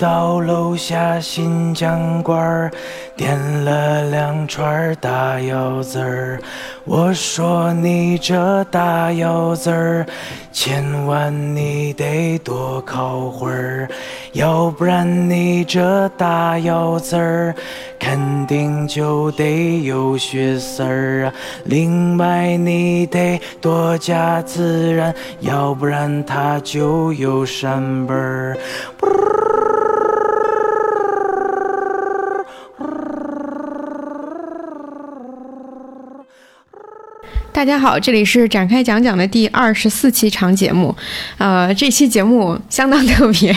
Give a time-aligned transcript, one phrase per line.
[0.00, 2.70] 到楼下新疆馆儿，
[3.14, 6.40] 点了两串大腰子儿。
[6.86, 10.06] 我说你这大腰子儿，
[10.50, 13.86] 千万你得多烤会儿，
[14.32, 17.54] 要不然你这大腰子儿
[17.98, 21.32] 肯定就得有血丝儿啊。
[21.64, 28.56] 另外你得多加孜然，要不然它就有膻味儿。
[37.60, 40.96] 大家好，这里是展开讲讲的第二十四期长节目，
[41.36, 43.54] 呃，这期节目相当特别，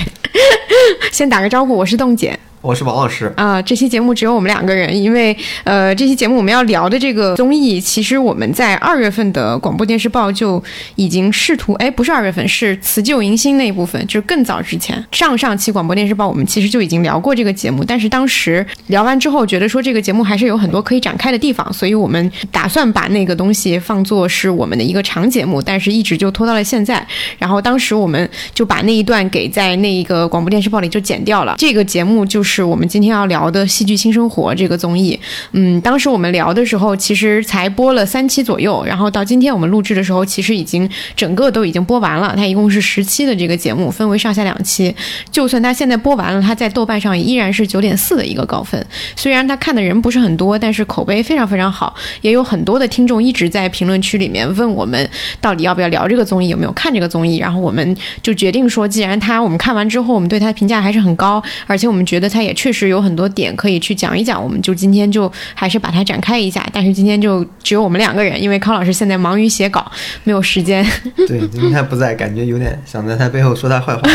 [1.09, 2.38] 先打个招呼，我是冻姐。
[2.63, 5.35] 我是王老师啊，这期节目只有我们两个人，因为
[5.66, 10.63] 呃，这期节目我们要聊的这个综艺，其实我们在二月份的广播电视报就
[10.95, 27.05] 已经试图，哎，不是二月份，是辞旧迎新那一部分，就是更早之前，上上期广播电视报我们其实就已经聊过这个节目，但是当时聊完之后，觉得说这个节目还是有很多可以展开的地方，所以我们打算把那个东西放作是我们的一个长节目，但是一直就拖到了现在。
[27.38, 31.55] 然后当时我们就把那一段给在那一个广播电视报里就剪掉了。
[31.58, 32.52] 这个节目就是。
[32.53, 35.19] 是我们今天要聊的《戏剧新生活》这个综艺。
[35.53, 42.35] 嗯，当时我们聊的时候，其实才播了三期左右，然后到今天我们录制的时候，其实已经整个都已经播完了。
[42.37, 44.95] 它一共是十期的这个节目，分为上下两期。
[45.31, 48.85] 就算它现在播完了，它在豆瓣上依然是九点四的一个高分。
[49.15, 55.09] 虽然它看的人不是很多，但是口碑非常非常好，也有很多的听众一直在评论区里面问我们
[55.41, 57.37] 到底要不要聊这个综艺，有没有看这个综艺。
[57.37, 62.42] 然后我们就决定说，既然它我们看完之后，我们对它的评价还是很高，而且我们觉得它。
[62.44, 66.67] 也确实有很多点可以去讲一讲，我们就今天就还是把它展开一下。
[66.73, 69.89] 但是今天就只有我们两个人，因为康老师现在忙于写稿，
[70.23, 70.86] 没有时间。
[71.27, 74.02] 对，今天他不在，感觉有点想在他背后说他坏话。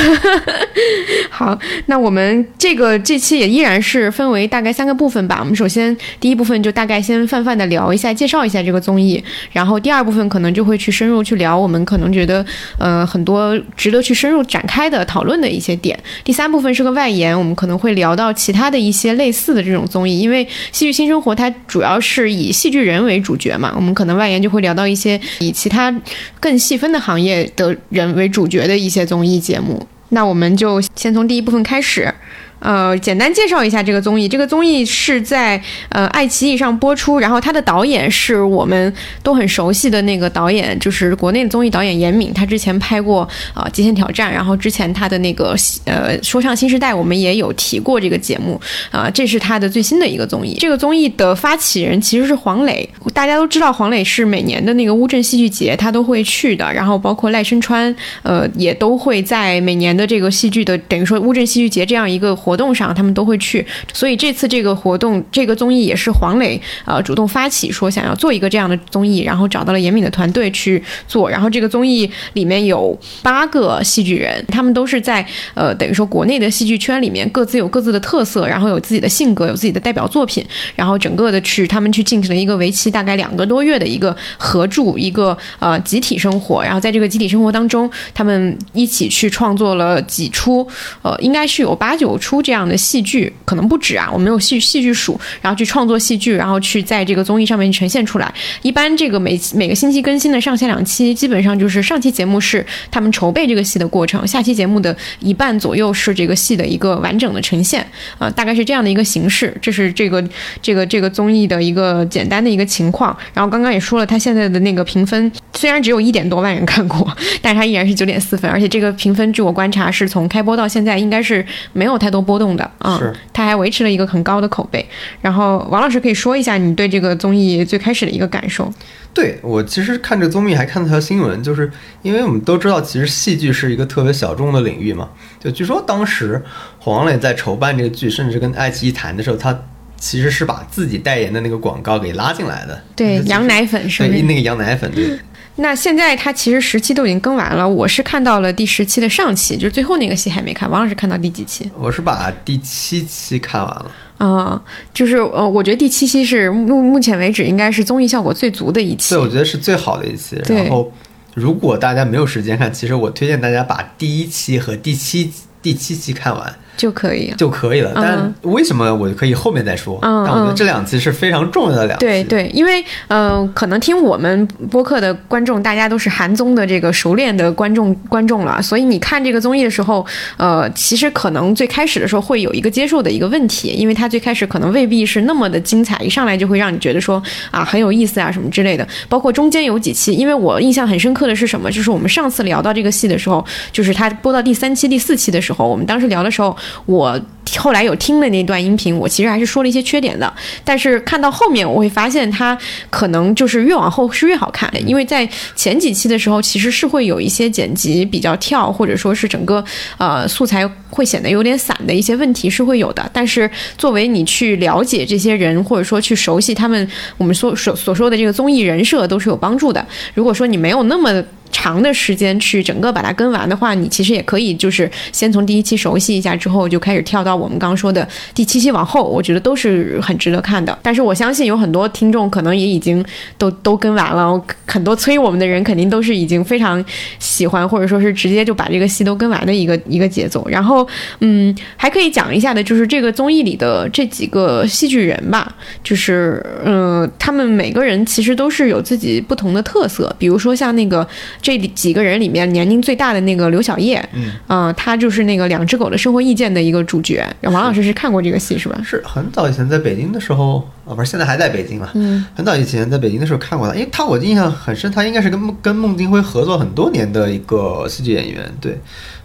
[1.31, 1.57] 好，
[1.87, 5.39] 那我们这个这期也依然是分为大概三个部分吧。
[5.41, 9.23] 我们首先第一部分就大概先泛泛的聊一下，介绍一下这个综艺。
[9.53, 12.45] 然后第二部分可能就会去深入去聊我们可能觉得
[12.79, 15.99] 呃很多值得去深入展开的讨论的一些点。
[16.25, 25.95] 第三部分是个外延，我们可能会聊到其他的一些类似的这种综艺，因为《戏剧新生活》它主要是以戏剧人为主角嘛，我们可能外延就会聊到一些以其他
[26.41, 29.87] 更细分的行业的人为主角的一些综艺节目。
[30.11, 32.13] 那我们就先从第一部分开始。
[32.61, 34.29] 呃，简单介绍一下这个综艺。
[34.29, 35.61] 这个综艺是在
[35.91, 38.93] 呃爱奇艺上播出，然后它的导演是我们
[39.23, 42.33] 都很熟悉的那个导演，就是国内的综艺导演严敏。
[42.35, 45.55] 他之前拍过呃《极限挑战》，然后之前他的那个
[45.85, 49.09] 呃《说唱新时代》，我们也有提过这个节目啊。
[49.09, 50.57] 这是他的最新的一个综艺。
[50.59, 62.35] 这个综艺的发起人其实是黄磊，大家都知道黄磊是每年的那个乌镇戏剧节他都会去的，然后包括赖声川呃也都会在每年的这个戏剧的等于说乌镇戏剧节这样一个。
[62.49, 71.29] 活动上他们都会去，所以这次这个活动这个综艺也是黄磊呃主动发起，说想要做一个这样的综艺，然后找到了严敏的团队去做。
[71.29, 75.23] 然后这个综艺里面有八个戏剧人，他们都是在
[75.53, 80.43] 呃等于说国内的戏剧圈里面各自有各自的特色，然后有自己的性格，有自己的代表作品，
[80.75, 86.65] 然后整个的去他们去进行了一个为期大概两个多月的一个合住一个呃集体生活。
[86.65, 90.67] 然后在这个集体生活当中，他们一起去创作了几出
[91.03, 92.38] 呃应该是有八九出。
[92.43, 98.33] 这样的戏剧可能不止啊，我没有戏戏剧数，然后去创作戏剧，然后去在这个综艺上面呈现出来。
[98.63, 107.85] 一般这个每每个星期更新的上下两期，基本上就是上期节目是他们筹备这个戏的过程，下期节目的一半左右是这个戏的一个完整的呈现
[108.19, 109.57] 啊，大概是这样的一个形式。
[109.63, 110.23] 这是这个
[110.61, 113.17] 这个这个综艺的一个简单的一个情况。
[113.33, 117.11] 然后刚刚也说了，他现在的那个评分虽然只有一点多万人看过，
[117.41, 122.19] 但是他依然是九点四分，而且这个评分据我观察是从开播到现在应该是没有太多。
[122.29, 123.01] 波动的啊，
[123.33, 124.87] 他还维持了一个很高的口碑。
[125.23, 128.71] 然后王老师可以说一下你对这个综艺最开始的一个感受。
[129.15, 131.71] 对我其实看这个综艺还看了条新闻，就是
[132.03, 135.09] 因为我们都知道，其实戏剧是一个特别小众的领域嘛。
[135.41, 136.41] 就据说当时
[136.79, 139.59] 黄磊在筹办这个剧，甚至跟爱奇艺谈的时候，他
[139.97, 142.81] 其实是把自己代言的那个广告给拉进来的。
[142.95, 145.19] 对，羊奶粉是对那个羊奶粉对。
[145.61, 150.71] 那现在它其实十期都已经更完了，我是看到了第十期的上期，就是最后那个戏还没看。
[150.71, 151.69] 王老师看到第几期？
[151.77, 153.91] 我是把第七期看完了。
[154.19, 154.63] 啊，
[154.95, 159.15] 就是呃，我觉得第七期是目目前为止应该是综艺效果最足的一期。
[159.15, 160.41] 对，我觉得是最好的一期。
[160.49, 160.93] 然后，
[161.35, 166.57] 如果大家没有时间看，其实我推荐大家把第一期和第七第七期看完。
[166.79, 167.31] 就可以。
[167.37, 167.93] 就可以了。
[167.95, 169.99] 但为什么我可以后面再说？
[170.01, 172.07] 嗯但我觉得嗯这两期是非常重要的两期。
[172.07, 188.87] 对对，因为呃，可能听我们播客的观众，大家都是韩综的这个熟练的观众观众了，所以你看这个综艺的时候，呃，其实可能最开始的时候会有一个接受的一个问题，因为它最开始可能未必是那么的精彩，一上来就会让你觉得说啊很有意思啊什么之类的。
[189.09, 197.21] 包括中间有几期，因为我印象很深刻的是什么，就是我们上次聊到这个戏的时候，就是它播到第三期、第四期的时候，我们当时聊的时候，我
[197.57, 200.31] 后来有听的那段音频，我其实还是说了一些缺点的，
[200.65, 202.57] 但是看到后面我会发现它
[202.91, 209.65] 可能就是越往后是越好看，因为在前几期的时候其实是会有一些剪辑比较跳，或者说是整个
[209.97, 213.11] 呃素材会显得有点散的一些问题是会有的。
[213.15, 219.85] 但是作为你去了解这些人，或者说去熟悉他们，我们所所所说的这个综艺人设都是有帮助的。
[220.15, 221.11] 如果说你没有那么
[221.51, 230.77] 长的时间去整个把它跟完的话，你其实也可以就是先从第一期熟悉一下，之后就开始跳到我们刚说的第七期往后，我觉得都是很值得看的。
[230.83, 233.05] 但是我相信有很多听众可能也已经
[233.37, 236.85] 都 都跟完了，很多催我们的人肯定都是已经非常
[237.19, 240.47] 喜欢，或者说是直接就把这个戏都跟完的一个一个节奏。
[240.49, 240.87] 然后，
[241.21, 251.07] 嗯，还可以讲一下的就是这个综艺里的这几个戏剧人吧，就是嗯、他们每个人其实都是有自己不同的特色，比如说像那个。
[251.41, 257.25] 这几个人里面年龄最大的那个刘晓烨，嗯，呃，他就是那个《两只狗的生活意见》的一个主角。
[257.43, 258.79] 王老师是看过这个戏是吧？
[258.85, 261.91] 是很早以前在北京的时候，啊，不是现在还在北京了。
[261.95, 268.45] 嗯，很早以前在北京的时候看过他，因为他我印象很深，他应该是跟孟跟孟京辉合作很多年的一个戏剧演员。
[268.61, 268.79] 对，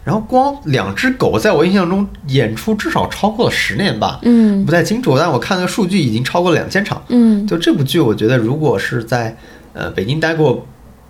[0.03, 7.01] 然后光两只狗在我印象中演出至少超过了十年吧，嗯不太清楚，但我看那个数据已经超过了两千场。
[7.09, 9.35] 嗯就这部剧，我觉得如果是在
[9.73, 10.65] 呃北京待过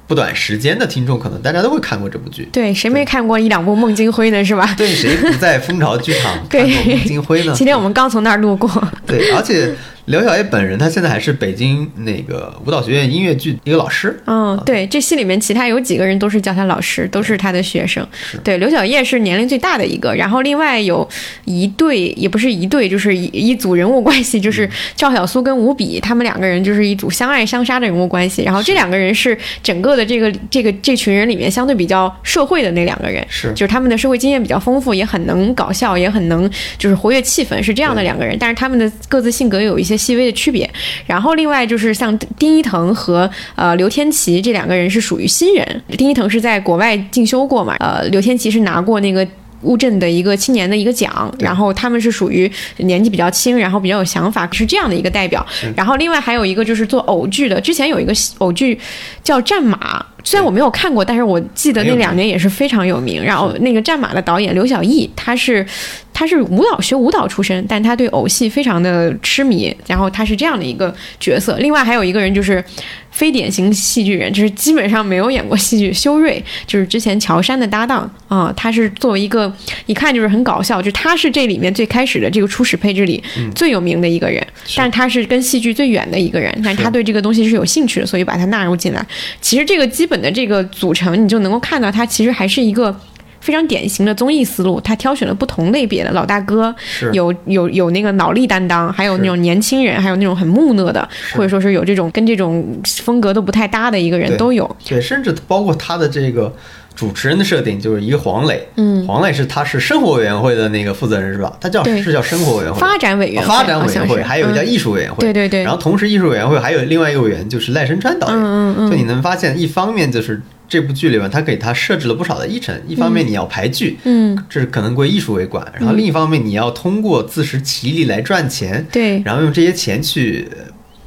[0.06, 2.48] 不短时间的听众，可能大家都会看过这部剧。
[2.52, 4.44] 对，谁没看过一两部孟京辉呢？
[4.44, 4.74] 是吧？
[4.78, 7.54] 对，谁不在蜂巢剧场看对过孟京辉呢？
[7.56, 8.70] 今天我们刚从那儿路过。
[9.08, 9.74] 对，而且
[10.06, 14.20] 刘晓叶本人他现在还是北京那个舞蹈学院音乐剧一个老师。
[14.26, 18.06] 嗯，对，这戏里面其他有几个人都是叫他老师，都是他的学生。
[18.44, 21.08] 对，刘晓叶是年龄最大的一个，然后另外有
[21.46, 28.44] 一对，也不是一对，就是一一组人物关系，就是赵小苏跟吴比，他们两个人就是一组相爱相杀的人物关系。
[28.44, 38.38] 然后这两个人是整个的这个这个这群人里面相对比较社会的那两个人，是就是他们的社会经验比较丰富，也很能搞笑，也很能就是活跃气氛，是这样的两个人。
[38.38, 40.70] 但是他们的各自性格有一些细微的区别。
[41.06, 49.28] 然后另外就是像丁一腾和呃刘天琪这两个人是属于新人，丁一腾是在国外进修过嘛，呃刘天琪是拿过那个。
[49.64, 55.46] 乌镇的一个青年的一个奖，然后他们是属于年纪比较轻，然后比较有想法，是这样的一个代表。
[55.74, 58.78] 然后另外还有一个就是做偶剧的，之前有一个偶剧
[59.24, 59.78] 叫《战马》，
[60.24, 63.24] 虽然我没有看过，但是我记得那两年也是非常有名。
[63.24, 65.66] 然后那个《战马》的导演刘晓毅，他是
[66.14, 71.58] 他是舞蹈学舞蹈出身，但他对偶戏非常的痴迷，然后他是这样的一个角色。
[71.58, 72.64] 另外还有一个人就是
[73.12, 79.52] 非典型戏剧人，就是基本上没有演过戏剧，修睿就是之前乔杉的搭档啊、他是作为一个
[79.86, 83.24] 一看就是很搞笑，就他是这里面最开始的这个初始配置里
[83.54, 84.44] 最有名的一个人，
[84.76, 89.06] 但是他是跟戏剧最远的一个人，但是他对这个东西是有兴趣的，所以把他纳入进来。
[89.40, 92.96] 其实这个基本本的这个组成，你就能够看到，它其实还是一个。
[93.44, 96.74] 非常典型的综艺思路，他挑选了不同类别的老大哥，
[97.12, 102.66] 有有有那个脑力担当，还有那种年轻人，还有那种很木讷的，或者说是有这种跟这种
[103.02, 104.64] 风格都不太搭的一个人都有。
[104.88, 106.56] 对，甚至包括他的这个
[106.96, 108.66] 主持人的设定，就是一个黄磊。
[108.78, 111.52] 嗯，黄磊是他是生活委员会的那个负责人是吧？
[111.60, 112.80] 他叫是叫生活委员会。
[112.80, 115.64] 发展委员会哦发展委员会，还有一个叫嗯艺术委员会，对对对。
[115.64, 118.92] 然后同时艺术委员会还有另外一个委员就是赖声川导演，嗯嗯嗯。
[118.92, 130.58] 就你能发现，一方面就是这部剧里面他给他设置了不少的议程，一方面你要排剧，嗯，这是可能归艺术为管，然后另一方面你要通过自食其力来赚钱，对，然后用这些钱去呃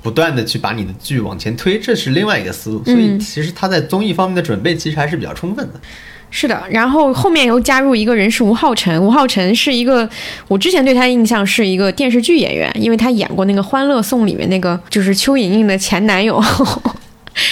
[0.02, 2.84] 不断的去把你的剧往前推，这是另外一个思路。
[2.84, 3.18] 所以嗯。
[3.18, 5.80] 其实他在综艺方面的准备其实还是比较充分的。
[6.28, 10.08] 是的，然后后面又加入一个人是吴昊辰，吴昊辰是一个
[10.48, 16.42] 我之前对他的印象是一个电视剧演员，因为他演过那个《欢乐颂》里面那个就是邱莹莹的前男友，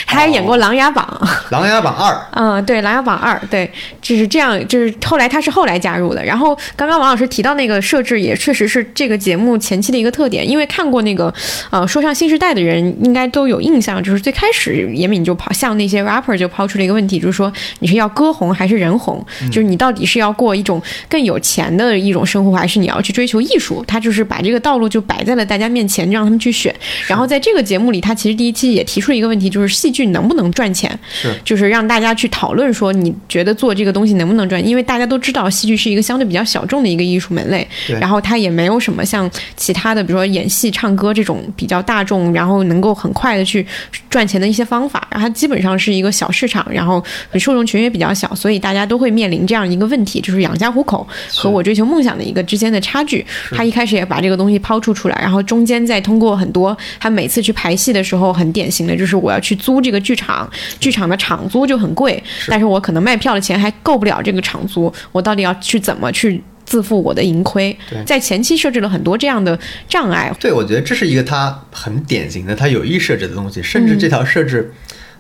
[0.07, 1.07] 他 还演过《琅琊榜》
[1.51, 6.25] 《琅琊榜二》嗯，对，《琅琊榜二》对，就是这样，就是后来他是后来加入的。
[6.25, 11.33] 然后刚刚王老师提到那个设置，也确实是这个节目前期的一个特点，因为看过那个
[11.71, 19.25] 呃说唱新时代的人应该都有印象，就是最开始严敏就抛向那些 rapper 就抛出了一个问题，就是说你是要歌红还是人红？
[19.51, 23.85] 就是你到底是要过一种更有钱的一种生活，还是你要去追求艺术？
[23.87, 26.75] 他就是把这个道路就摆在了大家面前，让他们去选。
[27.07, 31.35] 然后在这个节目里，他其实第一期也提出了一个问题，就是戏剧能不能赚钱，是。
[31.45, 37.99] 就是让大家去讨论说你觉得做这个东西能不能赚，因为大家都知道戏剧是一个相对比较小众的一个艺术门类，对。
[37.99, 43.67] 然后它也没有什么像其他的，比如说演戏、唱歌这种比较大众，然后能够很快的去
[44.09, 47.03] 赚钱的一些方法，然后它基本上是一个小市场，然后
[47.35, 53.25] 受众群也比较小，所以大家都会面临这样一个问题，就是养家糊口和我追求梦想的一个之间的差距。
[53.51, 66.43] 他一开始也把这个东西抛出出来，然后中间再通过很多他每次去排戏的时候，很典型的就是我要去租这个剧场，剧场的场租就很贵，但是我可能卖票的钱还够不了这个场租，我到底要去怎么去？
[66.67, 69.57] 自负我的盈亏，在前期设置了很多这样的
[69.87, 74.73] 障碍，对，我觉得这是一个他很典型的他有意设置的东西，甚至这条设置，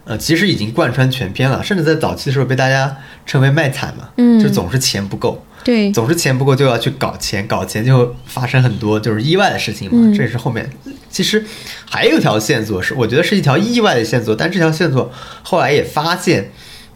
[0.07, 2.97] 呃，其实已经贯穿全篇了，甚至在早期的时候被大家
[3.27, 4.43] 称为卖惨嘛，嗯。
[4.43, 10.71] 就总是钱不够，对，总是钱不够就要去搞钱，搞钱就会发生很多就是意外的事情嘛，嗯这也是后面
[11.11, 11.45] 其实
[11.89, 15.11] 还有一条线索是，我觉得是一条意外的线索，但这条线索
[15.43, 16.51] 后来也发现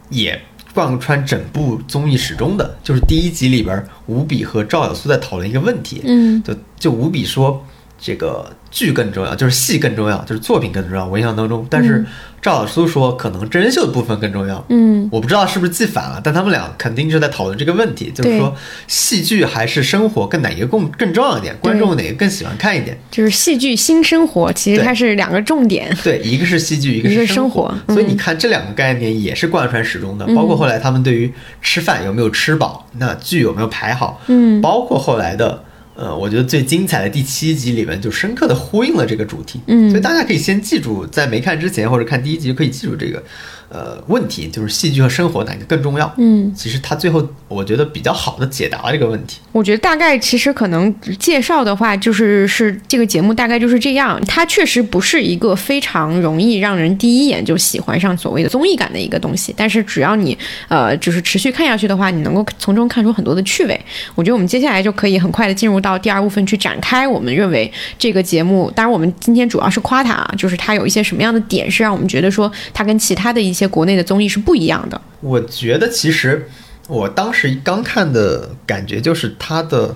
[0.09, 0.39] 也。
[0.71, 7.65] 贯穿整部综艺始终的，就是第一集里边，吴比和赵小苏在讨论一个问题，嗯就就吴比说，
[7.99, 11.05] 这个剧更重要，就是戏更重要，就是作品更重要。
[11.05, 12.05] 我印象当中，但是
[12.41, 14.63] 赵小苏说可能真人秀的部分更重要。
[14.69, 18.55] 嗯我不知道是不是记反了，但他们俩肯定是在讨论这个问题，就是说
[18.87, 22.97] 戏剧还是生活更哪一个更更重要一点，观众哪个更喜欢看一点。
[23.11, 25.93] 就是戏剧新生活，其实它是两个重点。
[26.03, 35.63] 对，一个是戏剧，一个是生活所以嗯你看这两个概念也是贯穿始终的，包括后来他们对于吃饭有没有吃饱，那剧有没有排好，嗯包括后来的。
[35.99, 39.89] 呃，我觉得最精彩的第七集里面就深刻的呼应了这个主题，嗯。
[39.89, 43.21] 所以大家可以先记住，在没看之前或者看第一集就可以记住这个，
[43.69, 46.11] 呃，问题就是戏剧和生活哪个更重要。
[46.17, 49.39] 嗯，其实他最后我觉得比较好的解答了这个问题。
[49.51, 54.19] 我觉得大概其实可能介绍的话，就是是这个节目大概就是这样。
[54.25, 63.79] 它确实不是一个非常容易让人第一眼就喜欢上所谓的综艺感的一个东西，但是只要你呃就是持续看下去的话，你能够从中看出很多的趣味。
[64.15, 67.07] 我觉得我们接下来就可以很快的进入到第二部分去展开。
[67.07, 74.99] 我们认为这个节目，当然我们今天主要是夸它啊，就是它有一些什么样的点是让我们觉得说它跟其他的一些国内的综艺是不一样的。
[75.21, 76.49] 我觉得其实
[76.87, 79.95] 我当时刚看的感觉就是他的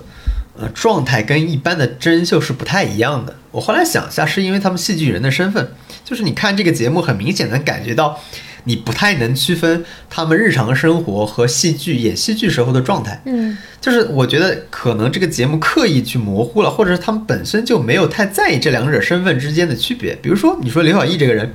[0.56, 3.34] 呃状态跟一般的真人秀是不太一样的。
[3.50, 5.68] 我后来想一下，是因为他们戏剧人的身份，
[6.04, 8.20] 就是你看这个节目，很明显能感觉到
[8.64, 13.20] 你不太能区分他们日常生活和戏剧演戏剧时候的状态。
[13.26, 20.16] 嗯就是我觉得可能这个节目刻意去模糊了，或者是他们本身就没有太在意这两者身份之间的区别。
[20.22, 21.52] 比如说，你说刘晓毅这个人，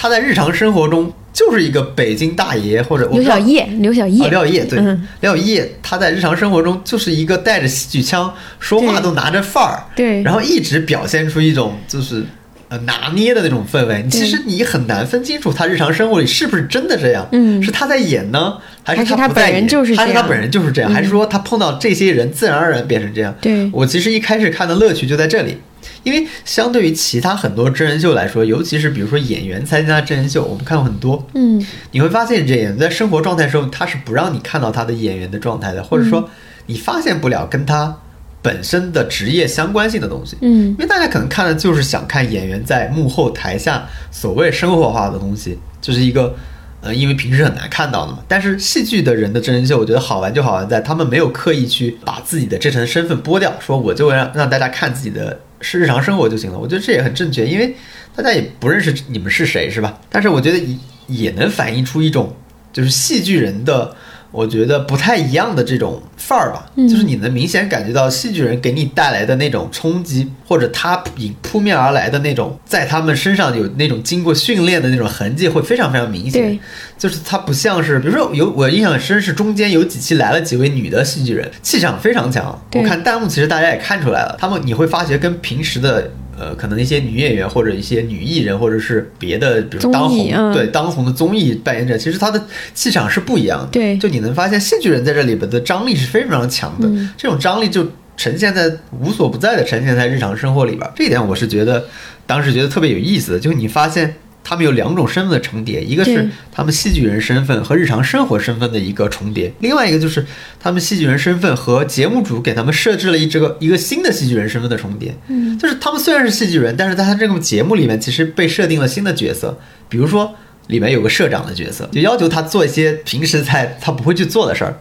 [0.00, 4.64] 他在日常生活中就是一个北京大爷，或者刘晓烨，刘晓啊，烨，廖叶。
[4.64, 5.06] 对，嗯。
[5.20, 10.22] 廖烨他在日常生活中就是一个带着戏剧腔，说话都拿着范儿，对。
[10.22, 12.24] 然后一直表现出一种就是
[12.70, 14.02] 呃拿捏的那种氛围。
[14.10, 17.62] 其实你很难分清楚他日常生活里是不是真的这样，嗯。
[17.62, 19.28] 是他在演呢，还还是他？
[19.28, 23.34] 本人就是还是他本人就是这样，嗯还是说他碰到这些人自然而然变成这样？
[23.38, 23.68] 对。
[23.70, 25.58] 我其实一开始看的乐趣就在这里。
[26.02, 36.28] 因为相对于其他很多真人秀来说，尤其是比如说演员参加真人秀，我们看过很多，嗯你会发现，这演员在生活状态的时候，他是不让你看到他的演员的状态的，或者说
[36.66, 37.96] 你发现不了跟他
[38.42, 40.36] 本身的职业相关性的东西。
[40.40, 46.34] 嗯因为大家可能看的就是想看演员在幕后台下所谓生活化的东西，就是一个
[46.80, 48.20] 呃，因为平时很难看到的嘛。
[48.26, 56.58] 但是戏剧的人的真人秀，我觉得好玩就好玩在他们没有刻意去把自己的这层身份剥掉，说我就会让让大家看自己的是日常生活就行了。
[56.58, 57.74] 我觉得这也很正确，因为
[58.14, 60.00] 大家也不认识你们是谁，是吧？
[60.10, 60.76] 但是我觉得也
[61.06, 62.36] 也能反映出一种
[62.72, 63.96] 就是戏剧人的。
[64.32, 76.58] 我觉得不太一样的这种范儿吧，嗯就是你能明显感觉到戏剧人给你带来的那种冲击，或者他迎扑面而来的那种，在他们身上有那种经过训练的那种痕迹，会非常非常明显对。
[76.96, 82.60] 就是他不像是，比如说有我印象深是中间有几期来了几位女的戏剧人，气场非常强。
[82.74, 86.10] 我看弹幕其实大家也看出来了，他们你会发觉跟平时的。
[86.40, 92.42] 呃，可能一些女演员或者一些女艺人，或者是别的，比如当红，对当红的综艺扮演者，其实她的
[92.72, 93.66] 气场是不一样的。
[93.70, 100.90] 对就你能发现戏剧人在这里边的张力是非常非常强的，嗯这种张力就呈现在无所不在的呈现在日常生活里边。
[100.96, 101.84] 这一点我是觉得
[102.26, 104.14] 当时觉得特别有意思的，就是你发现。
[104.50, 110.26] 他们有两种身份的重叠，一个是他们戏剧人身份和日常生活身份的一个重叠，另外一个就是
[110.58, 115.14] 他们戏剧人身份和节目组给他们设置了一这个一个新的戏剧人身份的重叠。
[115.28, 119.56] 嗯，就是他们虽然是戏剧人，但是在他这个节目里面，其实被设定了新的角色，
[119.88, 120.34] 比如说
[120.66, 124.76] 里面有个社长的角色，就要求他做一些平时在他不会去做的事儿。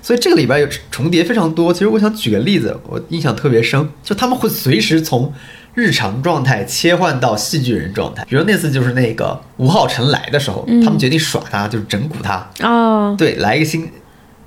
[0.00, 1.74] 所以这个里边有重叠非常多。
[1.74, 5.30] 其实我想举个例子，我印象特别深，就他们会随时从
[5.74, 8.24] 日常状态切换到戏剧人状态。
[8.28, 10.80] 比如那次就是那个吴昊辰来的时候，嗯。
[10.82, 13.88] 他们决定耍他，就是整蛊他，哦，对，来一个新，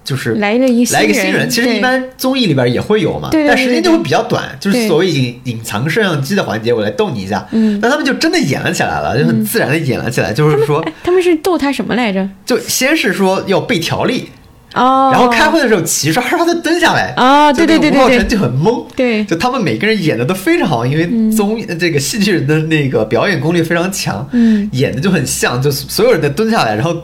[0.04, 7.48] 就是来了一个来一个新人，其实一般综艺里边也会有嘛，但时间就会比较短，就是所谓隐隐藏摄像机的环节，我来逗你一下。
[7.52, 7.80] 嗯。
[7.82, 12.28] 那他们就真的演了起来了，就很自然的演了起来，就是说，他们是逗他什么来着？
[12.46, 14.30] 就先是说要背条例，
[14.74, 18.18] 哦，然后开会的时候齐刷刷的蹲下来，哦对对对对对。
[18.18, 19.24] 辰就很懵，对。
[19.26, 24.68] 就他们每个人演的都非常好，因为综艺、这个戏剧人的那个表演功力非常强，嗯。
[24.74, 26.96] 演的就很像，就所有人都蹲下来，然后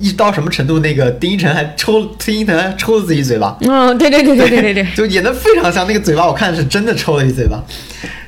[0.00, 7.62] 一到什么程度，那个丁一晨还抽丁一晨还抽了自己嘴巴，嗯，对对对对对对对， 就演的非常像，那个嘴巴我看是真的抽了一嘴巴，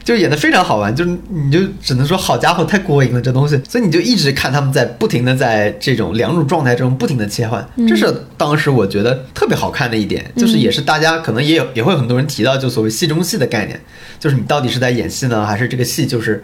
[0.07, 8.07] 就演的非常好玩，就是你就只能说好家伙太过瘾了这东西，所以你就一直看他们在不停的在这种两种状态中不停的切换，这是
[8.39, 13.81] 当时我觉得特别好看的一点，就是也是大家可能也有也会很多人提到，就所谓戏中戏的概念，
[14.21, 16.43] 就是你到底是在演戏呢，还是这个戏就是。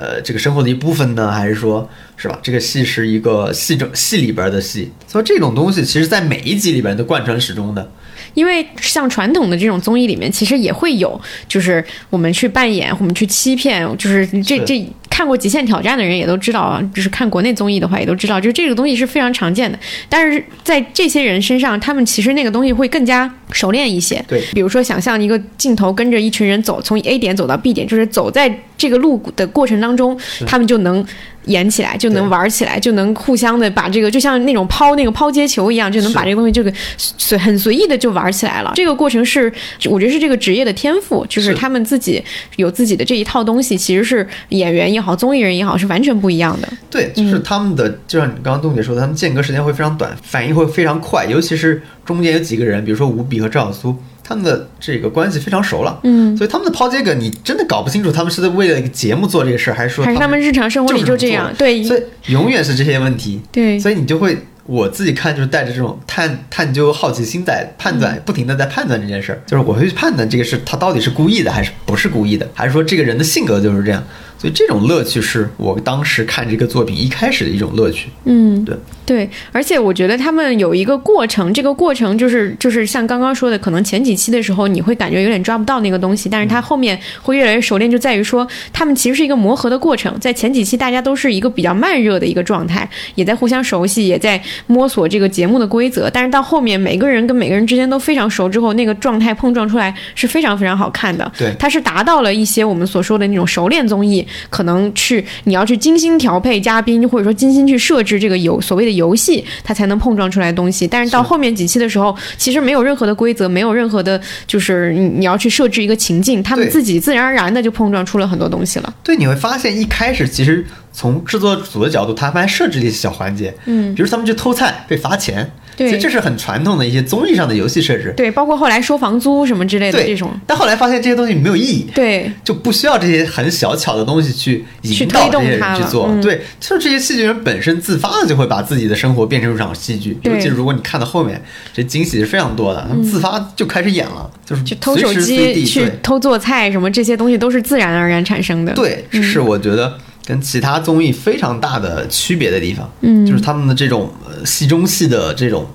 [0.00, 2.38] 呃，这个生活的一部分呢，还是说，是吧？
[2.40, 7.90] 这个戏是一个戏中戏里边的戏，所以这种东西，其实在每一集里边都贯穿始终的。
[8.34, 19.78] 因为像传统的这种综艺里面，其实也会有，就是我们去扮演，我们去欺骗，就是这这看过《极限挑战》的人也都知道啊，就是看国内综艺的话也都知道，就是这个东西是非常常见的。
[20.08, 24.24] 但是在这些人身上，他们其实那个东西会更加熟练一些。
[24.28, 31.04] 对比如说想象一个镜头跟着一群人走，从 A 点走到 B 点，就是走在这个路的过程当中，他们就能。
[31.44, 38.72] 演起来就能对玩起来，就能互相的把这个，就像那种抛那个抛接球一样，就能把这个东西这个随很随意的就玩起来了。
[38.74, 39.50] 这个过程是，
[39.88, 42.22] 我觉得是这个职业的天赋，就是是他们自己
[42.56, 46.68] 有自己的这一套东西，其实是演员也好，综艺人也好，是完全不一样的。
[46.90, 53.96] 对，就是他们的，就像你刚刚杜姐说的，他们间隔时间会非常短，反应会非常快，尤其是中间有几个人，比如说吴比和赵小苏，
[54.28, 61.82] 他们的这个关系非常熟了，嗯，所以他们的抛接梗，你真的搞不清楚他们是在为了一个节目做这个事儿，还是说还是他们日常生活里就就这样，对。
[61.82, 63.78] 所以永远是这些问题，对。
[63.78, 64.36] 所以你就会。
[64.68, 74.04] 我自己看就是带着这种探探究好奇心在判断，不停的在判断这件事儿，就是我会去判断这个事他到底是故意的还是不是故意的，还是说这个人的性格就是这样，
[74.38, 78.08] 所以这种乐趣是我当时看这个作品一开始的一种乐趣。
[78.24, 90.18] 嗯，对对，而且我觉得他们有一个过程，这个过程就是就是像刚刚说的，可能前几期的时候你会感觉有点抓不到那个东西，但是它后面会越来越熟练，就在于说他们其实是一个磨合的过程。
[90.20, 101.30] 在前几期大家都是一个比较慢热的一个状态，也在互相熟悉，也在摸索这个节目的规则，但是到后面每个人跟每个人之间都非常熟之后，那个状态碰撞出来是非常非常好看的。
[101.36, 110.86] 对它是达到了一些我们所说的那种熟练综艺，可能去你要去精心调配嘉宾，或者说精心去设置这个游所谓的游戏，它才能碰撞出来的东西。
[110.86, 118.94] 但是到后面几期的时候，其实没有任何的规则，没有任何的，就是你你要去设置一个情境，他们自己自然而然的就碰撞出了很多东西了。
[119.02, 128.12] 对，你会发现一开始其实从制作组的角度，他们还设置了一些小环节，嗯，比如他们去偷菜被罚钱，对其实这是很传统的一些综艺上的游戏设置。
[128.16, 136.10] 对，包括后来收房租什么之类的这种，但后来发现这些东西没有意义，对就不需要这些很小巧的东西去去引导这些人去做。
[136.22, 140.18] 对，就是这些戏剧人本身自发的就会把自己的生活变成一场戏剧。
[140.22, 141.40] 尤其是如果你看到后面，
[141.72, 148.72] 这惊喜是非常多的，他们自发就开始演了，就是去偷手机、去偷做菜什么这些东西都是自然而然产生的。
[148.72, 152.86] 对，这是我觉得跟其他综艺非常大的区别的地方。
[153.00, 155.66] 嗯就是他们的这种呃戏中戏的这种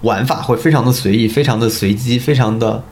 [0.00, 2.82] 玩法会非常的随意，非常的随机，非常的嗯、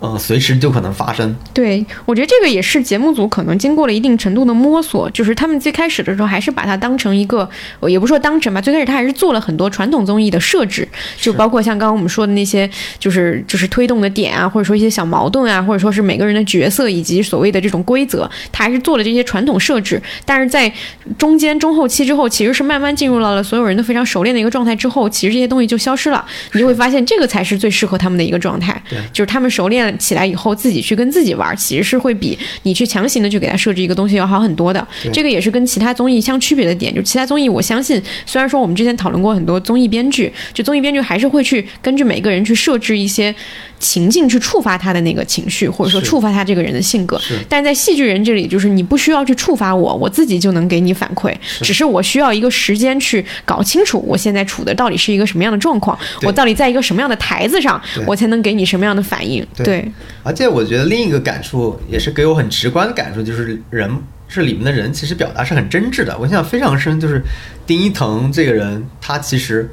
[0.00, 1.34] 呃随时就可能发生。
[1.54, 7.48] 对，我觉得这个也是节目组可能经过了一定程度的摸索，就是他们最开始的时候还是把它当成一个，
[7.80, 20.72] 呃也不说当成吧，最开始他还是做了很多传统综艺的设置，就包括像刚刚我们说的那些，就是就是推动的点啊，或者说一些小矛盾啊，或者说是每个人的角色以及所谓的这种规则，他还是做了这些传统设置，但是在
[21.18, 34.86] 中间中后期之后，其实是慢慢进入到了所有人都非常熟练的一个状态之后，其实这些东西就消失了，你就会发现这个才是最适合他们的一个状态对，就是他们熟练起来以后，自己去跟自己玩，其实是会比你去强行的去给他设置一个东西要好很多的。
[35.12, 43.34] 这个也是跟其他综艺相区别的点，就其他综艺，我相信虽然说我们之前讨论过很多综艺编剧，就综艺编剧还是会去根据每个人去设置一些
[43.80, 47.18] 情境去触发他的那个情绪，或者说触发他这个人的性格。
[47.18, 47.36] 是。
[47.48, 59.44] 但在戏剧人这里，就是你不需要去触发我，我自己就能给你反馈，只是我需要一个时间去搞清楚我现在处的到底是一个什么样的状况，我到底在一个什么样的台子上，我才能给你什么样的反应。
[59.56, 59.64] 对。
[59.64, 63.90] 对，而且我觉得另一个感触也是给我很直观的感受，就是人
[64.28, 66.16] 这里面的人其实表达是很真挚的。
[66.18, 67.22] 我印象非常深，就是
[67.66, 69.70] 丁一腾这个人，他其实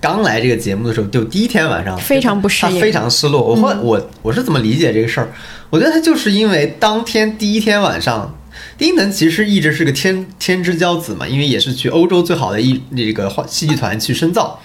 [0.00, 3.42] 刚来这个节目的时候，就第一天晚上非常不适应他非常失落。
[3.42, 5.28] 我后来我我是怎么理解这个事儿？
[5.68, 8.34] 我觉得他就是因为当天第一天晚上
[8.78, 14.60] 丁一腾其实一直是个天天之骄子嘛，因为也是去欧洲最好的一那个话戏剧团去深造。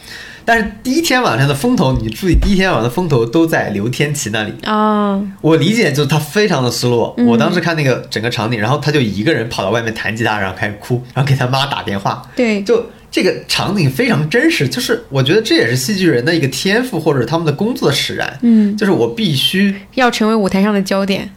[0.47, 4.53] 但是第一天晚上的风头，你注意，第一天晚上的风头都在刘天琪那里。
[4.63, 7.15] 啊，我理解就是他非常的失落。
[7.27, 12.21] 我当时看那个整个场景，然后他就一个人跑到外面弹吉他，然后开始哭，然后给他妈打电话。
[12.35, 18.37] 对，就这个场景非常真实，就是我觉得这也是戏剧人的一个天赋或者他们的工作使然。
[18.41, 21.31] 嗯，就是我必须要成为舞台上的焦点。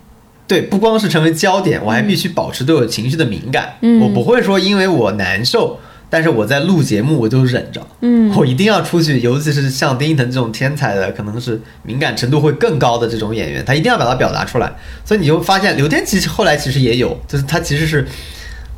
[0.48, 3.76] 对，不光是成为焦点，我还必须保持对我情绪的敏感。
[3.82, 5.78] 嗯我不会说因为我难受，
[6.10, 7.86] 但是我在录节目我就忍着。
[8.00, 14.74] 嗯我一定要出去，尤其是像丁一腾这种天才的，可能是敏感程度会更高的这种演员，他一定要把它表达出来。
[15.04, 18.04] 所以你就发现刘天琪后来其实也有，就是他其实是，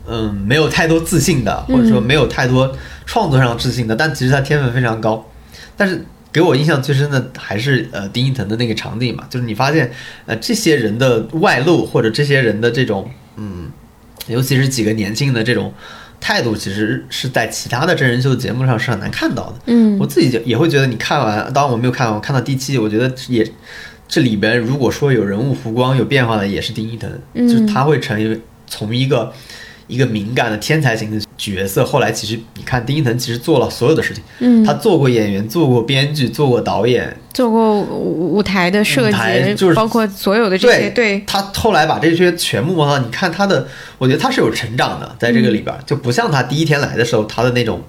[0.07, 5.25] 嗯，没有太多自信的，或者说没有太多创作上自信的，但其实他天分非常高。
[5.77, 9.91] 但是给我印象最深的还是呃丁一腾的那个场景嘛，就是你发现
[10.27, 13.71] 呃这些人的外露或者这些人的这种嗯，
[14.27, 15.73] 尤其是几个年轻的这种
[16.21, 19.55] 态度，其实是在其他的真人秀节目上是很难看到的。
[19.67, 23.51] 嗯我自己就也会觉得，你看完，当然我没有看完，我看到第七集，我觉得也
[24.07, 29.33] 这里边如果说有人物弧光有变化的，也是丁一腾，嗯就是他会成为从一个
[29.91, 43.67] 一个敏感的天才型的角色，后来其实你看丁一腾其实做了所有的事情，嗯，他做过演员，做过编剧，做过导演，做过舞舞台的设计，就是包括所有的这些，对，他后来把这些全部往上，你看他的，
[43.99, 47.83] 我觉得他是有成长的，在这个里边儿，就不像他第一天来的时候，他的那种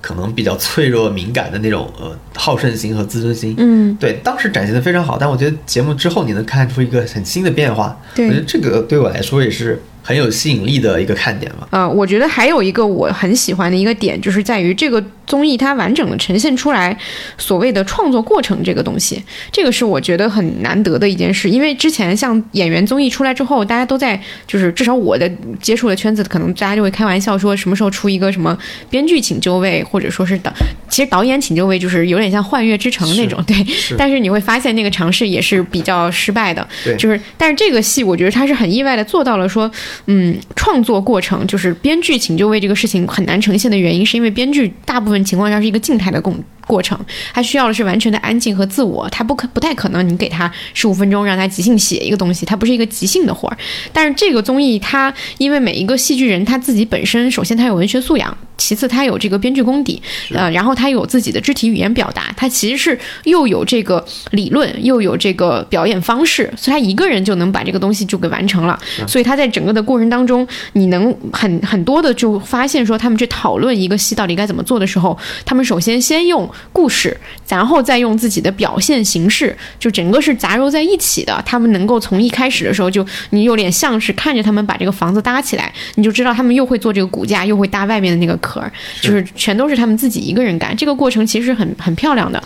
[0.00, 3.54] 可能比较脆弱、敏感的那种呃好胜心和自尊心。
[3.58, 8.26] 嗯，对，当时展现的非常好，但我觉得节目之后你能看出一个很新的变化，对。
[8.26, 11.66] 我觉得这个对我来说也是很有吸引力的一个看点嘛。
[11.70, 16.96] 嗯，我觉得还有一个我很喜欢的一个点，就是在于这个综艺它完整的呈现出来
[17.38, 21.48] 所谓的创作过程这个东西，这个是我觉得很难得的一件事。
[21.48, 28.56] 因为之前像演员综艺出来之后，大家都在就是至少我的接触的圈子，可能大家就会开玩笑说什么时候出一个什么
[28.90, 30.52] 编剧请就位，或者说是导，
[30.88, 33.54] 其实导演请就位就是有点像《幻乐之城》那种，对。
[33.96, 39.70] 但是你会发现那个尝试也是比较失败的，对就是但是这个戏我觉得它是很意外的做到了说，
[40.06, 46.34] 嗯，创作过程就是编剧请就位这个事情很难呈现的原因，是因为编剧大部分情况下是一个静态的共
[46.66, 46.98] 过程，
[47.32, 53.56] 他需要的是完全的安静和自我，他不可不太可能你给他十五分钟让他即兴写一个东西，他不是一个即兴的活儿。
[53.92, 60.00] 但是这个综艺它因为每一个戏剧人他自己本身首先他有文学素养，其次他有这个编剧功底，
[60.32, 68.78] 呃，然后他有自己的肢体语言表达，他其实是又有这个理论，又有这个表演方式，所以他一个人就能把这个东西就给完成了。
[69.06, 77.16] 所以他在整个的过程当中，你能很很多的就发现说，他们去讨论一个戏到底该怎么做的时候，他们首先先用故事，
[77.48, 81.42] 然后再用自己的表现形式，就整个是杂糅在一起的。
[81.46, 90.76] 他们能够从一开始的时候就，你有点像是看着他们把这个房子搭起来，你就知道他们又会做这个骨架，又会搭外面的那个壳儿，就是全都是他们自己一个人干。
[90.76, 92.42] 这个过程其实很很漂亮的。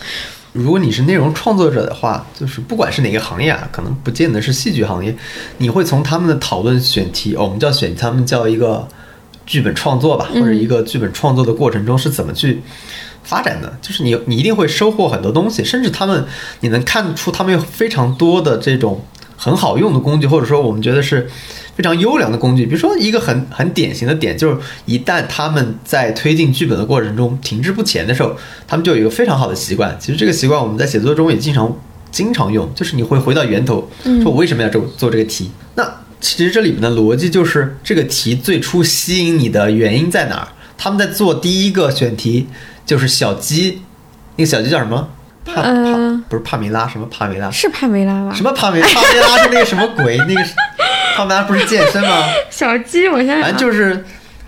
[0.55, 5.15] 如果你是内容创作者的话，就是不管是哪个行业啊，可能不见得是戏剧行业，
[5.59, 8.89] 你会从他们的讨论选题，哦我们叫选，他们叫一个
[9.47, 12.61] 剧本创作吧，或者一个剧本创作的过程中是怎么去
[13.29, 16.25] 发展的，就是你你一定会收获很多东西，甚至他们
[16.61, 19.05] 你能看出他们有非常多的这种
[19.37, 21.29] 很好用的工具，或者说我们觉得是
[21.77, 22.65] 非常优良的工具。
[22.65, 28.35] 比如说一个很很典型的点，就是一旦他们在推进剧本的过程中停滞不前的时候，
[28.67, 29.95] 他们就有一个非常好的习惯。
[30.01, 31.71] 其实这个习惯我们在写作中也经常
[32.11, 33.87] 经常用，就是你会回到源头，
[34.23, 35.51] 说我为什么要做做这个题？
[35.75, 35.85] 那
[36.19, 40.49] 其实这里面的逻辑就是这个题最初吸引你的原因在哪儿？
[40.81, 42.47] 他们在做第一个选题
[42.89, 43.83] 就是小鸡，
[44.37, 45.11] 那个小鸡叫什么？
[45.45, 47.51] 帕帕呃不是帕梅拉，什么帕梅拉？
[47.51, 48.33] 是帕梅拉吧？
[48.35, 50.17] 什么帕梅 帕梅拉是那个什么鬼？
[50.17, 50.55] 那个是
[51.15, 52.25] 帕梅拉不是健身吗？
[52.49, 53.07] 小鸡？
[53.07, 54.03] 我想想啊，反正就是，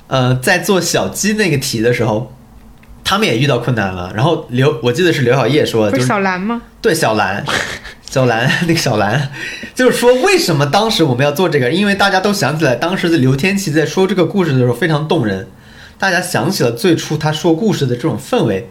[0.06, 2.34] 呃，在做小鸡那个题的时候，
[3.04, 4.10] 他们也遇到困难了。
[4.14, 6.62] 然后刘，我记得是刘晓叶说的，就是是小兰吗？
[6.80, 7.44] 对小兰，
[8.10, 9.30] 小兰那个小兰，
[9.74, 11.70] 就是说为什么当时我们要做这个？
[11.70, 15.46] 因为大家都想起来，当时的刘天琪在说这个故事的时候非常动人，
[16.00, 18.68] 大家想起了最初他说故事的这种氛围。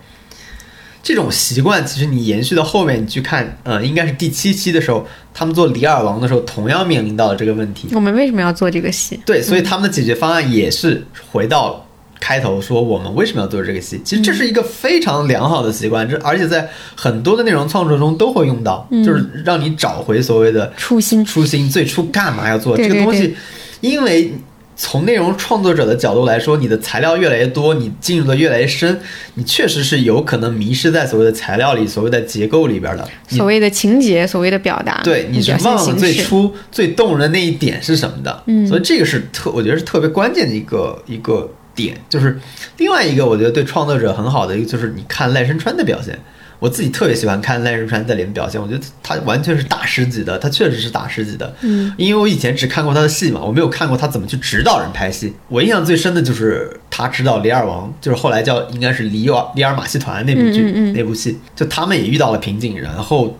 [1.01, 7.87] 这种习惯其实你延续到后面，你去看，呃，应该是第七期的时候，他们做李尔王的时候，同样面临到了这个问题。
[7.93, 9.17] 我们为什么要做这个戏？
[9.25, 11.87] 对，所以他们的解决方案也是回到
[12.19, 14.01] 开头说我们为什么要做这个戏。
[14.03, 21.23] 其实这是一个非常良好的习惯，这而且在很多的内容创作中都会用到，就是让你找回所谓的初心。
[21.23, 23.33] 初心，最初干嘛要做这个东西，
[23.79, 24.33] 因为。
[24.81, 28.97] 从内容创作者的角度来说，你的材料越来越多，你进入的越来越深，
[29.33, 33.05] 你确实是有可能迷失在所谓的材料里、所谓的结构里边的。
[33.27, 38.41] 所谓的情节，所谓的表达，对，你是忘了最初最动人的那一点是什么的。
[38.47, 41.97] 嗯，所以这个是特，我觉得是特别关键的一个一个点。
[42.07, 42.39] 就是
[42.77, 46.17] 另外一个，我觉得对创作者很好的一个，就是你看赖声川的表现。
[46.59, 51.55] 我自己特别喜欢看赖声川在里面表现，我觉得他完全是大师级的，他确实是大师级的。
[51.61, 55.33] 嗯，因为我以前只看过他的戏嘛，我没有看过他怎么去指导人拍戏。
[55.47, 63.37] 我印象最深的就是他指导《李尔王》，就是后来叫应该是李尔李尔马戏团那部剧、嗯嗯嗯那部戏，就他们也遇到了瓶颈，然后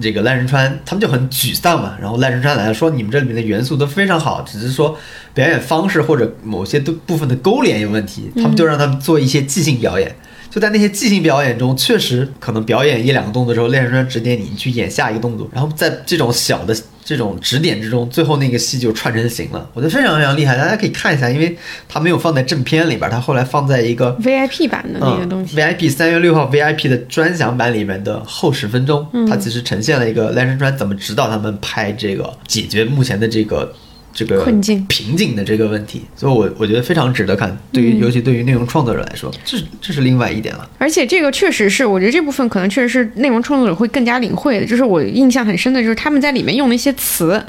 [0.00, 4.98] 这个赖声川他们就很沮丧嘛，然后赖声川来了说你们这里面的元素都非常好，只是说
[5.32, 10.14] 表演方式或者某些都部分的勾连有问题，他们就让他们做一些即兴表演。
[10.56, 19.68] 就在那些即兴表演中，确实可能表演一两个动作之后，赖声川指点你你去演下一个动作，然后在这种小的这种指点之中，最后那个戏就串成型了。
[19.74, 21.54] 我觉得非常非常厉害，大家可以看一下，因为
[21.86, 25.54] 它没有放在正片里边，它后来放在一个 VIP 版的那个东西。
[25.54, 33.70] 嗯、VIP 三月六号 VIP 的专享版里面的后十分钟，嗯它其实呈现了一个赖声川怎么指导他们拍这个解决目前的这个
[34.16, 37.56] 这个困境瓶颈的这个问题，所以我我觉得非常值得看。
[37.70, 40.68] 对于、嗯尤其对于内容创作者来说，这是这是另外一点了。
[40.78, 44.66] 而且这个确实是，我觉得这部分可能确实是内容创作者会更加领会的。
[44.66, 47.42] 就是我印象很深的，就是他们在里面用的一些词，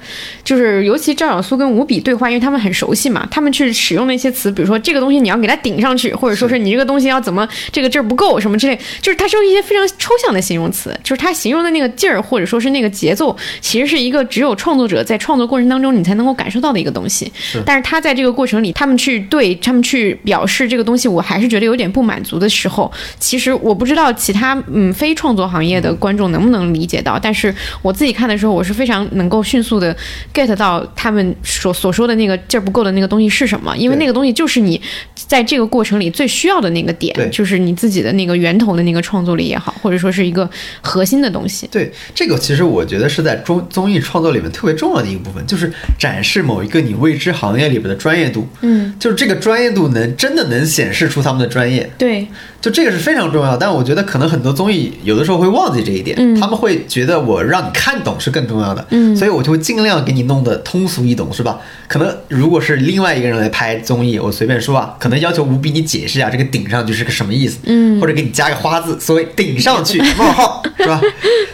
[0.43, 17.32] 就是尤其赵小苏跟吴比对话，因为他们很熟悉嘛，他们去使用的一些词，比如说这个东西你要给它顶上去，或者说是你这个东西要怎么这个劲儿不够什么之类，就是他是一些非常抽象的形容词，就是他形容的那个劲儿或者说是那个节奏，其实是一个只有创作者在创作过程当中你才能够感受到的一个东西。
[17.65, 29.96] 但是他在这个过程里，他们去对他们去表示这个东西，我还是觉得有点不满足的时候，其实我不知道其他嗯非创作行业的观众能不能理解到，但是我自己看的时候，我是非常能够迅速的
[30.34, 34.82] get 到他们所所说的那个劲儿不够的那个东西是什么，因为那个东西就是你
[35.28, 40.50] 在这个过程里最需要的那个点，就是你自己的那个源头的那个创作力也好，或者说是一个
[40.82, 41.68] 核心的东西。
[41.70, 48.48] 对这个，其实我觉得是在综综艺创作里面特别重要的一个部分，就是展示某一个你未知行业里边的专业度。
[48.62, 52.26] 嗯，就是这个专业度能真的能显示出他们的专业，对，
[52.62, 53.58] 就这个是非常重要。
[53.58, 61.60] 但我觉得可能很多综艺有的时候会忘记这一点，嗯他们会觉得我让你看懂是更重要的，嗯所以我就会尽量给你弄得通俗易懂，是吧？
[61.88, 71.02] 可能如果是另外一个人来拍综艺，我随便说啊，可能要求吴比你解释一下这个顶上去是个什么意思，嗯或者给你加个花字，所谓顶上去冒号， 是吧？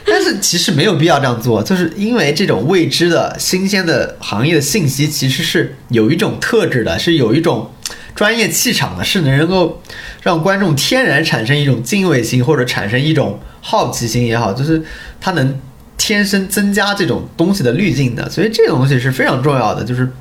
[0.06, 7.69] 但是其实没有必要这样做，就是因为这种未知的新鲜的行业的信息，其实是有一种特质的，是有一种
[8.15, 9.82] 专业气场的，是能够
[10.24, 14.82] 让观众天然产生一种敬畏心，或者产生一种好奇心也好，就是
[15.22, 15.60] 它能
[15.98, 20.12] 天生增加这种东西的滤镜的，所以这个东西是非常重要的，就是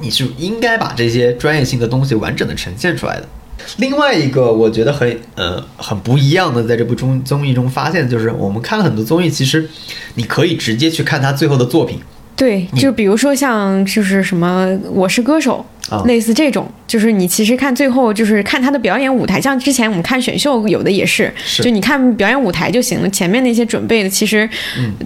[0.00, 3.28] 你是应该把这些专业性的东西完整的呈现出来的。
[3.78, 9.68] 另外一个我觉得很呃很不一样的，在这部综综艺中发现，就是我们看了很多综艺，其实
[10.14, 11.98] 你可以直接去看他最后的作品，
[12.36, 16.02] 对，就比如说像就是什么《我是歌手》啊。
[16.06, 21.62] 类似这种，就是你其实看最后就是看他的表演舞台，像之前我们看选秀有的也是，是。
[21.62, 24.48] 就你看表演舞台就行了，前面那些准备的其实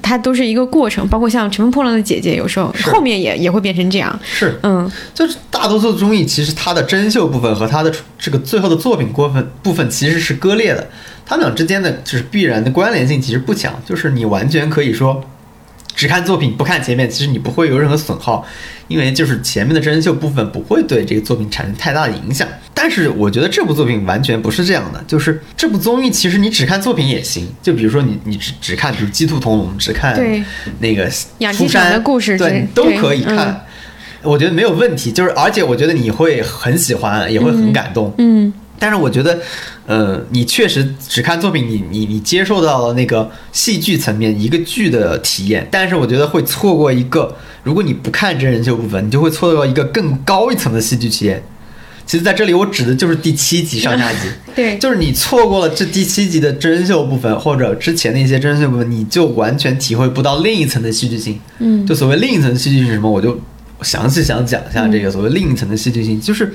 [0.03, 4.59] 它都是一个过程，包括像《乘风破浪的姐姐》，有时候后面也也会变成这样，是。
[4.63, 10.89] 嗯，就是大多数综艺其实它的真秀部分和它的这个最后的作品过分部分其实是割裂的，
[11.25, 15.23] 它们俩之间的就是必然的关联性其实不强，就是你完全可以说
[15.95, 18.45] 只看作品不看前面，其实你不会有任何损耗，
[18.89, 22.47] 因为就是前面的真人秀部分不会对这个作品产生太大的影响。
[22.75, 30.43] 但是我觉得这部作品完全不是这样的，就是这部综艺其实你只看作品也行，就比如说你你只只看比如鸡兔同笼，只看对
[30.81, 33.49] 那个养出山的故事对你都可以看。
[33.49, 33.61] 嗯
[34.25, 38.15] 我觉得没有问题，就是而且我觉得你会很喜欢，也会很感动。
[38.19, 38.53] 嗯，
[38.83, 39.39] 但是我觉得，
[39.87, 51.41] 呃，你确实只看作品，你你你接受到了那个戏剧层面一个剧的体验，但是我觉得会错过一个，如果你不看真人秀部分，你就会错过一个更高一层的戏剧体验。
[52.05, 61.39] 其实，在这里我指的就是第七集上下集，对，就是你错过了这第七集的真人秀部分，或者之前的一些真人秀部分，你就完全体会不到另一层的戏剧性。
[61.61, 61.87] 嗯。
[61.87, 63.41] 就所谓另一层戏剧性是什么，我就
[63.83, 66.53] 详细想讲一下这个所谓另一层的戏剧性，就是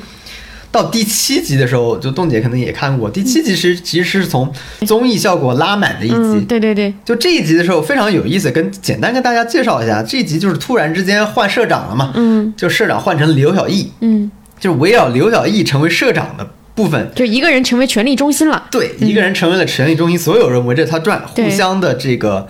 [0.71, 4.51] 到第七集的时候，就冻姐可能也看过，第七集是其实是从
[4.85, 6.15] 综艺效果拉满的一集。
[6.15, 12.53] 嗯，对对对，就这一集的时候非常有意思，跟简单跟大家介绍一下，这一集就是突然之间换社长了嘛，嗯。
[12.55, 22.47] 就社长换成刘晓毅，嗯，就是围绕刘晓毅成为社长的部分，就一个人成为权力中心了，对，一个人成为了权力中心，所有人围着他转，互相的这个争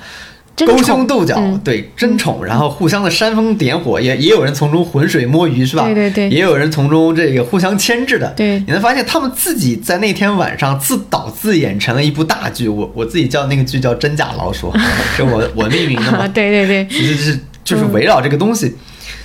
[0.66, 5.86] 勾胸斗角，嗯对争宠，然后互相的煽风点火，也也有人从中浑水摸鱼，是吧？
[5.86, 8.28] 对对对也有人从中这个互相牵制的。
[8.36, 12.68] 对你能发现他们自己在那天晚上自导自演成了一部大剧。
[12.68, 14.72] 我我自己叫那个剧叫《真假老鼠》，
[15.16, 16.28] 是我我命名的嘛 啊，。
[16.28, 18.76] 对对对，其实是就是围绕这个东西。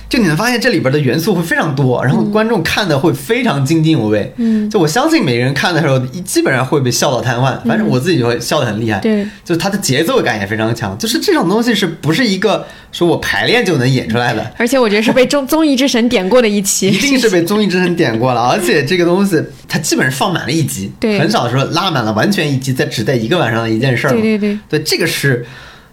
[0.09, 4.31] 就你能发现这里边的元素会非常多，然后观众看的会非常津津有味。
[4.37, 7.59] 嗯就我相信每个人看的时候，基本上会被笑到瘫痪。
[7.65, 8.99] 反正我自己就会笑得很厉害。
[8.99, 10.97] 对，就是它的节奏感也非常强。
[10.97, 14.51] 就是这种东西是不是一个说我排练就能演出来的？
[14.57, 24.21] 而且我觉得是被综 综艺之神点过的一期，一定是被综艺之神点过了，而且这个东西它基本上放满了一集，对很少说拉满了完全一集，在只在一个晚上的一件事儿嘛。
[24.21, 25.45] 对对对，对，这个是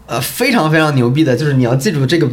[0.07, 2.29] 呃非常非常牛逼的，就是你要记住这个，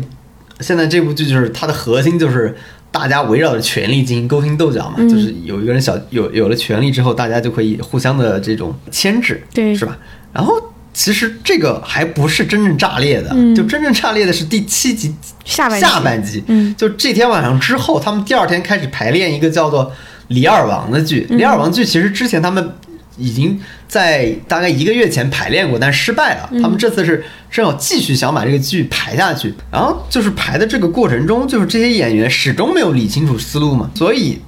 [0.59, 2.55] 现在这部剧就是它的核心就是
[2.91, 5.09] 大家围绕着权力进行勾心斗角嘛，嗯。
[5.09, 9.75] 就是有一个人小有有了权力之后，大家就可以互相的这种牵制，对。
[9.75, 9.97] 是吧？
[10.33, 10.53] 然后
[10.93, 13.55] 其实这个还不是真正炸裂的，嗯。
[13.55, 15.13] 就真正炸裂的是第七集
[15.45, 15.85] 下半集。
[15.85, 16.73] 下半集，嗯。
[16.75, 19.85] 就这天晚上之后，他们第二天开始排练一个叫做
[20.29, 21.27] 《李二王》的剧。
[21.29, 22.71] 嗯李二王剧其实之前他们
[23.17, 26.49] 已经在大概一个月前排练过，但失败了。
[26.61, 34.39] 他们这次是正好继续想把这个剧排下去，然后就是排的这个过程中，就是这些演员始终没有理清楚思路嘛，所以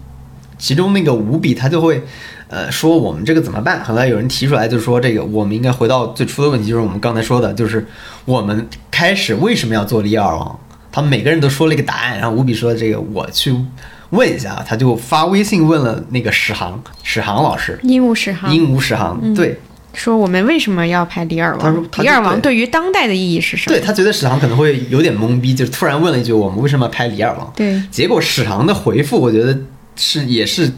[0.58, 2.04] 其中那个五比他就会。
[2.52, 3.84] 呃，说我们这个怎么办？
[3.84, 7.86] 后来有人提出来，就是说这个我们应该回到最初的问题，就是我们刚才说的，就是
[8.26, 10.60] 我们开始为什么要做李尔王？
[10.92, 13.56] 他们每个人都说了一个答案，然后五比说这个我去
[14.12, 19.60] 问一下，他就发微信问了那个史航，史航老师，鹦鹉史航鹦鹉史航，对
[19.94, 21.60] 说我们为什么要拍李尔王？
[21.60, 23.76] 他说李尔王对对于当代的意义是什么？
[23.76, 27.52] 对，他觉得史航可能会有点懵逼，就是突然问了一句我们为什么要拍李尔王？
[27.56, 29.58] 对结果史航的回复，我觉得
[29.96, 30.72] 是也是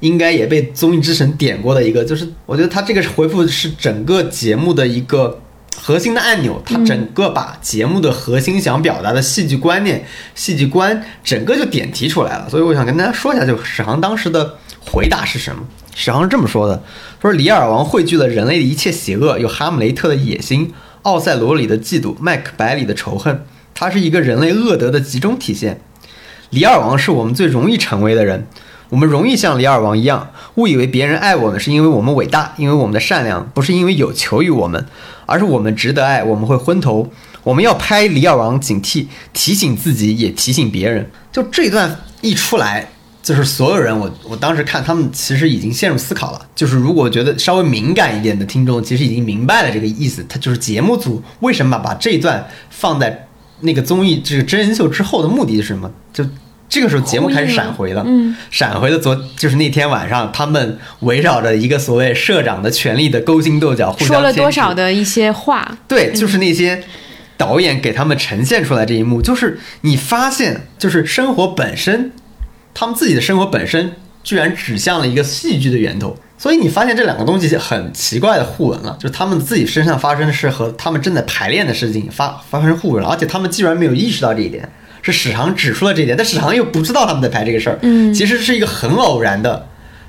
[0.00, 5.40] 应该也被综艺之神点过的一个，就是我觉得他这个回复是整个节目的一个
[5.76, 10.04] 核心的按钮，它整个把节目的核心想表达的戏剧观念、
[10.34, 12.48] 戏剧观整个就点题出来了。
[12.48, 15.62] 所以我想跟大家说一下，就史航当时的回答是什么。
[15.94, 16.82] 史航是这么说的：
[17.20, 25.80] 说李尔王汇聚了人类的一切邪恶，有哈姆雷特的野心，奥赛罗里的嫉妒，麦克白里的仇恨，他是一个人类恶德的集中体现。
[26.50, 28.46] 李尔王是我们最容易成为的人，
[28.88, 34.86] 我们容易像李尔王一样，误以为别人爱我们是因为我们伟大，因为我们的善良，不是因为有求于我们，
[35.30, 37.08] 而是我们值得爱，我们会昏头。
[37.44, 41.08] 我们要拍李尔王警惕，提醒自己，也提醒别人。
[41.30, 42.90] 就这段一出来，
[43.22, 46.46] 就是所有人，我我当时看他们其实已经陷入思考了。
[46.56, 50.26] 就是如果觉得稍微敏感一点的听众，其实已经明白了这个意思。
[50.28, 53.28] 他就是节目组为什么把这一段放在
[53.60, 55.88] 那个综艺这个真人秀之后的目的是什么？
[56.12, 56.24] 就
[56.70, 65.76] 这个时候节目开始闪回了，嗯，闪回的昨就是那天晚上，他们围绕着一个所谓社长的权利的勾心斗角，互相说了多少的一些话？
[65.88, 66.82] 对，就是那些
[67.36, 72.12] 导演给他们呈现出来这一幕，就是你发现，就是生活本身，
[72.72, 76.16] 他们自己的生活本身居然指向了一个戏剧的源头。
[76.38, 84.66] 所以你发现这两个东西很奇怪的互文了，就是他们自己身上发生的事和他们正在排练的事情发发生互文了，而且他们居然没有意识到这一点，
[85.02, 89.66] 是史航指出了这一点，但史航又不知道他们在排这个事儿，嗯其实是一个很偶然的，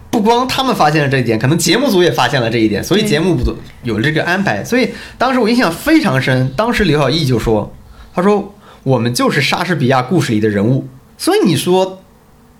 [0.09, 4.63] 不光他们发现了这一点，可能节目组也发现了这一点，所以节目组有了这个安排。
[4.63, 7.73] 所以当时我印象非常深，当时刘晓毅就说
[8.13, 12.01] ：“他说我们就是莎士比亚故事里的人物。”所以你说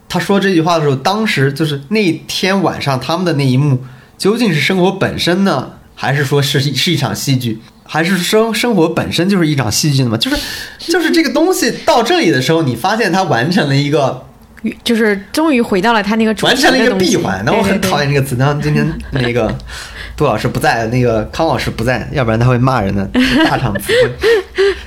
[0.08, 3.84] 他说这句话的时候，当时就是那天晚上他们的那一幕，
[4.17, 7.60] 究竟是生活本身呢，还是说是是一场戏剧？
[7.93, 10.15] 还是生生活本身就是一场戏剧的嘛？
[10.15, 10.38] 就是
[10.80, 14.25] 就是这个东西到这里的时候，你发现它完成了一个
[14.82, 17.43] 就是终于回到了他那个主题完成了一个闭环。
[17.45, 18.38] 那我很讨厌这个词。
[18.39, 19.54] 然后今天那个
[20.15, 23.10] 杜老师不在，那个康老师不在，要不然他会骂人的，
[23.45, 24.12] 大场词汇。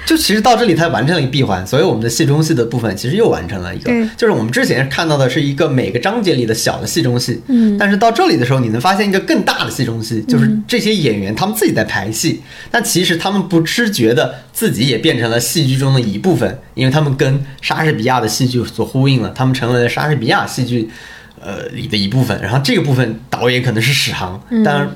[0.06, 20.90] 就其实到这里，他完成了一个闭环，所以我们的戏中戏的部分其实又完成了一个，就是我们之前看到的是一个每个章节里的小的戏中戏，嗯但是到这里的时候，你能发现一个更大的戏中戏，就是这些演员他们自己在排戏，但其实他们不知觉的自己也变成了戏剧中的一部分，因为他们跟莎士比亚的戏剧所呼应了，他们成为了莎士比亚戏剧
[21.40, 22.38] 呃里的一部分。
[22.42, 24.88] 然后这个部分导演可能是史航，当然。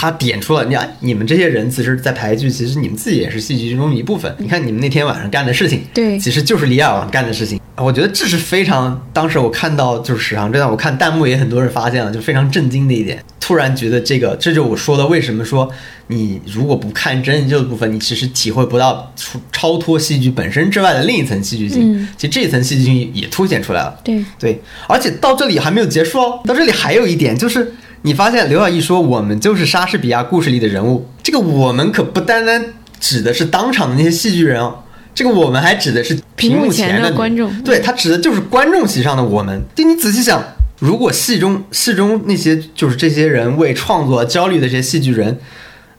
[0.00, 4.32] 他点出了，你看你们这些人，其实，在排剧，其实你们自己也是戏剧中的一部分。
[4.38, 7.60] 你看你们那天晚上干的事情，对其实就是李亚王干的事情。
[7.74, 13.20] 我觉得这是非常，当时我看到就是史航这段，我看弹幕也很多人发现了，就非常震惊的一点。
[13.40, 15.68] 突然觉得这个，这就是我说的，为什么说
[16.06, 21.96] 你如果不看真人秀的部分，你其实体会不到出超脱戏剧本身之外的另一层戏剧性。
[21.96, 24.00] 嗯其实这一层戏剧性也凸显出来了。
[24.04, 27.72] 对，对，而且到这里还没有结束哦，到这里还有一点就是，
[28.02, 32.64] 你发现刘晓一说我们就是莎士比亚故事里的人物，这个我们可不单单
[33.00, 34.82] 指的是当场的那些戏剧人哦，
[35.14, 39.60] 这个我们还指的是屏幕前的观众对，他指的就是观众席上的我们。
[39.74, 40.42] 就你仔细想，
[40.78, 45.38] 如果戏中戏中那些就是这些人为创作焦虑的这些戏剧人，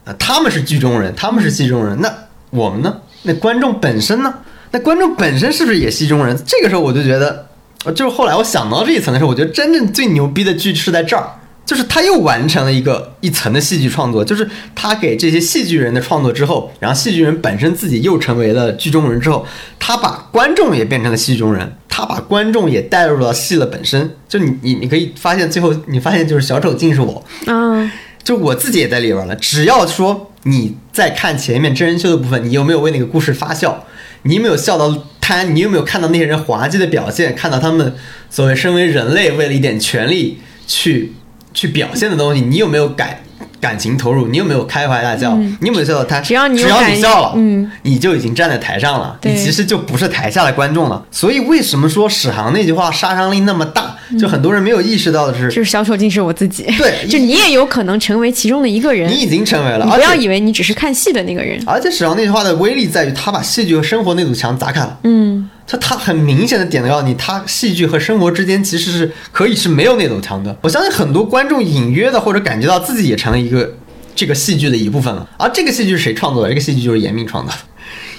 [0.04, 2.10] 呃，他们是剧中人，他们是戏中人，那
[2.48, 2.96] 我们呢？
[3.24, 4.34] 那观众本身呢？
[4.70, 6.34] 那观众本身是不是也戏中人？
[6.46, 7.46] 这个时候我就觉得，
[7.84, 11.28] 呃就是后来我想到这一层的时候，我觉得真正最牛逼的剧是在这儿。
[11.64, 19.46] 就是他又完成了一个一层的戏剧创作，就是他给这些戏剧人的创作之后，然后戏剧人本身自己又成为了剧中人之后，
[19.78, 24.16] 他把观众也变成了戏中人，他把观众也带入到戏了本身。
[24.28, 27.90] 就你你你可以发现，最后你发现就是小丑竟是我，嗯，
[28.24, 29.36] 就我自己也在里边了。
[29.36, 33.84] 只要说你在看前面真人秀的部分，你有没有为那个故事发笑？
[34.22, 35.54] 你有没有笑到瘫？
[35.54, 37.34] 你有没有看到那些人滑稽的表现？
[37.34, 37.94] 看到他们
[38.28, 41.12] 所谓身为人类为了一点权利去
[41.54, 42.40] 去表现的东西？
[42.40, 43.18] 你有没有感
[43.60, 44.28] 感情投入？
[44.28, 45.36] 你有没有开怀大笑？
[45.36, 46.22] 你有没有笑到瘫？
[46.22, 51.04] 嗯只要你只要你笑了，嗯，你就已经站在台上了，你其实就不是台下的观众了。
[51.10, 53.96] 所以为什么说史航那句话杀伤力那么大？
[54.18, 56.64] 就很多人没有意识到的是，就是小丑竟是我自己。
[56.78, 59.08] 对 就你也有可能成为其中的一个人。
[59.08, 61.62] 你已经成为了，不要以为你只是看戏的那个人。
[61.64, 64.98] 而且史航那句话的威力在于，他把戏剧和生活那堵墙砸开了。
[65.04, 70.56] 嗯，他他很明显的点到你，他戏剧和生活之间其实是可以是没有那堵墙的。
[70.62, 73.74] 我相信很多观众隐约的或者感觉到自己也成了一个
[74.16, 75.28] 这个戏剧的一部分了。
[75.38, 76.48] 而这个戏剧是谁创作的？
[76.48, 77.58] 这个戏剧就是严敏创作的。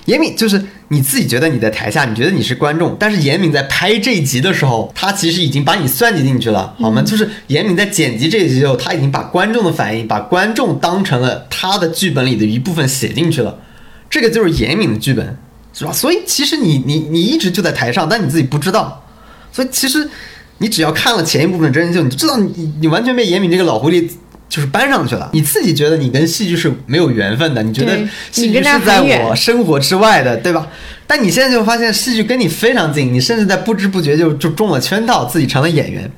[0.06, 7.02] 严敏就是你自己觉得你在台下，你觉得你是观众，但是严敏在拍这一集的时候，他其实已经把你算计进去了，好吗？
[7.04, 13.60] 就是严敏在剪辑这一集的时候，他已经把观众的反应，把观众当成了他的剧本里的一部分写进去了。
[14.10, 15.38] 这个就是严敏的剧本，
[15.74, 15.92] 是吧？
[15.92, 19.04] 所以其实你你你一直就在台上，但你自己不知道。
[19.52, 20.10] 所以其实
[20.58, 24.10] 你只要看了前一部分真人秀，你就知道你你完全被严敏这个老狐狸
[24.48, 25.30] 就是搬上去了。
[25.34, 27.98] 你自己觉得你跟戏剧是没有缘分的，你觉得
[28.32, 30.68] 戏剧是在我生活之外的，对吧？
[31.08, 36.10] 但你现在就发现戏剧跟你非常近，你甚至在不知不觉就就中了圈套，自己成了演员。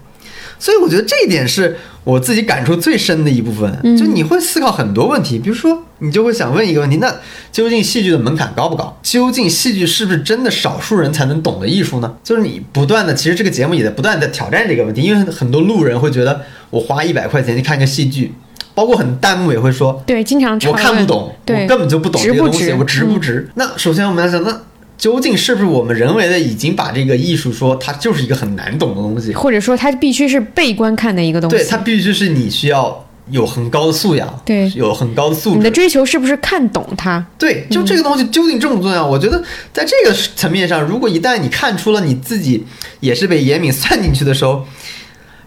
[0.64, 7.14] 所以我觉得这一点是我自己感触最深的一部分，就你会思考很多问题，比如说你就会想问一个问题：那
[7.52, 8.98] 究竟戏剧的门槛高不高？
[9.04, 12.16] 究竟戏剧是不是真的少数人才能懂的艺术呢？
[12.24, 18.34] 就是你不断的，其实这个节目也在不断的挑战这个问题，因为很多路人会觉得我花一百块钱去看个戏剧，
[18.74, 23.50] 包括很弹幕也会说，对，经常我看不懂，对，我根本就不懂这个东西，值值我值不嗯值？
[23.56, 24.62] 那首先我们要想，那
[25.04, 29.34] 究竟是不是我们人为的已经把这个艺术说它就是一个很难懂的东西？
[29.34, 31.58] 或者说它必须是被观看的一个东西。
[31.58, 35.58] 对，它必须是你需要有很高的素养，对有很高的素质。
[35.58, 37.22] 你的追求是不是看懂它？
[37.38, 39.06] 对，就这个东西究竟重不重要？
[39.06, 39.44] 我觉得
[39.74, 42.66] 在这个层面上，如果一旦你看出了你自己
[43.02, 44.66] 也是被严敏算进去的时候，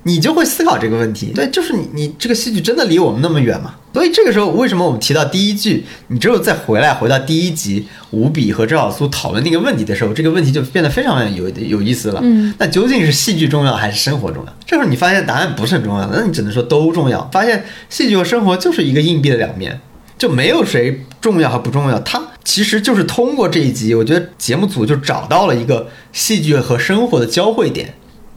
[0.02, 1.32] 你就会思考这个问题。
[1.34, 3.76] 对，就是你你这个戏剧真的离我们那么远吗？
[3.96, 12.20] 所以这个时候，为什么我们提到第一句，你只有再回来回到第一集吴比和赵小苏讨论那个问题的时候，这个问题就变得非常有有意思了。
[12.22, 14.52] 嗯，那究竟是戏剧重要还是生活重要？
[14.66, 17.26] 这时候你发现答案不是很重要，那你只能说都重要。
[17.32, 19.80] 发现戏剧和生活就是一个硬币的两面。
[20.18, 27.92] 就没有谁重要和不重要，它其实就是通过这一集，我觉得节目组就找到了一个戏剧和生活的交汇点，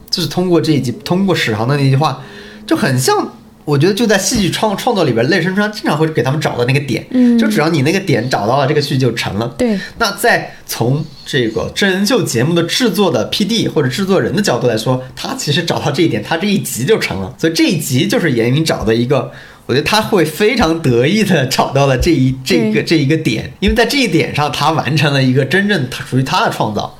[0.09, 2.21] 就是通过这一集，通过史航的那句话，
[2.67, 3.33] 就很像，
[3.69, 9.47] 我觉得就在戏剧创创作里边，类生川经常会给他们找到那个点，嗯就只要你那个点找到了，这个剧就成了。
[9.57, 17.33] 对，那再从这个真人秀节目的制作的 PD 或者制作人的角度来说，他其实找到这一点，他这一集就成了。
[17.37, 19.31] 所以这一集就是严明找的一个，
[19.67, 26.95] 我觉得他会非常得意的找到了这一这个这一个点，因为在这一点上，他完成了一个真正他属于他的创造。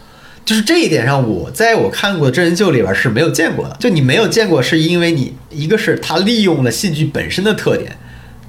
[0.45, 3.78] 就是这一点上，我在我看过的真人秀里边是没有见过的。
[3.80, 7.97] 就你没有见过，是因为你一个是他利用了戏剧本身的特点，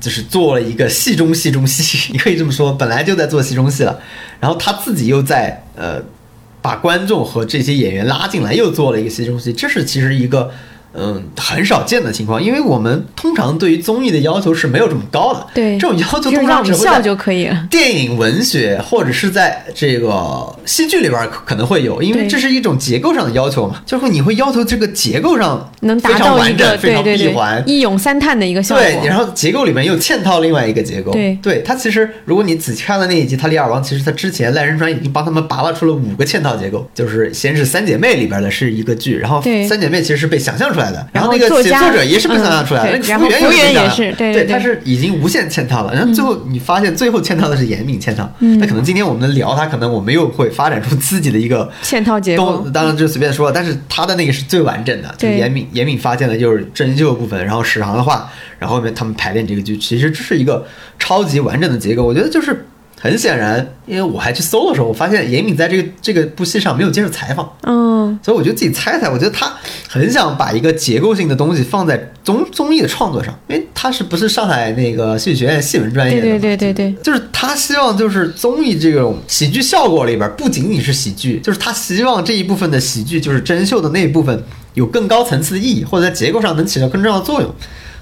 [0.00, 4.00] 就是做了一个戏中戏中戏， 你可以这么说，本来就在做戏中戏了，
[4.40, 6.02] 然后他自己又在呃
[6.62, 10.50] 把观众和这些演员拉进来，又做了一个戏中戏，这是其实一个
[10.94, 17.66] 嗯很少见的情况，因为我们通常对于综艺的要求是没有这么高的，对这种要求就是通常只会在就可以了。
[17.70, 27.62] 电影、文学或者是在这个戏剧里边可可能会有，因为这是一种结构上的要求嘛，就是你会要求这个结构上能达非常到完整、非常闭环。
[27.66, 28.84] 一咏三叹的一个效果。
[28.84, 31.12] 对，然后结构里面又嵌套另外一个结构。
[31.42, 48.58] 对它其实如果你仔细看了那一集《他李尔王》，其实他之前赖声川已经帮他们拔拉出了五个嵌套结构，就是先是三姐妹里边的是一个剧，然后三姐妹其实是被想象出来的，然后后那个写作者也是被想象出来的，嗯对然那服务员后服务员被想象也是对他是已经无限嵌套了，然后最后你发现最后嵌套的是严敏嵌套，嗯。
[48.58, 52.58] 那可能今天我们聊他，可能我们又会发展出自己的一个嵌套结构。
[52.58, 60.66] 都当然就随便说了，但是他的那个是最完整的，就严敏严敏发现的就是真人秀的部分，然后史航的话，然后后面他们排练这个剧，其实这是一个
[60.98, 62.04] 超级完整的结构。
[62.04, 62.66] 我觉得就是
[63.02, 69.50] 很显然，因为我还去搜的时候，我发现严敏在这个这个部戏上没有接受采访，嗯所以我就自己猜猜，我觉得他
[69.88, 76.20] 很想把一个结构性的东西放在综综艺的创作上，因为他是不是上海那个戏剧学院戏文专业的？
[76.20, 84.44] 对对对对对，就是他希望就是综艺这种喜剧效果里边，不仅仅是喜剧，就是他希望这一部分的喜剧，就是真秀的那一部分
[84.74, 87.50] 有更高层次的意义，或者在结构上能起到更重要的作用。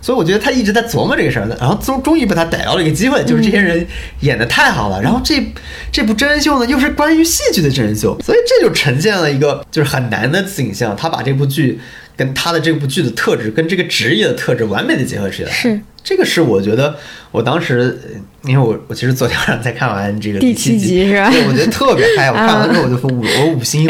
[0.01, 3.87] 所以我觉得他一直在琢磨这个事儿，然后终终于被他逮到了一个机会，就是这些人
[4.21, 5.43] 演的太好了，然后这
[5.93, 11.81] 这部真人秀呢又是关于戏剧的真人秀，所以这就呈现了一个就是很难的景象，他把这部剧
[12.19, 16.97] 跟他的这部剧的特质跟这个职业的特质完美的结合起来，是这个是我觉得
[17.31, 23.87] 我当时，呃因为我我其实昨天晚上才看完这个第七七集是吧对，我觉得特别嗨，我看完之后我就说五我五星，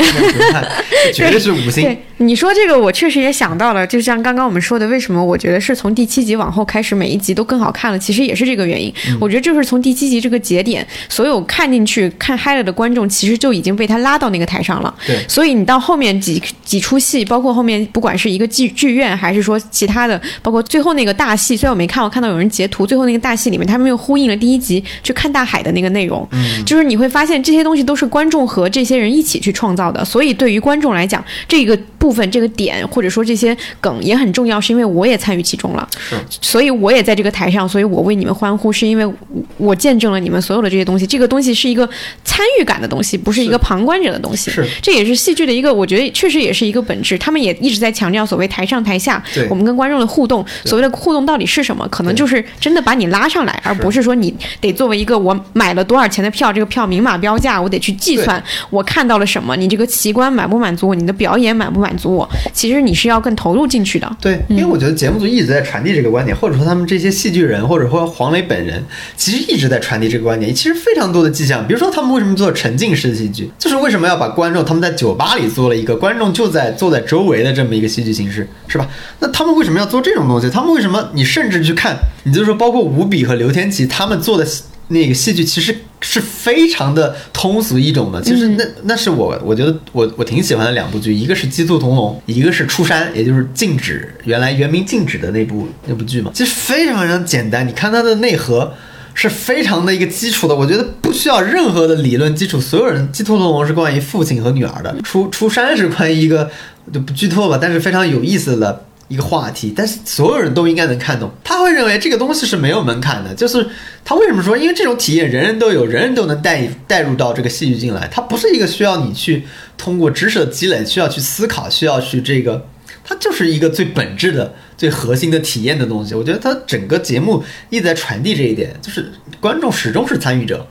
[1.13, 1.85] 绝对是五星。
[1.85, 8.93] 对你说这个，我确实也想到了，就像刚刚我们说的，为什么我觉得是从第七集往后开始，每一集都更好看了，其实也是这个原因。
[9.09, 14.93] 嗯我觉得就是从第七集这个节点，所有看进去看嗨了的观众，其实就已经被他拉到那个台上了。
[15.07, 26.27] 对所以你到后面几几出戏，包括后面不管是一个剧剧院，还是说其他的，包括最后那个大戏，虽然我没看，我看到有人截图，最后那个大戏里面，他们又呼应了第一集去看大海的那个内容。
[26.33, 35.89] 嗯，就是你会发现这些东西都是观众和这些人一起去创造的，所以对于观众来讲，这个部分这个点或者说这些梗也很重要，是因为我也参与其中了。
[35.99, 39.15] 是，所以我也在这个台上，所以我为你们欢呼，是因为我
[39.57, 41.07] 我见证了你们所有的这些东西。
[41.07, 41.89] 这个东西是一个
[42.25, 44.51] 参与感的东西，不是一个旁观者的东西。
[44.51, 47.17] 是这也是戏剧的一个，我觉得确实也是一个本质。
[47.19, 50.45] 他们也一直在强调所谓台上台下，我们跟观众的互动。
[50.65, 51.87] 所谓的互动到底是什么？
[51.89, 62.29] 可能就是真的把你拉上来，而不是说你得作为一个我买了多少钱的票，这个票明码标价，我得去计算我看到了什么，你这个奇观满不满足我，你的表演满不满足我。
[62.53, 64.17] 其实你是要更投入进去的。
[64.21, 68.85] 对，因为我觉得节目组一直在传递这个观点，或者说他们这些戏剧人，或者说黄磊本人，
[69.17, 70.55] 其实一直在传递这个观点。
[70.55, 78.87] 其实非常多的迹象，比如说他们为什么做沉浸式戏剧，就是为什么要把观众他们在酒吧里做了一个观众就在坐在周围的这么一个戏剧形式，是吧？
[79.19, 80.49] 那他们为什么要做这种东西？
[80.49, 88.23] 他们为什么你甚至去看，你就说包括吴比和刘天琪他们做的戏那个戏剧，其实是非常的通俗易懂的。
[88.23, 96.31] 其实那那是我我觉得我我挺喜欢的两部剧，一个是《鸡兔同笼》，一个是《出山》，也就是禁止原来原名禁止的那部那部剧嘛。
[96.33, 98.73] 其实非常非常简单，你看它的内核。
[99.19, 102.61] 是非常的一个基础的，我觉得不需要任何的理论基础。
[102.61, 106.49] 所有人，鸡兔同笼是关于父亲和女儿的，出出山是关于一个
[106.93, 111.29] 就不剧透吧，但是非常有意思的一个话题，但是所有人都应该能看懂。
[111.43, 113.67] 他会认为这个东西是没有门槛的，就是
[114.05, 119.43] 他为什么说，因为这种体验人人都有，人人都能带带入到这个戏剧进来，它不是一个需要你去
[119.77, 122.69] 通过知识的积累，需要去思考，需要去这个。
[123.03, 126.15] 它就是一个最本质的、最核心的体验的东西。
[126.15, 130.67] 我觉得它整个节目一直在传递这一点，就是观众始终是参与者。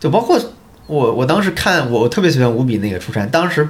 [0.00, 0.36] 就包括
[0.88, 3.68] 我，我当时看，我特别喜欢五笔那个出山，当时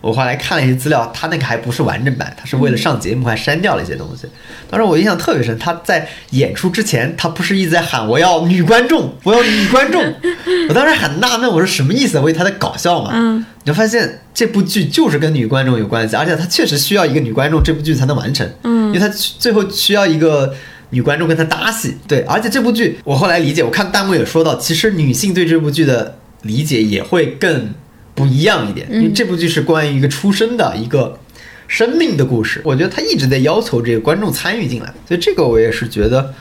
[0.00, 4.26] 我后来看了一些资料，他那个还不是完整版，他是为了上节目还删掉了一些东西。
[4.70, 10.02] 当时我印象特别深，他在演出之前，他不是一直在喊我要女观众，我要女观众。
[10.68, 12.18] 我当时很纳闷，我说什么意思？
[12.18, 13.10] 我以为他在搞笑嘛。
[13.12, 18.50] 嗯，你就发现这部剧就是跟女观众有关系，而且他确实需要一个女观众，这部剧才能完成。
[18.62, 20.54] 嗯因为他最后需要一个
[20.90, 21.96] 女观众跟他搭戏。
[22.08, 27.74] 对，而且这部剧我后来理解，我看弹幕也说到，其实女性对这部剧的理解也会更
[28.14, 31.18] 不一样一点，因为这部剧是关于一个出生的一个。
[31.66, 36.34] 生命的故事，我觉得他一直在要求这个观众参与进来，所以这个我也是觉得，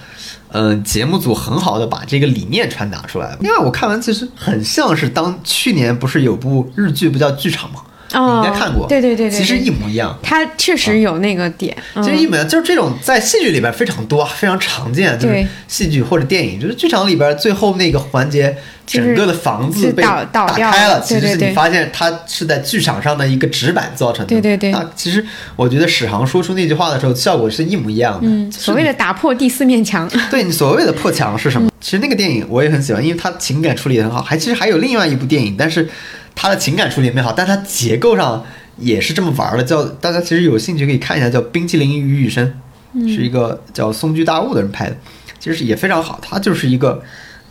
[0.50, 3.38] 嗯、节目组很好的把这个理念传达出来了。
[3.42, 7.82] 因为我看完其实很像是当去年不是有部日剧不叫《剧场》吗？
[8.14, 10.18] 哦你应该看过，对对对对其实一模一样。
[10.22, 24.30] 它确实有那个点，其实嗯一模一样，就是这种在戏剧里边非常多、非常常见，就是对戏剧或者电影，就是剧场里边最后那个环节，整个的房子被打开了，其实你发现它是在剧场上的一个纸板造成的。
[24.30, 25.26] 对对对那其实
[25.56, 28.28] 我觉得史航说出那句话的时候，效果是一模一样的。
[28.28, 31.70] 嗯，所谓的打破第四面墙， 对你所谓的破墙是什么？
[31.80, 34.22] 其实那个电影我也很喜欢，因为它情感处理得很好。
[34.22, 35.88] 还其实还有另外一部电影，但是
[36.36, 38.46] 他的情感处理没好，但他结构上
[38.78, 39.64] 也是这么玩的。
[39.64, 42.54] 叫大家其实有兴趣可以看一下，叫《冰淇淋与雨声》，
[43.16, 44.98] 是一个叫松居大悟的人拍的，
[45.40, 46.20] 其实也非常好。
[46.22, 47.04] 他就是一个。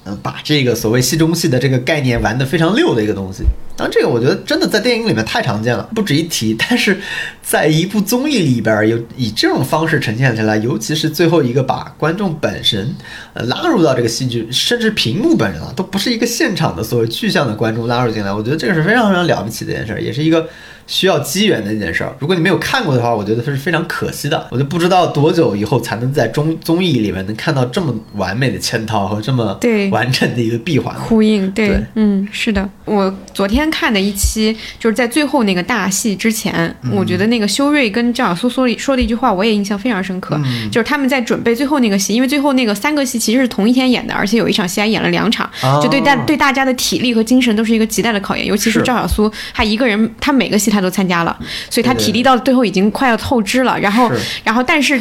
[0.05, 3.45] 嗯，把这个所谓戏中戏的这个概念玩得非常溜的一个东西。
[3.77, 6.55] 当然，这个我觉得真的在电影里面太常见了，不值一提。
[6.59, 7.01] 但是
[7.41, 12.95] 在一部综艺里边儿有以这种方式呈现出来，尤其是最后一个把观众本身
[13.33, 20.47] 呃拉入到这个戏剧，甚至屏幕本人啊，都不是一个现场的所谓具象的观众拉入进来，我觉得这个是非常非常了不起的一件事儿，也是一个
[20.87, 22.15] 需要机缘的一件事儿。
[22.19, 24.47] 如果你没有看过的话，我觉得它是非常可惜的。
[24.51, 30.95] 我就不知道多久以后才能在综综艺里面能看到这么完美的嵌套和这么对完整的一个闭环。
[30.95, 32.69] 呼应，对，对嗯，是的。
[32.85, 36.53] 我昨天看的一期，就是在最后那个大戏之前，
[36.83, 51.39] 嗯我觉得那个修睿跟赵小苏说了说的一句话，我也印象非常深刻，嗯就是他们在准备最后那个戏，因为最后那个三个戏其实是同一天演的，而且有一场戏还演了两场，哦就对大对大家的体力和精神都是一个极大的考验，尤其是是赵小苏，他一个人，他每个戏他都参加了，
[51.71, 54.11] 所以他体力到最后已经快要透支了，然后
[54.43, 55.01] 然后但是。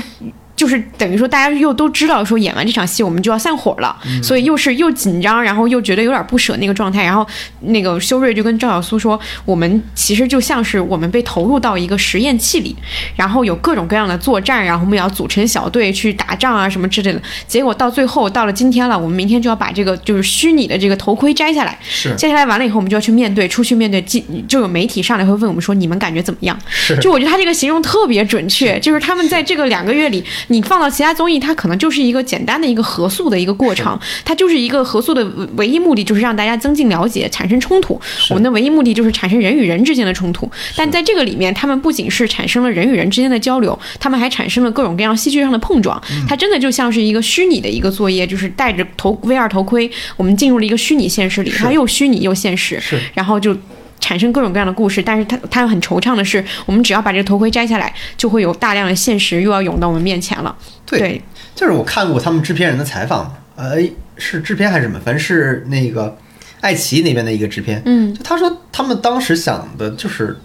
[0.62, 7.04] 就是等于说，大家又都知道说演完这场戏我们就要散伙了，嗯所以又是又紧张，然后又觉得有点不舍那个状态。
[7.04, 7.26] 然后
[7.62, 12.76] 那个修睿就跟赵小苏说，我们其实就像是我们被投入到一个实验器里，
[13.16, 17.20] 然后有各种各样的作战，然后我们要组成小队去打仗啊什么之类的。
[17.48, 26.56] 结果到最后到了今天了，我们明天就要把这个就是虚拟的这个头盔摘下来，是摘下来完了以后，我们就要去面对，出去面对，记就有媒体上来会问我们说你们感觉怎么样？
[26.70, 38.00] 是就我觉得他这个形容特别准确，就是他们在这个两个月里，你放到其他综艺，它可能就是一个简单的一个合宿的一个过程，它就是一个合宿的唯唯一目的就是让大家增进了解，产生冲突。
[38.30, 46.02] 我们的唯一目的就是产生人与人之间的冲突，但在这个里面，他们不仅是产生了人与人之间的交流，他们还产生了各种各样戏剧上的碰撞。
[46.28, 53.56] 它真的就像是一个虚拟的一个作业，就是戴着头 VR 头盔，我们进入了一个虚拟现实里，它又虚拟又现实，是然后就。
[54.02, 60.54] 产生各种各样的故事，但是他他很惆怅的是，我们只要把这个头盔摘下来，就会有大量的现实又要涌到我们面前了。
[60.86, 61.22] 对对
[61.56, 63.78] 就是我看过他们制片人的采访，呃，
[64.18, 65.00] 是制片还是什么？
[65.06, 66.18] 反正是那个
[66.60, 70.38] 爱奇艺那边的一个制片，嗯，就他说他们当时想的就是。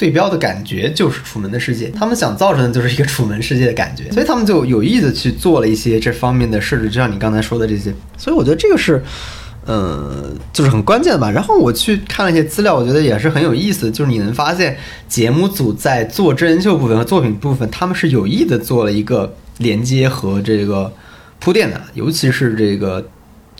[0.00, 7.92] 对标的感觉就是《楚门的世界》，他们想造成的就是一个《楚门世界》的感觉，所以他们就有意的去做了一些这方面的设置，就像你刚才说的这些。
[8.16, 9.04] 所以我觉得这个是，
[9.64, 11.30] 呃，就是很关键吧。
[11.30, 14.76] 然后我去看了一些资料，我觉得也是很有意思，就是你能发现
[15.08, 20.92] 节目组在做真人秀部分和作品部分，他们是有意的做了一个连接和这个
[21.38, 23.06] 铺垫的，尤其是这个。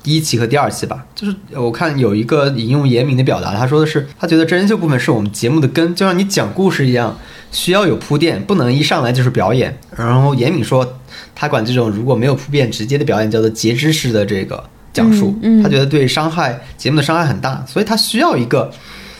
[0.02, 7.18] 一期和第二期吧，就是我看有一个引用严明的表达，他说的是，他觉得真人秀部分是我们节目的根，就像你讲故事一样，
[7.52, 9.78] 需要有铺垫，不能一上来就是表演。
[9.94, 10.98] 然后严敏说，
[11.34, 15.62] 他管这种如果没有铺垫直接的表演叫做截肢式的这个讲述，嗯嗯。
[15.62, 18.70] 他觉得对伤害节目的伤害很大，所以他需要一个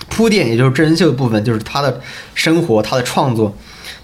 [0.09, 2.01] 铺垫，也就是真人秀的部分，就是他的
[2.35, 3.55] 生活，他的创作，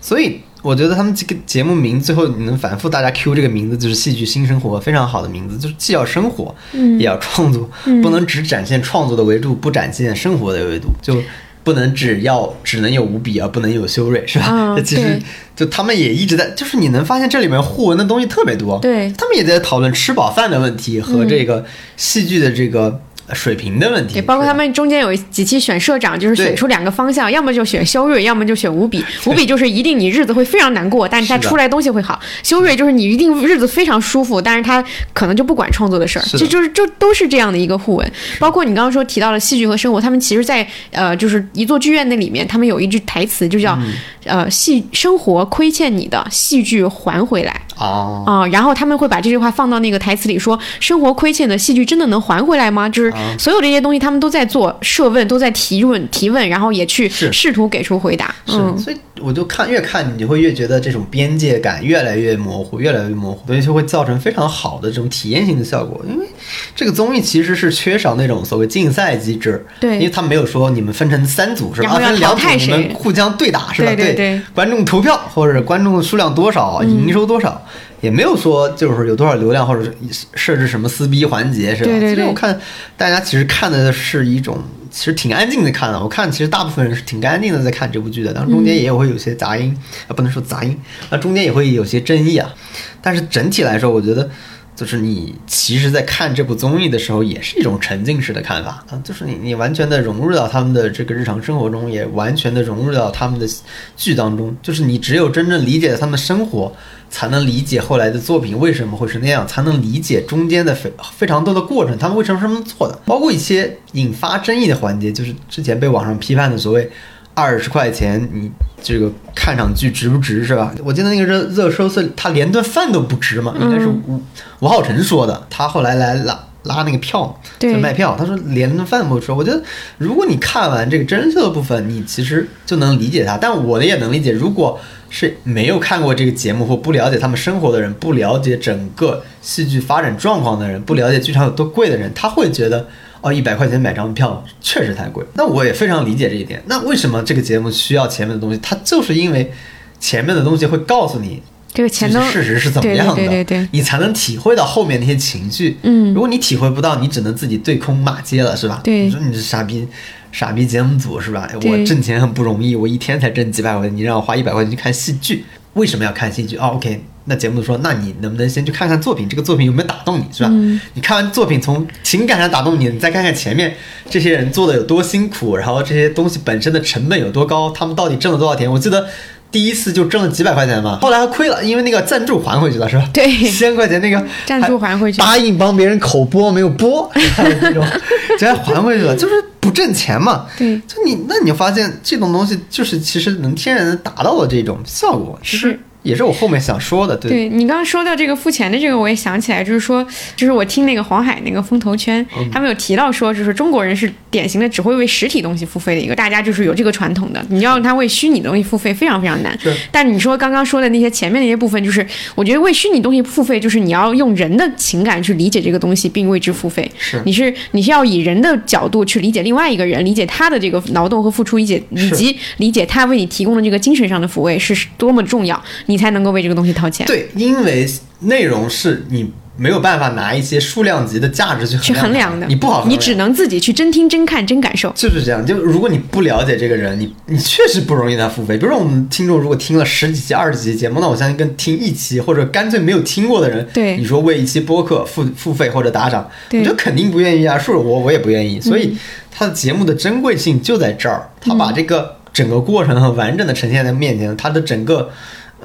[0.00, 0.40] 所以。
[0.62, 6.98] 我觉得他们这个节目名最后你能反复大家 Q 这个名字，就是戏剧新生活，非常好的名字，就是既要生活，嗯。
[6.98, 7.70] 也要创作，
[8.02, 11.22] 不能只展现创作的维度，不展现生活的维度，就
[11.66, 14.46] 不能只要只能有五笔而不能有修睿，是吧？
[14.52, 15.20] 嗯这 其实
[15.56, 19.12] 就他们也一直在，就是你能发现这里面互文的东西特别多，对。
[19.18, 21.64] 他们也在讨论吃饱饭的问题和这个
[21.96, 23.00] 戏剧的这个
[23.32, 29.04] 水平的问题，对，包括他们中间有几期选社长，就是选出两个方向，要么就选修睿，要么就选吴比。
[29.26, 36.24] 吴比 就是一定你日子会非常难过，但是他出来东西会好；修睿就是你一定日子非常舒服，但是他可能就不管创作的事儿。
[36.38, 38.12] 这就是就都是这样的一个互文。
[38.38, 43.92] 包括你刚刚说提到了戏剧和生活，他们其实在呃就是一座剧院那里面，他们有一句台词就叫、嗯
[44.26, 47.60] 呃戏生活亏欠你的，戏剧还回来。
[47.76, 58.34] 啊，啊、然后他们会把这句话放到那个台词里说：“生活亏欠的戏剧真的能还回来吗？”就是啊所有这些东西，他们都在做设问，都在提问提问，然后也去试图给出回答。
[58.46, 66.04] 是，嗯，所以我就看越看你就会越觉得这种边界感越来越模糊，越来越模糊，所以就会造成非常好的这种体验性的效果。
[66.08, 66.26] 因为
[66.74, 71.94] 这个综艺其实是缺少那种所谓竞赛机制，对因为他没有说你们分成三组是吧？
[71.94, 73.94] 分两组你们互相对打是吧？
[73.94, 77.60] 对对对观众投票或者观众数量多少，营收多少。
[78.00, 79.92] 也没有说就是有多少流量，或者是
[80.34, 81.90] 设置什么撕逼环节，是吧？
[81.90, 82.58] 对对对其实我看
[82.96, 84.58] 大家其实看的是一种，
[84.90, 86.00] 其实挺安静的看的。
[86.00, 89.76] 我看其实大部分人是挺安静的在看这部剧的，当然中间也会有些杂音，
[90.08, 90.78] 啊、不能说杂音，
[91.10, 92.54] 那中间也会有些争议啊。
[93.00, 94.28] 但是整体来说，我觉得
[94.74, 103.48] 就是你其实，在看这部综艺的时候，也是一种沉浸式的看法啊，就是你你完全的融入到他们的这个日常生活中，也完全的融入到他们的
[103.96, 104.54] 剧当中。
[104.60, 106.70] 就是你只有真正理解了他们的生活，
[107.08, 116.90] 才能理解后来的作品为什么会是那样，才能理解中间的非非常多的过程，他们为什么是这么做的，包括一些引发争议的环节，就是之前被网上批判的所谓。
[117.38, 118.50] 二十块钱，你
[118.82, 120.74] 这个看场剧值不值是吧？
[120.82, 124.18] 我记得那个热热搜是他连顿饭都不值嘛，应该是吴
[124.60, 125.46] 吴浩辰说的。
[125.50, 128.16] 他后来来拉拉那个票在卖票。
[128.18, 129.30] 他说连顿饭不吃。
[129.32, 129.62] 我觉得
[129.98, 133.36] 如果你看完这个真人秀的部分，你其实就能理解他。
[133.36, 142.86] 但我的也能理解，如果是没有看过这个节目或不了解他们生活的人，不了解整个戏剧发展状况的人，不了解剧场有多贵的人，他会觉得。
[143.22, 145.24] 哦，一百块钱买张票确实太贵。
[145.34, 146.62] 那我也非常理解这一点。
[146.66, 148.60] 那为什么这个节目需要前面的东西？
[148.62, 149.50] 它就是因为
[149.98, 151.42] 前面的东西会告诉你
[151.72, 155.78] 这个钱都其实事实是怎么样的，对对对对对你才能体会到后面那些情绪。
[155.82, 158.80] 嗯如果你体会不到，你只能自己对空骂街了，是吧？
[158.84, 159.88] 对你说你是傻逼，
[160.36, 161.48] 傻逼节目组是吧？
[161.62, 166.58] 我挣钱很不容易，我一天才挣几百块钱，你让我花一百块钱去看戏剧，为什么要看戏剧？
[166.58, 169.26] 哦，OK，那节目组说，那你能不能先去看看作品？
[169.26, 170.50] 这个作品有没有打动你，是吧？
[170.52, 173.74] 嗯你看完作品从情感上打动你，你再看看前面
[174.10, 178.70] 这些人做的有多辛苦，然后这些东西本身的成本有多高，他们到底挣了多少钱？
[178.70, 179.08] 我记得。
[179.56, 183.08] 第一次就挣了几百块钱嘛，后来还亏了，因为那个赞助还回去了，是吧？
[183.10, 183.26] 对。
[183.26, 187.82] 七千块钱那个赞助还回去答应帮别人口播没有播，这种
[188.36, 190.44] 直接还回去了，就是不挣钱嘛。
[190.58, 190.78] 对。
[190.80, 197.30] 就你那你就发现这种东西就是其实能天然的达到了这种效果，是也是我后面想说的，对。
[197.30, 209.74] 对你刚刚说到这个付钱的这个，我也想起来，就是说，就是我听那个黄海那个风投圈，嗯他们有提到说，就是中国人是典型的只会为实体东西付费的一个，大家就是有这个传统的，你要让他为虚拟的东西付费非常非常难是。
[209.90, 216.88] 但你说刚刚说的那些前面那些部分，就是我觉得为虚拟东西付费，就是你要用人的情感去理解这个东西，并为之付费。
[216.98, 227.06] 是你是你是要以人的角度去理解另外一个人，理解他的这个劳动和付出，理解以及理解他为你提供的这个精神上的抚慰是多么重要，你才能够为这个东西掏钱。
[227.06, 227.88] 对，因为
[228.20, 234.92] 内容是你没有办法拿一些数量级的价值去去衡量的，你不好，你只能自己去真听、真看、真感受。
[234.94, 238.58] 就是这样，就如果你不了解这个人，你你确实不容易让他付费。
[238.58, 247.58] 比如说我们听众如果听了十几期、二十集节目，那我相信跟听一期或者干脆没有听过的人，对你说为一期播客付付费或者打赏，对嗯我觉得肯定不愿意啊。
[247.58, 248.94] 是我我也不愿意，所以
[249.30, 255.10] 他的节目的珍贵性就在这儿，他把这个整个过程很完整的呈现在面前，他的整个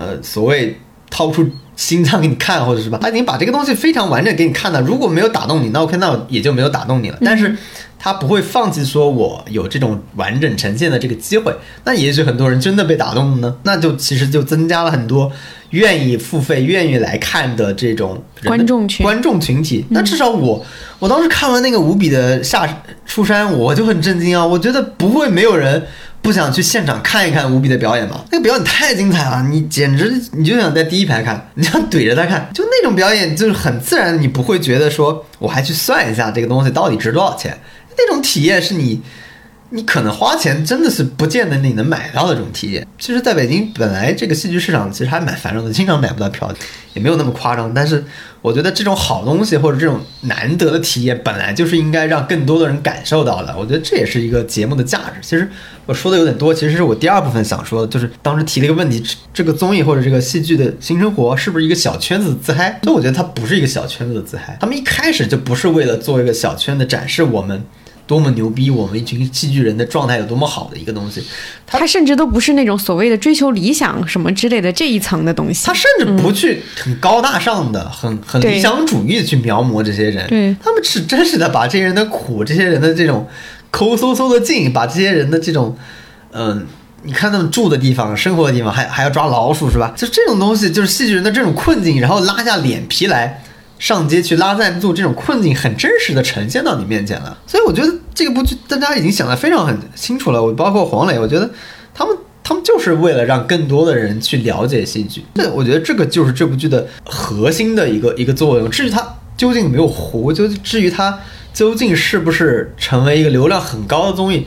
[0.01, 0.79] 呃所谓
[1.09, 4.81] 掏出心脏给你看，或者是吧，他已经把这个东西非常完整给你看了。
[4.81, 7.17] 如果没有打动你，那 OK，那也就没有打动你了。
[7.21, 7.55] 但是
[7.99, 11.55] 他不会放弃说我有这种完整呈现的这个机会。
[11.83, 15.31] 那也许很多人真的被打动了呢，那就其实就增加了很多
[15.71, 19.85] 愿意付费、愿意来看的这种的观众群观众群体。
[19.89, 20.65] 那至少我
[20.99, 22.65] 我当时看完那个无比的下
[23.05, 24.45] 出山，我就很震惊啊！
[24.45, 25.83] 我觉得不会没有人。
[26.23, 28.23] 不想去现场看一看无比的表演吧？
[28.31, 37.57] 那个表演太精彩了，你简直你就想在第一排看，你想怼着他看，就那种表演就是很自然，你不会觉得说我还去算一下这个东西到底值多少钱，
[37.97, 39.01] 那种体验是你
[39.73, 42.85] 你可能花钱真的是不见得你能买到的这种体验。
[42.99, 46.53] 其实，在北京本来这个戏剧市场其实还蛮繁荣的，经常买不到票，
[46.93, 47.73] 也没有那么夸张。
[47.73, 48.03] 但是，
[48.41, 53.55] 我觉得这种好东西或者这种难得的体验，本来就是应该让更多的人感受到的。
[53.57, 55.21] 我觉得这也是一个节目的价值。
[55.21, 55.49] 其实
[55.85, 59.01] 我说的有点多，其实是我第二部分想说的，就是当时提了一个问题：
[59.33, 62.77] 这个综艺或者这个戏剧的新生活是不是一个小圈子的自嗨？
[62.83, 67.63] 所以我觉得它不是一个小圈子的自嗨，他们一开始就不是为了做一个小圈子展示我们。
[68.07, 68.69] 多么牛逼！
[68.69, 71.23] 我们一群戏剧人的状态有多么好的一个东西，
[71.65, 75.65] 他他甚至都不是那种所谓的追求理想什么之类的这一层的东西。
[75.65, 83.27] 他甚至不去很高大上的、很很理想主义的去描摹这些人，对他们是真实的把这些人的苦、这些人的这种
[83.69, 85.77] 抠搜搜的劲，把这些人的这种，
[86.31, 86.67] 嗯、
[87.03, 89.93] 你看他们住的地方、生活的地方，还还要抓老鼠是吧？
[89.95, 93.41] 就这种东西，就是戏剧人的这种困境，然后拉下脸皮来。
[93.81, 100.41] 上街去拉赞助，这种困境很真实的呈现到你面前了，所以我觉得这部剧大家已经想得非常很清楚了。
[100.41, 101.49] 我包括黄磊，我觉得
[101.91, 108.69] 他们他们就是为了让更多的人去了解戏剧，这我觉得这个就是这部剧的核心的一个一个作用。
[108.69, 109.03] 至于它
[109.35, 111.17] 究竟有没有糊，就至于它
[111.51, 114.45] 究竟是不是成为一个流量很高的综艺，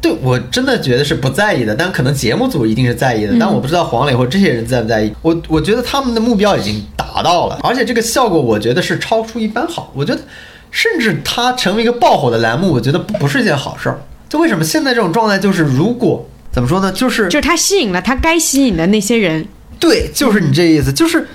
[0.00, 5.12] 对我真的觉得是不在意的，但可能节目组一定是在意的，但我不知道黄磊或这些人在不在意。
[5.22, 9.92] 我我觉得他们的目标已经达到了，而且这个效果我觉得是超出一般好。
[9.94, 10.20] 我觉得
[10.70, 14.00] 甚至它成为一个爆火的栏目，我觉得不不是一件好事儿。
[14.28, 19.46] 就为什么现在这种状态，就是如果怎么说呢，就是就是他吸引了他该吸引的那些人，
[19.80, 21.26] 对，就是你这意思，就是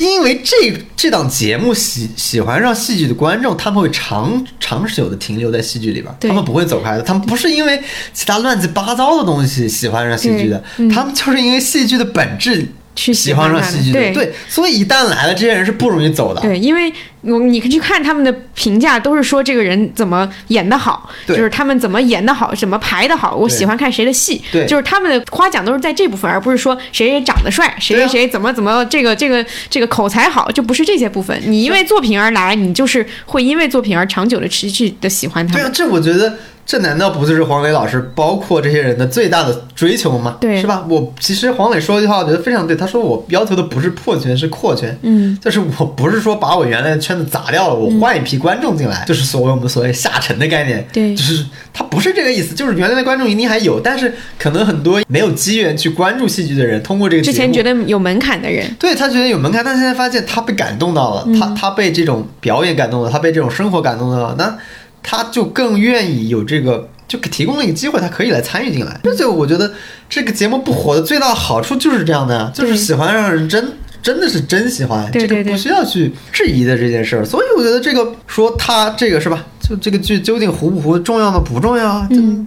[0.00, 7.02] 因为这这档节目喜喜欢上戏剧的观众，他们会长长久的停留在戏剧里边他们不会走开的。
[7.02, 7.78] 他们不是因为
[8.14, 10.88] 其他乱七八糟的东西喜欢上戏剧的，嗯。
[10.88, 13.62] 他们就是因为戏剧的本质去喜欢上。
[13.62, 16.40] 戏剧的，对对，所以一旦来了，这些人是不容易走的。
[16.40, 31.40] 对，因为我你去看他们的评价，都是说这个人怎么演得好，就是他们怎么演得好，怎么排得好，我喜欢看谁的戏，对就是他们的夸奖都是在这部分，而不是说谁谁长得帅，谁谁谁怎么怎么这个这个这个口才好，就不是这些部分。
[31.46, 36.38] 你因为作品而来，你就是会因为作品而长久的持续的喜欢他们。，对啊这我觉得
[36.70, 40.36] 这难道不就是黄磊老师包括这些人的最大的追求吗？
[40.40, 40.86] 对是吧？
[40.88, 42.76] 我其实黄磊说一句话，我觉得非常对。
[42.76, 44.96] 他说我要求的不是破圈，是扩圈。
[45.02, 50.86] 嗯，就是我不是说把我原来的圈子砸掉了，我换一批观众进来，就是所谓我们所谓下沉的概念。
[50.92, 51.44] 对就是
[51.74, 64.56] 他不是这个意思，就是原来的观众一定还有，但是可能很多没有机缘去关注戏剧的人，通过这个之前觉得有门槛的人，对他觉得有门槛，但现在发现他被感动到了，他他被这种表演感动了，他被这种生活感动到了，那
[65.02, 69.00] 他就更愿意有这个，就给提供了一个机会，他可以来参与进来。
[69.02, 69.72] 这就我觉得
[70.08, 73.72] 这个节目不火的最大的好处就是这样的呀，就是喜欢让人真。
[74.02, 79.44] 真的是真喜欢，这个不需要去质疑的这件事儿，所以我觉得这个说他这个是吧？
[79.60, 81.38] 就这个剧究竟糊不糊，重要吗？
[81.44, 82.08] 不重要啊。
[82.10, 82.46] 嗯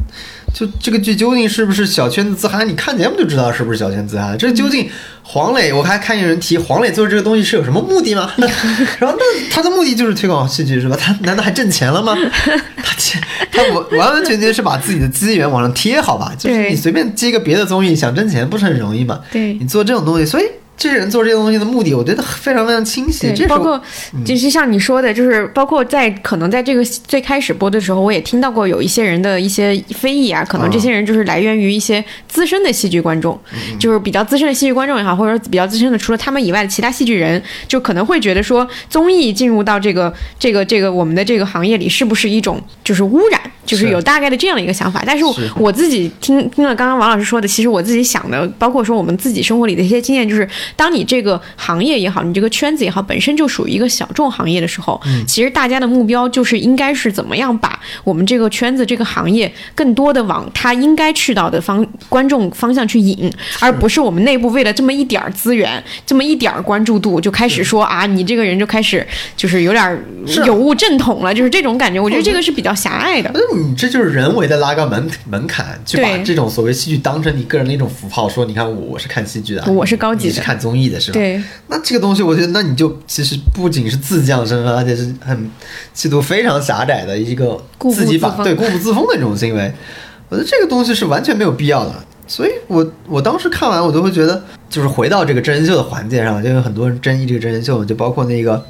[0.54, 2.64] 就这个剧究竟是不是小圈子自嗨？
[2.64, 4.38] 你看节目就知道是不是小圈子自嗨。
[4.38, 4.88] 这究竟
[5.24, 8.32] 黄磊，我还看有人提黄磊做这个东西是有什么目的吗？
[8.99, 10.95] 然后那他的目的就是推广戏剧是吧？
[10.95, 12.16] 他难道还挣钱了吗？
[12.84, 13.20] 他钱
[13.51, 16.32] 他完完完全全是把自己的资源往上贴，好吧？
[16.38, 19.22] 就是你随便接个别的综艺想挣钱不是很容易吗？
[19.32, 20.43] 对你做这种东西，所以
[20.76, 23.32] 这些人做这些东西的目的，我觉得非常非常清晰。
[23.47, 23.82] 包括
[24.26, 33.39] 就是像你说的，就是包括在可能在这个最开始播的时候，我也听到过有一些人的一些非议啊，可能这些人就是来源于一些资深的戏剧观众，
[33.80, 45.03] 就是比较资深的戏剧观众也好，或者说比较资深的除了他们以外的其他戏剧人，就可能会觉得说综艺进入到这个这个这个我们的这个行业里，是不是一种就是污染，就是是有大概的这样的一个想法。
[45.05, 45.24] 但是
[45.55, 69.05] 我自己听听了刚刚王老师说的，其实我自己想的，包括说我们自己生活里的一些经验，就是当你这个行业也好，你这个圈子也好，本身就属于一个小众行业的时候，其实大家的目标就是应该是怎么样把我们这个圈子、这个行业更多的往他应该去到的方观众方向去引，而不是我们内部为了这么一点儿资源、这么一点儿关注度就开始说啊，你这个人就开始
[69.36, 70.03] 就是有点儿
[70.45, 71.99] 有误正统了，就是这种感觉。
[71.99, 73.32] 我觉得这个是比较狭隘的。
[73.34, 81.14] 那你这就是人为的拉高门门槛，去把这种所谓戏剧当成你个人的一种符号，说你看我我是看戏剧的，我是高级的看综艺的是吧？
[81.14, 81.41] 对。
[81.68, 85.49] 那这个东西，我觉得，那你就其实不仅是自降身份，而且是很
[85.93, 89.74] 气度非常狭窄的一个自己把自对固步自封的这种行为。
[90.30, 91.95] 我觉得这个东西是完全没有必要的。
[92.28, 98.64] 所以我我当时看完，我都会觉得，就是回到这个真人秀的环节上，就有很多人争议这个真人秀，就包括那个。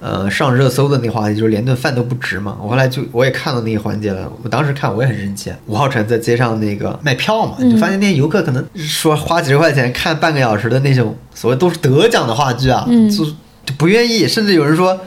[0.00, 2.56] 呃，上热搜的那话题就是连顿饭都不值嘛。
[2.62, 5.52] 我后来就我也看到那个环节了，我当时看我也很生气。
[5.66, 13.24] 吴昊辰在街上那个卖票嘛，就发现那些游客可能说花几十块钱看半个小时的那种所谓都是得奖的话剧啊，嗯就
[13.66, 14.98] 就不愿意，甚至有人说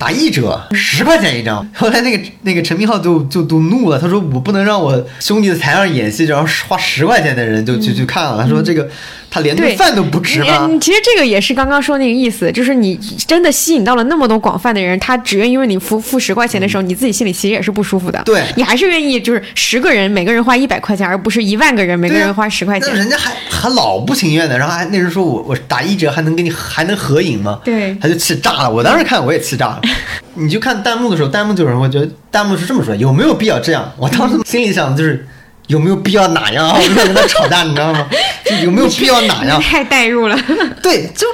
[0.00, 1.64] 打一折，十块钱一张。
[1.76, 8.42] 后来那个那个陈明昊就就都怒了，他说我不能让我兄弟在台上演戏，然后花十块钱的人就去去看了。
[8.42, 8.88] 他说这个
[9.30, 10.70] 他连顿饭都不吃吗？
[10.80, 12.96] 其实这个也是刚刚说那个意思，就是你
[13.26, 18.22] 真的吸引到了那么多广泛的人，他只愿意为你付付十块钱的时候，你自己心里其实也是不舒服的。
[18.24, 22.88] 对你还是愿意就是十个人每个人花一百块钱，而不是一万个人每个人花十块钱。
[22.90, 27.60] 那人家还还老不情愿的，然后还那人说我我打一折还能跟你还能合影吗？
[27.62, 28.70] 对他就气炸了。
[28.70, 29.80] 我当时看我也气炸了。
[30.34, 33.90] 你就看弹幕的时候，弹幕就有人会觉得弹幕是这么说，有没有必要这样？
[33.96, 35.26] 我当时心里想的就是
[35.66, 36.76] 有没有必要哪样啊？
[36.76, 38.06] 我就在跟他吵架，你知道吗？
[38.44, 39.60] 就有没有必要哪样？
[39.62, 40.36] 太代入了，
[40.82, 41.26] 对，就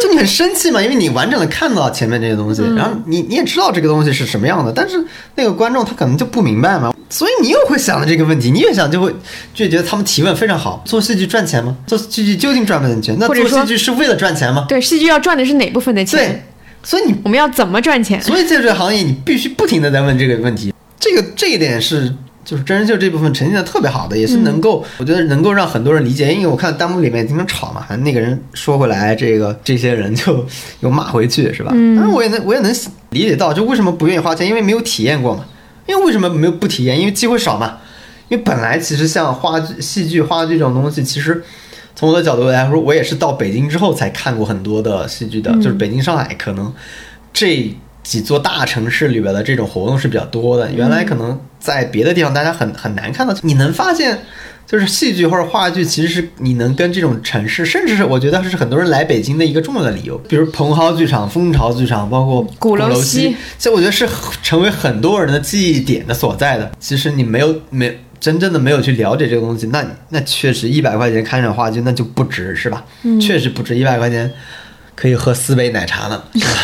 [0.00, 5.04] 就你很生气嘛，因为你完整的看到前面这些东西，然后你你也知道这个东西是什么样的，但是
[5.34, 9.12] 那个观众他可能就不明白嘛，所以你又会想到这个问题，你越想就会
[9.52, 11.76] 就觉得他们提问非常好，做戏剧赚钱吗？
[11.86, 13.16] 做戏剧究竟赚不赚钱？
[13.18, 14.66] 那做戏剧是为了赚钱吗？
[14.68, 16.46] 对，戏剧要赚的是哪部分的钱对钱？，
[16.82, 18.20] 所以你我们要怎么赚钱？
[18.20, 20.72] 所以在这个行业，你必须不停的在问这个问题。
[20.98, 22.14] 这个这一点是
[22.44, 26.32] 就是真人秀这部分呈现的特别好的，也是能够、我觉得能够让很多人理解。
[26.32, 30.44] 因为我看弹幕里面经常吵嘛，那个人说回来，这个这些人就
[30.80, 31.70] 又骂回去，是吧？
[31.74, 32.74] 嗯，但是我也能我也能
[33.10, 35.44] 理解到，就为什么不愿意花钱，因为没有体验过嘛。
[35.86, 36.98] 因为为什么没有不体验？
[36.98, 37.78] 因为机会少嘛。
[38.28, 41.42] 因为本来其实像话剧、戏剧、话剧这种东西，其实
[41.94, 46.72] 从我的角度来说，我也是到北京之后才看过很多的戏剧的，就是北京、上海可能
[47.32, 50.70] 这几座大城市里边的这种活动是比较多的。
[50.72, 54.18] 原来可能在别的地方大家很很难看到，你能发现。
[54.66, 60.16] 就是戏剧或者话剧，其实是你能跟这种城市，甚至是我觉得是很多人来北京的一个重要的理由。
[60.28, 64.08] 比如蓬蒿剧场、蜂巢剧场，包括鼓楼楼西，这我觉得是
[64.44, 66.70] 成为很多人的记忆点的所在的。
[66.78, 72.84] 其实你没有没真正的没有去了解这个东西，那那确实一百块钱看场话剧那就不值，是吧？
[73.02, 74.30] 嗯确实不值，一百块钱
[74.94, 76.54] 可以喝四杯奶茶呢，是吧？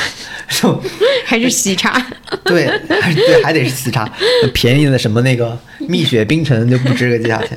[0.51, 0.83] 就
[1.25, 2.01] 还是喜茶？
[2.45, 2.67] 对，
[3.01, 4.09] 还对，还得是喜茶，
[4.53, 7.57] 便宜的什么那个蜜雪冰城就不值个价钱。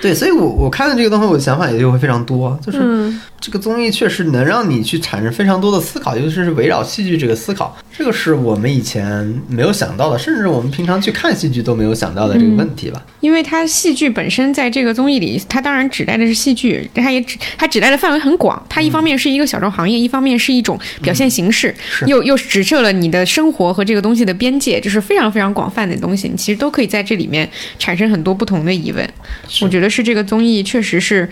[0.00, 13.02] 对，所以我我看到这个东西，我的想法也就会非常多，就是嗯这个综艺确实能让你去产生非常多的思考，尤其是围绕戏剧这个思考，这个是我们以前没有想到的，甚至我们平常去看戏剧都没有想到的这个问题吧。
[13.20, 18.62] 因为它戏剧本身在这个综艺里，它当然指代的是戏剧，它也指它指代的范围很广。
[18.68, 26.28] 它一方面是一个小众行业，一方面是一种表现形式，是又又指涉了你的生活和这个东西的边界，就是非常非常广泛的东西。
[26.28, 29.08] 你其实都可以在这里面产生很多不同的疑问。
[29.62, 31.26] 我觉得是这个综艺确实是，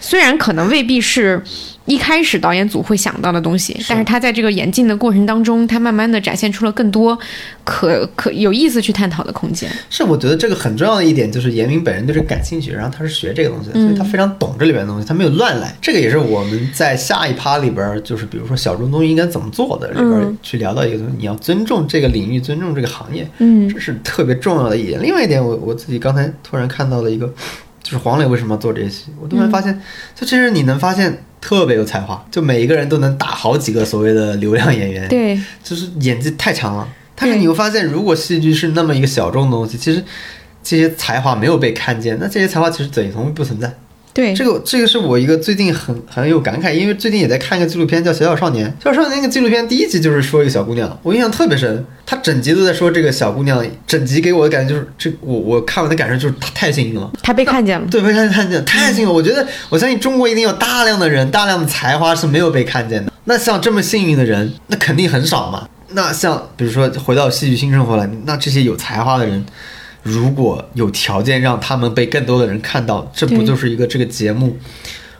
[0.00, 1.42] 虽然可能未必是。
[1.86, 7.18] 一开始导演组会想到的东西，但是他在这个演进的过程当中，他慢慢的展现出了更多
[7.64, 9.68] 可可有意思去探讨的空间。
[9.88, 15.74] 是，我觉得这个很重要的一点就是严明本人对这感兴趣，然后他是学这个东西的，所以他非常懂这里边的东西，他没有乱来。
[15.80, 25.02] 这个也是我们在下一趴里边儿，就是比如说小众综艺应该怎么做的里边儿嗯去聊到一个东西，你要尊重这个领域，尊重这个行业，嗯这是特别重要的一点。
[25.02, 27.26] 另外一点，我我自己刚才突然看到了一个，
[27.82, 29.80] 就是黄磊为什么要做这些，我突然发现，
[30.14, 36.88] 就其实你能发现特别有才华，就每一个人都能打好几个所谓的流量演员，对，就是演技太强了。
[37.16, 40.02] 但是你会发现，如果戏剧是那么一个小众的东西，其实
[40.62, 43.74] 这些才华没有被看见，那这些才华其实等同于不存在。
[44.12, 48.68] 对，这个这个是我一个最近很很有感慨，因为最近也在看一个纪录片叫《小小少年》。
[48.84, 51.84] 《小小少年》那个纪录片第一集就是说一个小姑娘，我印象特别深。
[52.04, 57.08] 她整集都在说这个小姑娘，整集给我的感觉就是这我我看完的感受就是她太幸运了。
[57.22, 57.86] 她被看见了。
[57.88, 59.14] 对，被看看见，太幸运了！
[59.14, 63.12] 我觉得，我相信中国一定有大量的人，大量的才华是没有被看见的。
[63.24, 65.68] 那像这么幸运的人，那肯定很少嘛。
[65.92, 69.44] 那像比如说回到戏剧新生活了，那这些有才华的人，
[70.02, 74.56] 如果有条件让他们被更多的人看到，这不就是一个这个节目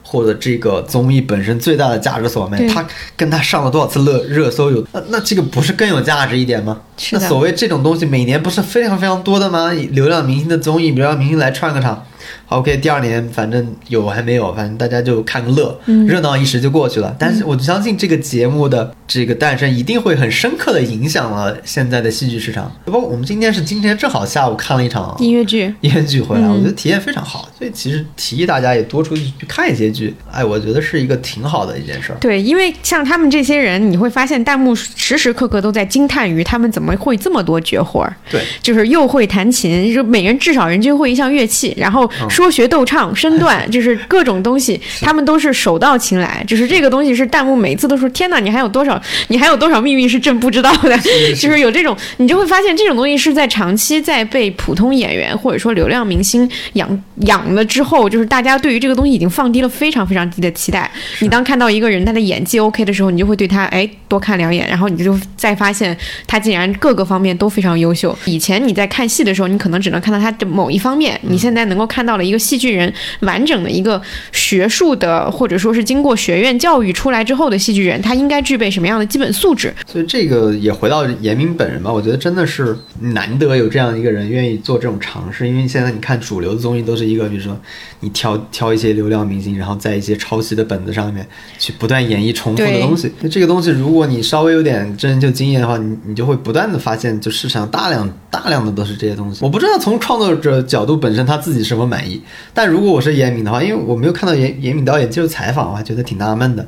[0.03, 2.69] 或者这个综艺本身最大的价值所在对？
[2.69, 6.81] 他跟他上了多少次热热搜有，那那这个不是更有价值一点吗？
[7.13, 9.71] 那所谓这种东西，每年不是非常非常多的吗？
[9.73, 12.05] 流量明星的综艺，流量明星来串个场。
[12.47, 17.15] 好 OK，第二年反正有还没有，反正大家就看个乐，嗯热闹一时就过去了。
[17.19, 22.71] 但是我相信这个节目的这个诞生一定会很深刻的影响了现在的戏剧市场。
[22.85, 27.49] 包括我们今天是今天正好下午看了一场音乐剧，音乐剧回来，嗯我觉得体验非常好。
[27.57, 32.17] 所以其实提议大家也多出去去看一些剧，哎，我觉得是一个挺好的一件事儿。
[32.21, 46.45] 对，因为像他们这些人，你会发现弹幕时时刻刻都在惊叹于他们怎么会这么多绝活儿，对，就是又会弹琴，就每人至少人均会一项乐器，然后嗯说学逗唱、身段， 就是各种东西，他们都是手到擒来。
[46.47, 49.01] 就是这个东西是弹幕每次都说：“天哪，你还有多少？
[49.29, 60.91] 你还有多少秘密是朕不知道的？”是就是有这种，你就会发现这种东西是在长期在被普通演员或者说流量明星养养了之后，就是大家对于这个东西已经放低了非常非常低的期待。
[61.21, 65.97] 你当看到一个人他的演技 OK 的时候，你就会对他哎多看两眼，然后你就再发现
[66.27, 68.17] 他竟然各个方面都非常优秀。
[68.25, 74.01] 以前你在看戏的时候，你可能只能看到他的某一方面，你现在能够看到了一个戏剧人完整的一个
[74.33, 79.73] 学术的，或者说是经过学院教育出来之后的戏剧人，他应该具备什么样的基本素质？
[79.87, 87.59] 所以这个也回到严明本人吧，我觉得真的是难得有这样一个人愿意做这种尝试，因为现在你看主流的综艺都是一个，比如说
[88.01, 91.27] 你挑挑一些流量明星，然后在一些抄袭的本子上面
[91.59, 93.11] 去不断演绎重复的东西。
[93.21, 99.45] 那这个东西，如果你稍微有点真人秀经验的话，你你就会不断的发现，就市场大量大量的都是这些东西。
[99.45, 102.23] 我不知道从创作者角度本身他自己是否满意，
[102.55, 106.65] 但如果我是严敏的话，因为我没有看到严严敏导演接受采访，我还觉得挺纳闷的。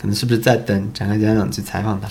[0.00, 2.08] 可能是不是在等展开讲讲去采访他？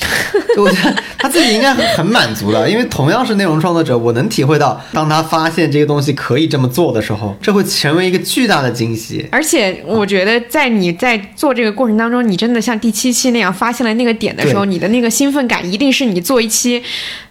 [0.56, 9.28] 就我觉得他自己应该很很满足的，因为同样是内容创作者，我能体会到，当他发现这个东西可以这么做的时候，这会成为一个巨大的惊喜。
[9.32, 16.84] 而且我觉得，在你在做这个过程当中，你真的像第七期那样发现了那个点的时候，你的那个兴奋感一定是你做一期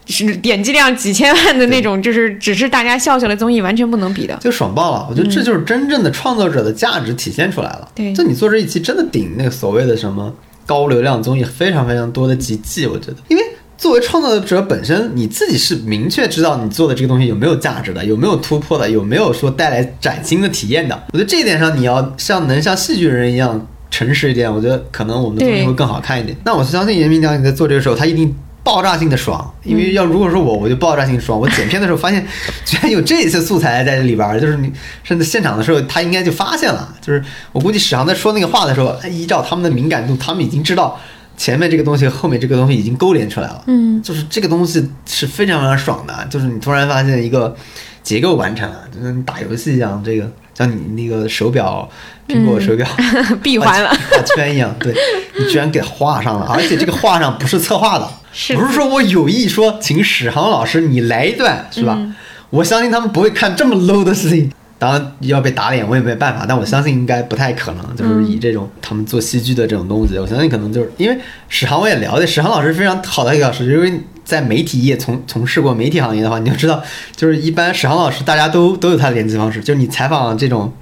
[0.09, 4.37] 是点击量几千万的那种，就是只是大家笑笑的综艺完全不能比的。
[4.41, 5.07] 就爽爆了！
[5.11, 7.89] 我觉得这就是真正的创作者的价值体现出来了。
[7.95, 10.35] 对就你做这一期真的顶那个所谓的什么
[10.65, 13.43] 高流量综艺非常非常多的几季，我觉得，因为
[13.77, 20.99] 作为创作者本身，你自己是明确知道你做的这个东西有没有价值的，有没有突破的，有没有说带来崭新的体验的。
[21.13, 26.37] 我觉得这一点上，你要像能像戏剧人一样诚实一点，我觉得可能我们的综艺会更好看一点。
[26.45, 28.35] 那我相信严明导演在做这个时候，他一定。
[28.69, 32.23] 爆炸性的爽，因为要如果说我我就爆炸性爽，我剪片的时候发现
[32.67, 34.71] 居然有这些素材在这里边儿，就是你
[35.03, 41.01] 甚至现场的时候他应该就发现了，就是我估计史航在说那个话的时候，哎依照他们的敏感度，他们已经知道
[41.39, 47.57] 前面这个东西和后面这个东西已经勾连出来了，嗯，就是这个东西是非常非常爽的，就是你突然发现一个
[48.03, 51.89] 结构完成了，就跟打游戏一样，这个像你那个手表，
[52.27, 52.87] 苹果手表。
[53.43, 53.89] 闭环了。
[54.11, 54.93] 画圈一样，对
[55.39, 61.95] 你居然给画上了，而且这个画上不是策划的，是不是说我有意说请史航老师你来一段是吧？
[61.99, 62.15] 嗯
[62.51, 64.51] 我相信他们不会看这么 low 的事情。
[64.79, 71.19] 当然要被打脸，我也没办法，但我相信应该不太可能，就是以这种他们做戏剧的这种东西，我相信可能就是因为
[71.49, 76.83] 史航我也了解，史航老师非常好的一个老师，因为在媒体业从从事过媒体行业的话，你就知道，
[77.15, 80.73] 就是一般史航老师大家都都有他的联系方式，就是你采访这种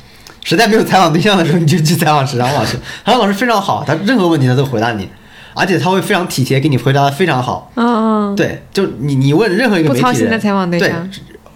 [0.44, 2.76] 实在没有采访对象的时候，你就去采访史航老师。
[3.04, 5.08] 史航老师非常好，他任何问题他都回答你，
[5.56, 7.72] 而且他会非常体贴，给你回答的非常好。
[7.74, 11.08] 嗯嗯，对，就你你问任何一个媒体人，不操心的采访对象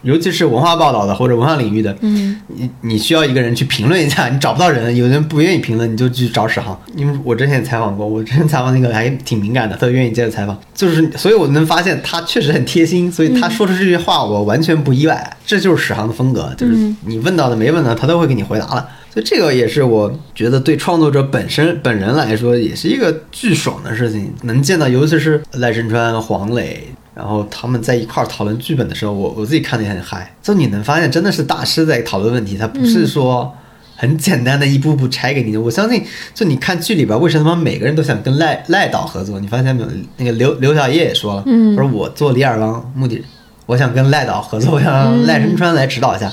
[0.03, 6.75] 尤其是文化报道的或者文化领域的，嗯，你你需要一个人去评论一下， 你找不到人，有人不愿意评论，你就去找史航。
[6.97, 16.73] 因为我之前也采访过，我之前采访那个还挺敏感的，他愿意接着采访，就是所以我能发现他确实很贴心，所以他说出这句话我完全不意外，这就是史航的风格，就是
[17.05, 18.89] 你问到的没问到他都会给你回答了。
[19.13, 26.87] 所以这个也是我觉得对创作者本身本人来说也是一个巨爽的事情，能见到，尤其是赖声川、黄磊。
[27.13, 30.35] 然后他们在一块儿讨论剧本的时候，我我自己看的也很嗨。
[30.41, 33.53] 就你能发现，真的是大师在讨论问题，他不是说
[33.97, 35.61] 很简单的一步步拆给你的。
[35.61, 36.03] 我相信，
[36.33, 39.39] 就你看剧里边，为什么每个人都想跟赖赖导合作？
[39.39, 39.89] 你发现没有？
[40.17, 43.23] 那个刘刘小叶也说了，嗯他说我做李尔王目的，
[43.71, 46.31] 我想跟赖导合作，我想让赖声川来指导一下。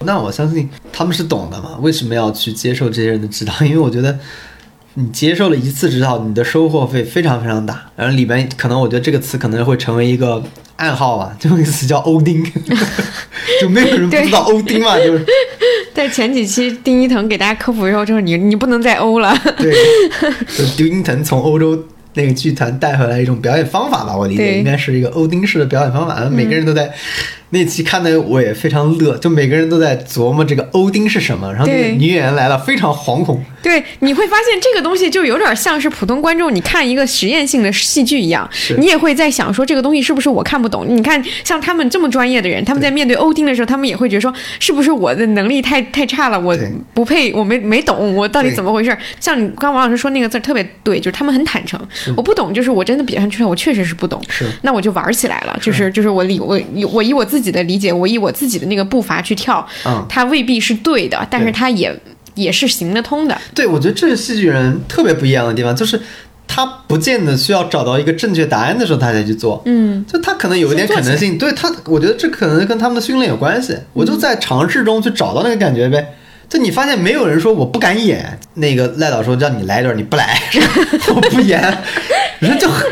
[0.00, 1.78] 那我相信他们是懂的嘛？
[1.80, 3.52] 为什么要去接受这些人的指导？
[3.62, 4.18] 因为我觉得。
[4.94, 7.80] 你接受了一次指导，你的收获会非常非常大。
[7.94, 10.42] 然后里边可能我觉得这个词可能会成为一个
[10.76, 12.44] 暗号吧， 就那个词叫欧丁，
[13.62, 15.24] 就没有人不知道欧丁嘛，就是
[15.94, 19.32] 在前几期丁一腾给大家科普的时候，就是你你不能再欧了。
[19.56, 19.72] 对，
[20.58, 21.84] 就丁一腾从欧洲
[22.14, 26.28] 那个剧团带回来一种表演方法吧，我理解应该是一个欧丁式的表演方法。
[26.28, 26.92] 每个人都在、
[27.50, 31.52] 那期看的我也非常乐，就每个人都在琢磨这个欧丁是什么。
[31.52, 33.42] 然后那个女演员来了，非常惶恐。
[33.62, 38.48] 对，你会发现这个东西就有点像是普通观众你看一个实验性的戏剧一样，
[38.78, 40.86] 你也会在想说这个东西是不是我看不懂？
[40.88, 46.56] 你看像他们这么专业的人，他们在面对欧丁的时候，他们也会觉得说是不是我的能力太太差了，我
[46.94, 48.96] 不配，我没没懂，我到底怎么回事？
[49.18, 51.78] 像你刚刚王老师说那个字特别对，就是他们很坦诚，
[52.16, 54.46] 我不懂，就是我真的表现出来，我确实是不懂，是。
[54.62, 56.58] 那我就玩起来了，就是就是我理我
[56.92, 60.04] 我以我自己的理解，我以我自己的那个步伐去跳，嗯。
[60.08, 61.96] 它未必是对的，但是对它也
[62.34, 63.38] 也是行得通的。
[63.54, 66.02] 对，我觉得这是戏剧人特别不一样的地方，就是
[66.48, 73.76] 他不见得需要找到一个正确答案的时候他才去做，嗯，就他可能有一点可能性，对他，我觉得这可能跟他们的训练有关系。
[73.92, 76.04] 我就在尝试中去找到那个感觉呗。
[76.48, 80.36] 就你发现没有人说我不敢演，那个赖导说让你来一段你不来，
[81.14, 81.62] 我不演，
[82.40, 82.86] 人就很，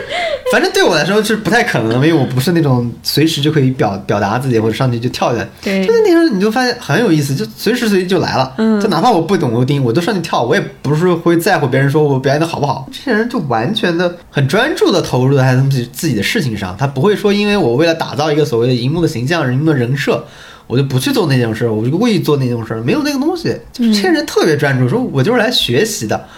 [0.53, 5.49] 反正对我来说是不太可能，因为我不是那种随时就可以表表达自己或者上去就跳下来。
[5.63, 8.55] 对就是那时候你就发现很有意思，就随时随地就来了。
[8.59, 12.87] 嗯就哪怕我不懂欧丁，我都上去跳，我也不是会在乎别人说我表演的好不好。
[12.93, 20.25] 这些人就完全的很专注的投入在他们自己自己的事情上，他不会说因为我为了打造一个所谓的荧幕的形象、荧幕的人设。
[20.67, 23.57] 我就不去做那件事儿，我就故意做那件事儿，没有那个东西。
[23.73, 26.29] 就是这些人特别专注，说我就是来学习的，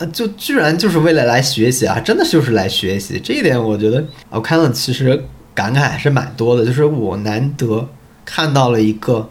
[0.00, 3.20] 呃，就居然就是为了来学习啊，真的就是来学习。
[3.22, 5.22] 这一点我觉得，我看了其实
[5.54, 7.86] 感慨还是蛮多的，就是我难得
[8.24, 9.28] 看到了一个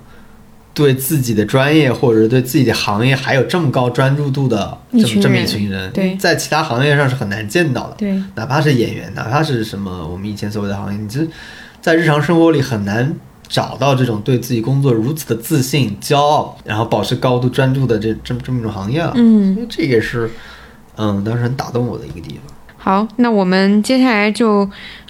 [0.76, 7.96] 对自己的专业或者对自己的行业还有这么高专注度的这么这么一群人，对在其他行业上是很难见到的。
[7.98, 11.28] 对，哪怕是演员，哪怕是什么我们以前所谓的行业，你这
[11.82, 13.12] 在日常生活里很难
[13.48, 19.14] 找到这种对自己工作如此的自信、骄傲，然后保持高度专注的这这么这么一种行业了。
[19.16, 20.30] 嗯所以这也是
[21.00, 22.54] 嗯当时很打动我的一个地方。
[22.78, 24.70] 好，那我们接下来就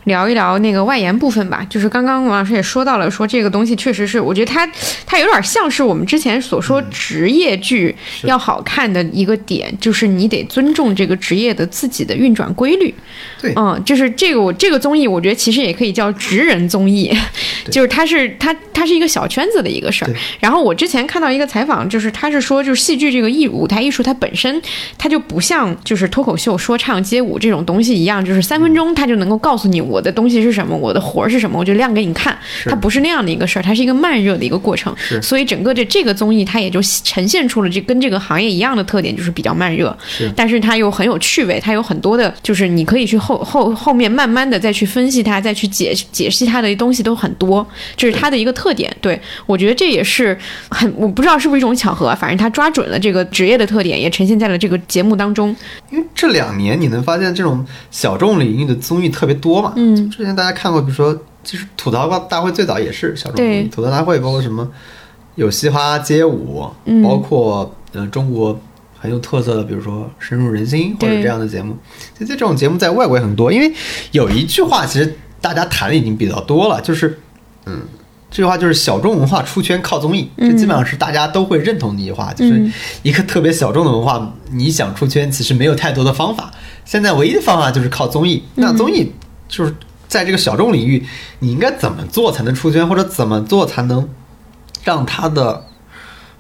[0.10, 1.66] 聊一聊那个外延部分吧。
[1.70, 4.70] 就是刚刚王老师也说到了，说这个东西确实是，我觉得它
[5.06, 12.94] 它有点像是我们之前所说职业剧要好看的一个点，就是你得尊重这个职业的自己的运转规律。
[13.42, 17.10] 对嗯，就是这个我这个综艺，我觉得其实也可以叫职人综艺，
[17.72, 20.12] 就是它是它它是一个小圈子的一个事儿。
[20.40, 24.62] 然后我之前看到一个采访，就是他是说，就是戏剧这个艺舞台艺术它本身
[24.98, 32.38] 它就不像就是脱口秀、说唱、街舞这种东西一样，就是三分钟它就能够告诉你我的东西是什么，我的活儿是什么，我就亮给你看。
[32.66, 34.96] 它不是那样的一个事儿，它是一个慢热的一个过程。
[34.98, 39.96] 是所以整个这这个综艺它也就呈现出了这跟这个行业一样的特点，就是比较慢热。
[40.08, 48.96] 是但是它又很有趣味，它有很多的，就是你可以去后后后面慢慢的再去分析它，再去解解析它的东西都很多，这是它的一个特点。
[49.02, 50.38] 对我觉得这也是
[50.70, 55.56] 很，我不知道是不是一种巧合，反正他抓准了这个职业的特点，也呈现在了这个节目当中。
[55.92, 59.74] 因为这两年你能发现这种小众领域的综艺特别多嘛。
[59.80, 64.68] 嗯，之前大家看过，比如说，其实吐槽大会最早也是小众吐槽大会包括什么
[65.36, 68.60] 有嘻哈街舞，嗯包括呃中国
[69.00, 71.78] 很有特色的，比如说深入人心或者这样的节目。
[72.18, 73.74] 其实这种节目在外国也很多，因为
[74.12, 77.20] 有一句话其实大家谈的已经比较多了，就是
[77.66, 77.80] 嗯。
[78.32, 82.72] 这句话就是小众文化出圈靠综艺，这基本上是大家都会认同的一句话，就是嗯
[83.02, 86.52] 一个特别小众的文化，你想出圈其实没有太多的方法，
[86.86, 88.44] 现在唯一的方法就是靠综艺。
[88.54, 89.12] 那综艺
[89.50, 89.76] 就是
[90.08, 91.06] 在这个小众领域，
[91.40, 94.08] 你应该怎么做才能出圈，或者怎么做才能
[94.86, 95.66] 让它的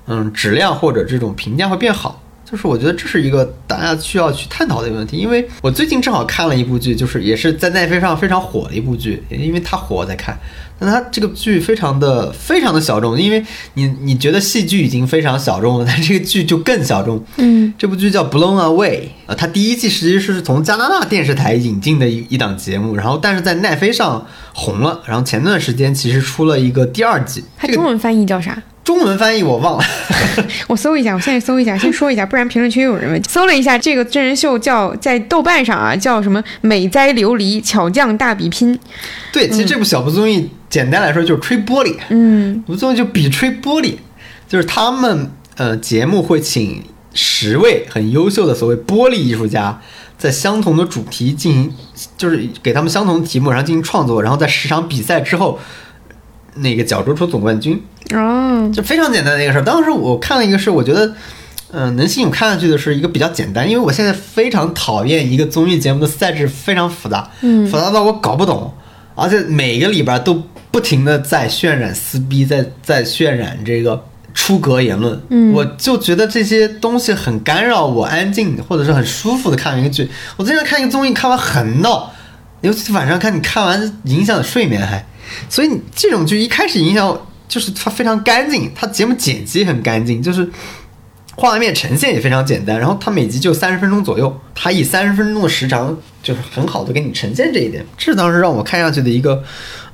[0.06, 2.22] 嗯质量或者这种评价会变好？
[2.46, 5.18] 就是我觉得这是一个大家需要去探讨的一个问题。
[5.18, 10.36] 因为我最近正好看了一部剧，就是也是在奈飞上非常火的一部剧，因为它火我在看。
[10.80, 17.24] 但它这个剧非常的非常的小众，因为你你觉得戏剧已经非常小众了，但这个剧就更小众。
[17.38, 28.62] 嗯这部剧叫《Blown Away》啊，它第一季实际是从加拿大电视台引进的一一档节目，然后但是在奈飞上红了，然后前段时间其实出了一个第二季，它中文翻译叫啥？
[28.90, 29.86] 中文翻译我忘了，
[30.66, 33.24] 我搜一下，我现在搜一下，先说一下，不然评论区又有人问。
[33.26, 38.80] 搜了一下，这个真人秀叫在豆瓣上啊，叫什么“美哉琉璃巧匠大比拼
[39.32, 41.96] 对，其实这部小部综艺简单来说就是吹玻璃，”。
[42.10, 43.94] 嗯部综艺就比吹玻璃，
[44.48, 46.84] 就是他们呃节目会请
[47.14, 49.80] 十位很优秀的所谓玻璃艺术家，
[50.18, 51.74] 在相同的主题进行，
[52.18, 55.60] 就是给他们相同的题目，然后进行创作，然后在十场比赛之后，
[56.62, 57.82] 那个角逐出总冠军，
[58.14, 59.64] 哦，就非常简单的一个事儿。
[59.64, 61.14] 当时我看了一个是，我觉得。
[61.72, 68.74] 嗯，能吸引我看下去的是一个比较简单，因为我现在非常讨厌一个综艺节目的赛制非常复杂，嗯复杂到我搞不懂，
[69.14, 70.42] 而且每个里边都
[70.72, 74.04] 不停的在渲染撕逼，在在渲染这个
[74.34, 80.10] 出格言论，嗯我就觉得这些东西很干扰我安静或者是很舒服的看一个剧。
[80.38, 82.12] 我经常看一个综艺，看完很闹，
[82.62, 85.06] 尤其晚上看，你看完影响睡眠还，
[85.50, 90.50] 所以这种剧一开始影响就是它非常干净，它节目剪辑很干净，就是。
[91.36, 99.42] 画面呈现也非常简单，然后它每集就三十分钟左右，它以三十分钟的时长，就是很好的给你呈现这一点，这是当时让我看下去的一个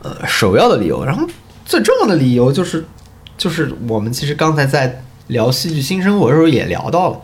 [0.01, 1.05] 呃首要的理由。
[1.05, 1.23] 然后
[1.63, 2.83] 最重要的理由就是，
[3.37, 7.21] 就是我们其实刚才在聊戏剧新生活的时候也聊到了，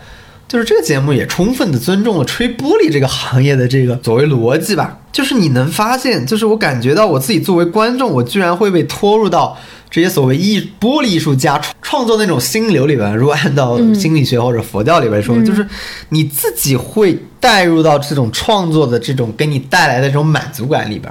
[0.51, 4.99] 就是这个节目也充分的尊重了吹玻璃这个行业的这个所谓逻辑吧。
[5.09, 9.57] 就是你能发现，就是我感觉到我自己作为观众，我居然会被拖入到
[9.89, 13.15] 这些所谓艺玻璃艺术家创创作那种心流里边。
[13.15, 15.65] 如果按照心理学或者佛教里边说，就是
[16.09, 21.09] 你自己会带入到这种创作的这种给你带来的这种满足感里边。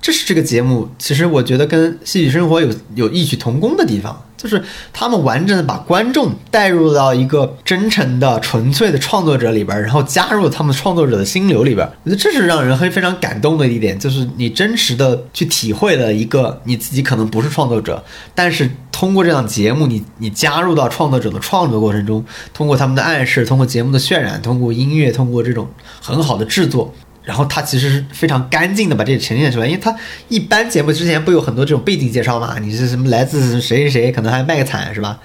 [0.00, 4.62] 这是这个节目，其实我觉得跟《戏剧生活有》有异曲同工的地方，就是
[4.92, 11.86] 他们完整的把观众带入到一个真诚的、纯粹的创作者里边，然后加入他们创作者的心流里边。
[12.04, 18.02] 我觉得这是让人会非常感动的一点，就是你真实的去体会了一个你自己可能不是创作者，
[18.34, 22.24] 但是通过这档节目，你你加入到创作者的创作过程中，
[22.54, 25.68] 通过他们的暗示，通过节目的渲染，通过音乐，通过这种
[26.00, 26.94] 很好的制作。
[27.26, 29.94] 然后他其实是非常干净的把这个呈现出来，因为他
[30.28, 32.56] 一般节目之前不有很多这种背景介绍嘛？
[32.60, 35.18] 你是什么来自谁谁谁，可能还卖个惨是吧？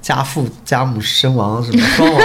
[0.00, 2.20] 家父家母身亡什么双亡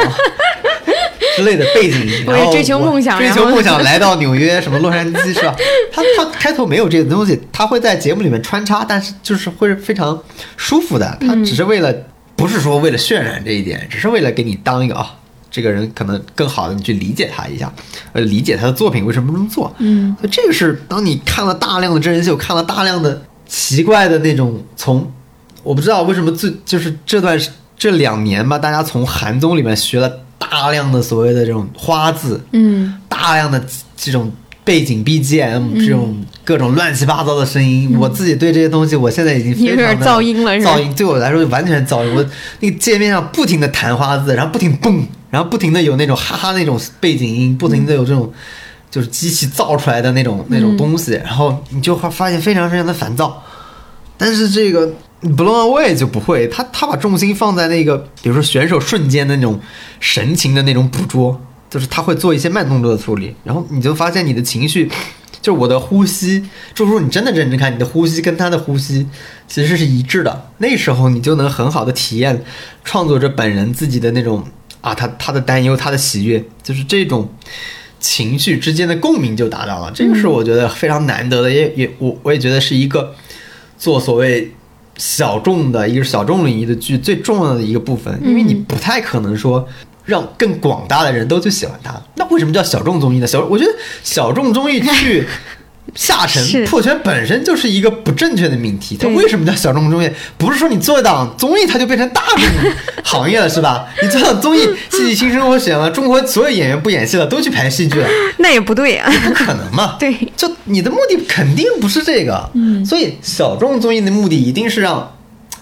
[1.35, 5.53] 之类的背景， 然后追求梦想追求梦想 来到纽约什么洛杉矶是吧？
[5.93, 10.19] 他他开头没有这个东西，他会在节目里面穿插，但是就是会非常
[10.55, 11.93] 舒服的，他只是为了
[12.35, 15.13] 不是说为了渲染这一点，只是为了给你当一个啊。
[15.49, 17.71] 这个人可能更好的你去理解他一下，
[18.13, 19.73] 呃，理解他的作品为什么这么做。
[19.79, 25.11] 嗯，所以这个是当你看了大量的真人秀，看了大量的奇怪的那种从，
[25.63, 27.39] 我不知道为什么最就是这段
[27.77, 33.63] 这两年吧，大家从韩综里面学了大量的所谓的这种花字，嗯大量的
[33.95, 34.31] 这种
[34.67, 36.13] 背景 BGM，、这种
[36.43, 42.13] 各种乱七八糟的声音，我自己对这些东西，我现在已经非有点噪音了噪音对我来说完全噪音。
[42.13, 42.25] 我
[42.59, 48.29] 那个界面上不停的弹花字，然后不停蹦，然后不停的有那种哈哈那种背景音，不停的有这种
[48.91, 53.41] 就是机器造出来的那种那种东西，然后你就会发现非常非常的烦躁。
[54.17, 54.85] 但是这个
[55.21, 59.59] Blown Away 就不会，他他把重心放在那个，比如说选手瞬间的那种
[60.01, 61.39] 神情的那种捕捉，
[61.77, 64.89] 就是他会做一些慢动作的处理，然后你就发现你的情绪，
[65.41, 66.43] 就是我的呼吸，
[66.73, 69.05] 就是说你真的认真看，你的呼吸跟他的呼吸
[69.47, 72.43] 其实是一致的，那时候你就能很好的体验
[72.83, 74.43] 创作者本人自己的那种
[74.81, 77.29] 啊，他他的担忧，他的喜悦，就是这种。
[77.99, 83.15] 情绪之间的共鸣就达到了，这个是我觉得非常难得的，也也我我也觉得是一个
[83.75, 84.51] 做所谓
[84.97, 89.67] 小众的一个小众领域的剧最重要的一个部分，因为你不太可能说
[90.07, 91.93] 让更广大的人都去喜欢它。
[92.15, 93.27] 那为什么叫小众综艺呢？
[93.27, 93.71] 小我觉得
[94.03, 95.27] 小众综艺 去
[95.95, 98.97] 下沉破圈本身就是一个不正确的命题。
[98.97, 100.09] 它为什么叫小众综艺？
[100.37, 102.43] 不是说你做一档综艺它就变成大众
[103.03, 103.87] 行业了，是吧？
[104.01, 104.59] 你做档综艺
[104.89, 108.07] 《戏剧新生活》选了，中国所有演员不演戏了，都去拍戏剧了。
[108.39, 109.11] 那也不对啊。
[109.25, 109.95] 不可能嘛？
[109.99, 112.49] 对，就你的目的肯定不是这个。
[112.53, 115.15] 嗯，所以小众综艺的目的一定是让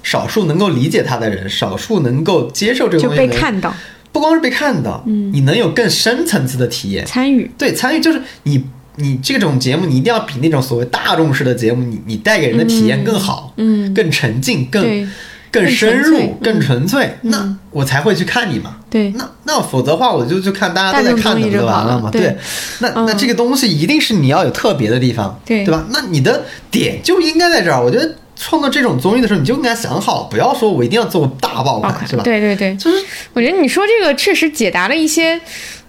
[0.04, 3.74] 少数能够理解它的人，少数能够接受这个就东西的人，被看到、
[4.16, 7.06] 不光是被看到，嗯，你能有更深层次的体验。
[7.06, 7.52] 参与。
[7.58, 8.64] 对，参与就是你。
[8.98, 15.12] 你这种节目，你一定要比那种所谓大众式的节目，你你带给人的体验更好，嗯更沉浸，更
[15.52, 18.78] 更深入更纯粹、那我才会去看你嘛。
[18.90, 22.10] 对那那否则的话，我就去看大家都在看的不就完了吗？
[22.10, 22.38] 对
[22.80, 25.86] 那嗯那这个东西一定是你要有特别的地方，对对吧？
[25.92, 27.84] 那你的点就应该在这儿。
[27.84, 28.16] 我觉得
[28.48, 33.04] 创作这种综艺的时候，你就应该想好，不要说我一定要做大爆款，是吧？，对对对，就是
[33.34, 35.42] 我觉得你说这个确实解答了一些，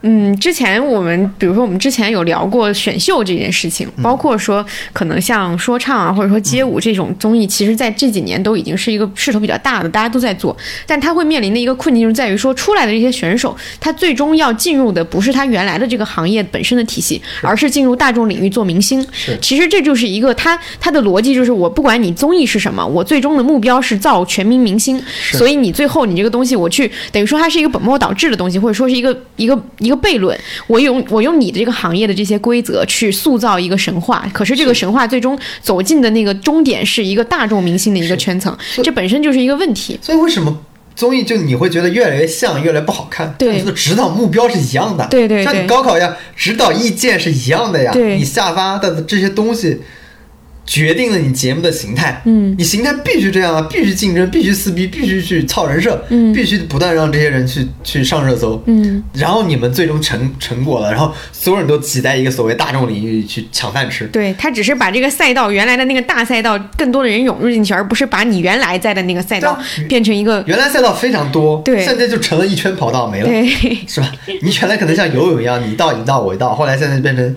[0.02, 10.56] 嗯，之前我们比如说我们之前有聊过选秀这件事情，包括说可能像说唱啊，或者说街舞这种综艺，其实在这几年都已经是一个势头比较大的，大家都在做，
[10.86, 19.05] 但他会面临的一个困境就是在于说出来的这些选手，他最终要进入的不是他原来的这个行业本身的体系，而是进入大众领域做明星。
[19.10, 25.02] 是其实这就是一个他他的逻辑就是我不管你综艺是什么，我最终的目标是造全民明星，
[25.32, 30.38] 所以你最后你这个东西我去等于说它是一个本末倒置的东西，或者说是一个一个一个悖论。
[30.66, 39.98] 我用我用你的这个行业的这些规则去塑造一个神话，可是这个神话最终走进的那个终点是一个大众明星的一个圈层，这本身就是一个问题。
[40.02, 40.58] 所以为什么
[40.94, 43.34] 综艺就你会觉得越来越像，越来越不好看？
[43.38, 47.92] 对我觉得指导目标是一样的，对对对像你高考一样，指导意见是一样的呀。
[47.92, 49.80] 对你下发的这些东西。
[50.66, 56.32] 决定了你节目的形态，嗯，你形态必须这样啊，必须竞争，必须撕逼，必须去操人设，嗯。
[56.32, 71.84] 必须不断让这些人去去上热搜，嗯，然后你们最终成成果了，然后所有人都挤在一个所谓大众领域去抢饭吃，对他只是把这个赛道原来的那个大赛道更多的人涌入进去，而不是把你原来在的那个赛道变成一个原来赛道非常多，对。
[71.84, 73.47] 现在就成了一圈跑道没了，对。
[73.86, 74.12] 是吧？
[74.43, 77.36] 你原来可能像游泳一样，你一道你一道我一道，后来现在变成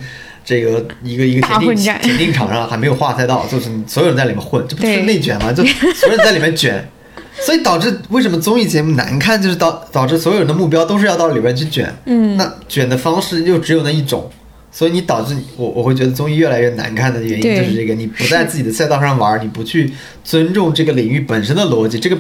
[0.50, 5.54] 这个一个一个田径田径场上还没有划赛道，就是所有人在里面混，这不是内卷吗？
[5.54, 5.64] 就
[5.94, 6.84] 所有人在里面卷，
[7.46, 14.28] 所以导致为什么综艺节目难看，就是导导致所有人的目标都是要到里面去卷，嗯那卷的方式又只有那一种。
[14.72, 19.92] 所以你导致我我会觉得综艺越来越难看的原因就是这个，你不在自己的赛道上玩，你不去
[20.24, 22.18] 尊重这个领域本身的逻辑，这个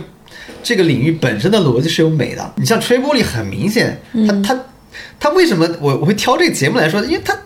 [0.61, 2.53] 这个领域本身的逻辑是有美的。
[2.57, 4.59] 你像吹玻璃，很明显，他他
[5.19, 7.03] 他为什么我我会挑这个节目来说？
[7.05, 7.39] 因为它它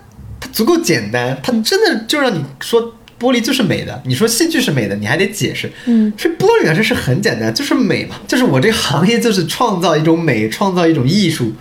[0.53, 2.81] 足够简单，它真的就让你说
[3.19, 4.01] 玻璃就是美的。
[4.05, 5.69] 你说戏剧是美的，你还得解释。
[5.85, 11.51] 嗯，吹玻璃这是很简单，就是美嘛，就是我这个行业就是创造一种美，创造一种艺术。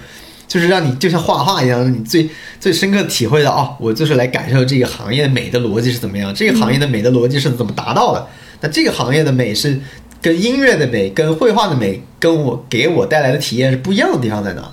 [0.48, 2.28] 就是让你就像画画一样，你最
[2.60, 8.28] 最深刻体会到哦，我就是来感受这个行业美的逻辑是怎么样，这个行业的美的逻辑是怎么达到的。
[8.60, 9.80] 那这个行业的美是
[10.20, 14.70] 跟音乐的美、跟绘画的美、跟我给我带来的体验是不一样的地方在哪？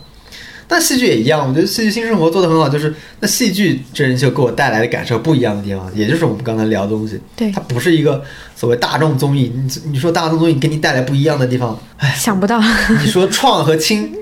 [0.71, 7.19] 但戏剧也一样，我觉得戏剧新生活做的很好，就是那戏剧真人秀给我带来的感受不一样的地方，也就是我们刚才聊的东西。
[7.35, 8.23] 对它不是一个
[8.55, 12.61] 所谓大众综艺，你你说大众综艺给你带来不一样的地方，哎，想不到，
[13.01, 14.13] 你说创和轻，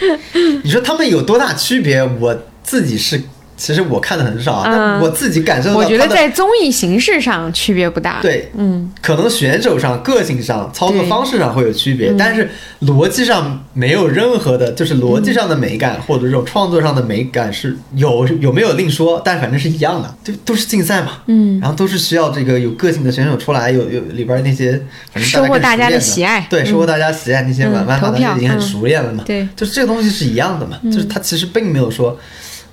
[0.64, 2.02] 你说他们有多大区别？
[2.18, 3.22] 我自己是，
[3.60, 12.48] 其实我看的很少啊，但嗯我自己感受到我觉得在综艺形式上区别不大。，对，嗯，可能选手上、个性上、操作方式上会有区别，嗯但是
[12.86, 21.60] 逻辑上没有任何的，就是逻辑上的美感、或者这种创作上的美感是有有没有另说，但反正是一样的，就都是竞赛嘛，嗯。
[21.60, 24.72] 然后都是需要这个有个性的选手出来，有有里边那些
[25.12, 26.46] 反正收获大家的喜爱。
[26.48, 26.66] 对，嗯。
[26.66, 28.30] 收获大家喜爱那些玩法，投票。
[28.30, 29.46] 大家已经很嗯熟练了嘛，对。
[29.54, 32.18] 就是这个东西是一样的嘛，就是他其实并没有说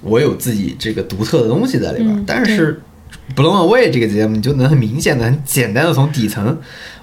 [0.01, 2.81] 我有自己这个独特的东西在里边，嗯但是。
[3.35, 6.57] Blown Away 这个节目，你就能很明显的、很简单的从底层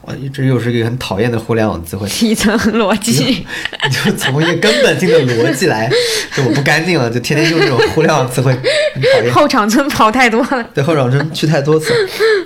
[0.07, 2.09] 我这又是一个很讨厌的互联网词汇。
[2.11, 3.45] 底层逻辑，
[3.85, 5.91] 你就从一个根本性的逻辑来，
[6.35, 8.53] 就我不干净了，就天天用这种互联网词汇，
[8.95, 9.33] 很讨厌。
[9.33, 10.71] 后场村跑太多了。
[10.75, 11.93] 对后场村去太多次，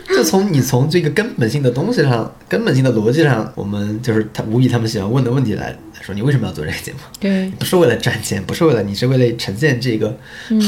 [0.08, 6.98] 就从你从这个根本性的东西上、根本性的逻辑上，我们就是他无疑他们喜欢问的问题来来说，你为什么要做这个节目？
[7.18, 10.16] 对，不是为了赚钱，不是为了你是为了呈现这个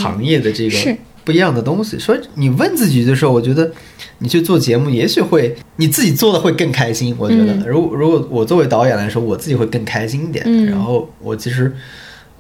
[0.02, 1.98] 行业的这个不一样的东西。
[1.98, 3.70] 所以你问自己的时候，我觉得
[4.20, 7.14] 你去做节目，也许会你自己做的会更开心。
[7.18, 10.44] 我觉得，嗯如果如果我作为导演来说，我自己会更开心一点。
[10.46, 11.74] 嗯然后我其实。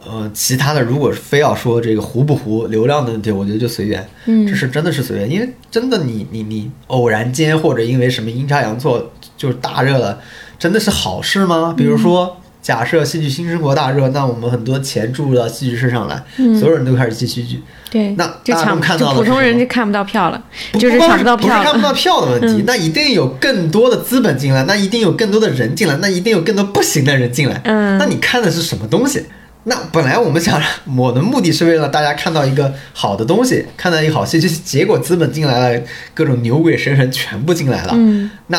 [0.02, 10.18] 呃，其他的如果非要说这个糊不糊流量的问题，我觉得就随缘，嗯这是真的是随缘，因为真的你你你偶然间或者因为什么阴差阳错就大热了，
[10.58, 11.74] 真的是好事吗？
[11.76, 20.42] 比如说，假设戏剧新生活大热，那我们很多钱注入到戏剧市场来，嗯所有人都开始进戏剧，对，那就抢大众看就普通到的是什么人就看不到票了，
[20.72, 21.92] 不就是抢不到票不是看不到。
[21.92, 27.60] 票的问题，嗯那一定有更多的资本进来，那一定有更多的人进来，那一定有更多不行的人进来。
[27.64, 29.24] 嗯那你看的是什么东西？
[29.64, 30.58] 那本来我们想，
[30.96, 35.82] 我的目的是为了大家看到一个好的东西，看到一个好戏就是，结果资本进来了，
[36.14, 37.92] 各种牛鬼神神全部进来了。
[37.94, 38.58] 嗯那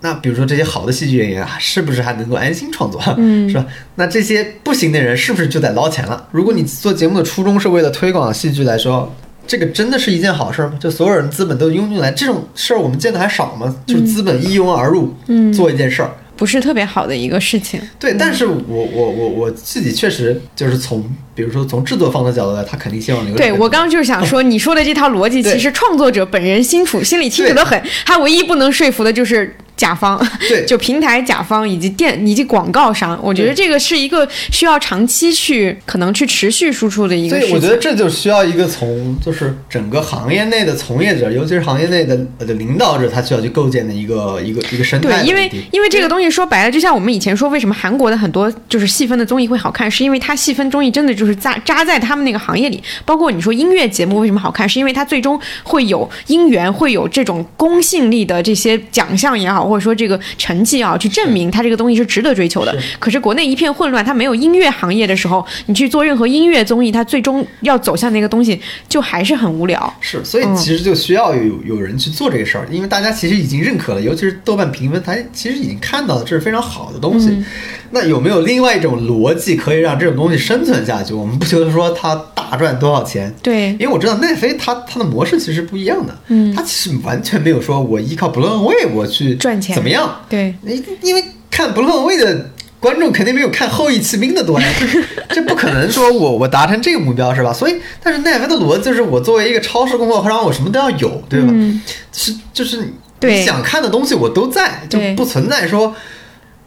[0.00, 3.02] 那比如说这些好的戏剧演员啊，是不是还能够安心创作？
[3.16, 3.66] 嗯 是吧？
[3.96, 6.28] 那这些不行的人是不是就得捞钱了？
[6.32, 9.12] 如果你做节目的初衷是为了推广戏剧来说，
[9.46, 10.74] 这个真的是一件好事吗？
[10.78, 13.74] 就所有人资本都拥进来，这种事儿我们见的还少吗？
[13.86, 16.10] 就是资本一拥而入，嗯做一件事儿。
[16.36, 17.80] 不是特别好的一个事情。
[17.98, 21.02] 对，但是我我我我自己确实就是从，
[21.34, 33.18] 比如说从制作方的角度来，他肯定希望流量更多对我刚刚就是想说， 你说的这套逻辑，其实创作者本人心楚心里清楚的很，他唯一不能说服的就是甲方，对 就平台甲方以及电以及广告商。
[33.22, 37.38] 我觉得这个是一个需要长期去可能去持续输出的一个。
[37.38, 52.82] 所以我觉得这就需要一个从就是整个行业内的从业者，尤其是行业内的呃的领导者，他需要去构建的一个一个一个生态对，因为因为这个东西说白了，就像我们以前说，为什么韩国的很多就是细分的综艺会好看，是因为它细分综艺真的就是扎扎在他们那个行业里。
[53.04, 62.76] 包括你说音乐节目为什么好看，是因为它最终会有音源，会有这种公信力的这些奖项也好，或者说这个成绩啊，去证明它这个东西是值得追求的。
[62.98, 69.94] 可是国内一片混乱，它没有音乐行业的时候，你去做任何音乐综艺，它最终要走向那个东西，就还是很无聊。
[70.00, 77.28] 是，所以嗯其实就需要有有人去做这个事儿，因为大家其实已经认可了，尤其是豆瓣评分，它其实已经看到了这是非常好的东西。
[77.28, 77.44] 嗯
[77.92, 81.14] 那有没有另外一种逻辑可以让这种东西生存下去？
[81.14, 82.20] 我们不觉得说它
[82.50, 83.72] 大赚多少钱，对。
[83.72, 86.54] 因为我知道奈飞它它的模式其实不一样的，嗯。
[86.54, 89.74] 它其实完全没有说我依靠不论位我去赚钱。
[89.74, 94.68] 怎么样，对，因因为看不论位的观众肯定没有看后羿骑兵的多呀，
[95.30, 97.52] 这不可能说我我达成这个目标是吧？
[97.52, 101.48] 所以，但是奈飞的逻辑就是我作为一个超市供货商，我什么都要有，对吧？
[101.50, 101.80] 嗯。
[102.12, 102.92] 是就是
[103.22, 105.94] 你想看的东西我都在，就不存在说。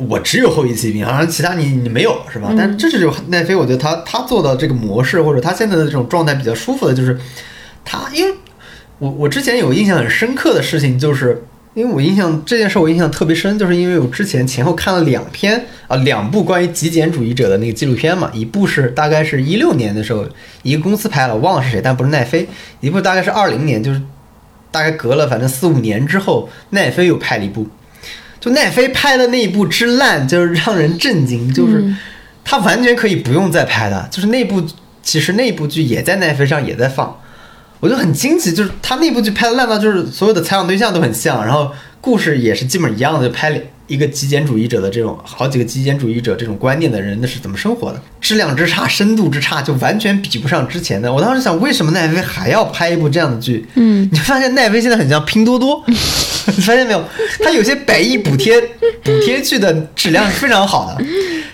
[0.08, 2.48] 我只有后羿骑兵，好像其他你你没有是吧？
[2.52, 7.20] 嗯但是这是就奈飞，我觉得他他做的这个模式或者他现在的这种状态比较舒服的，就是
[7.84, 8.34] 他因为
[9.00, 11.44] 我我之前有印象很深刻的事情，就是
[11.74, 20.26] 因为我印象这件事我印象特别深，就是因为我之前前后看了两篇啊两部关于极简主义者的那个纪录片嘛，一部是大概是一六年的时候
[20.64, 22.46] 一个公司拍了，我忘了是谁，但不是奈飞；
[22.80, 24.02] 一部大概是二零年，就是
[24.72, 27.68] 大概隔了反正四五年之后，奈飞又拍了一部。
[28.40, 31.98] 就奈飞拍的那一部之烂，就是让人震惊，就是嗯。
[32.42, 34.64] 他完全可以不用再拍的，就是那部
[35.04, 37.16] 其实那部剧也在奈飞上也在放，
[37.80, 41.72] 我就很惊奇，就是他那部剧拍的烂到就是所有的采访对象都很像，然后
[42.02, 43.58] 故事也是基本一样的，就拍了
[43.88, 51.12] 一个极简主义者的这种好几个极简主义者这种观念的人那是怎么生活的，质量之差、深度之差就完全比不上之前的。
[51.12, 53.66] 我当时想，为什么奈飞还要拍一部这样的剧？
[53.76, 55.94] 嗯， 你发现奈飞现在很像拼多多，你
[56.62, 57.04] 发现没有？
[57.44, 58.62] 它有些百亿补贴
[59.04, 61.04] 补贴剧的质量是非常好的，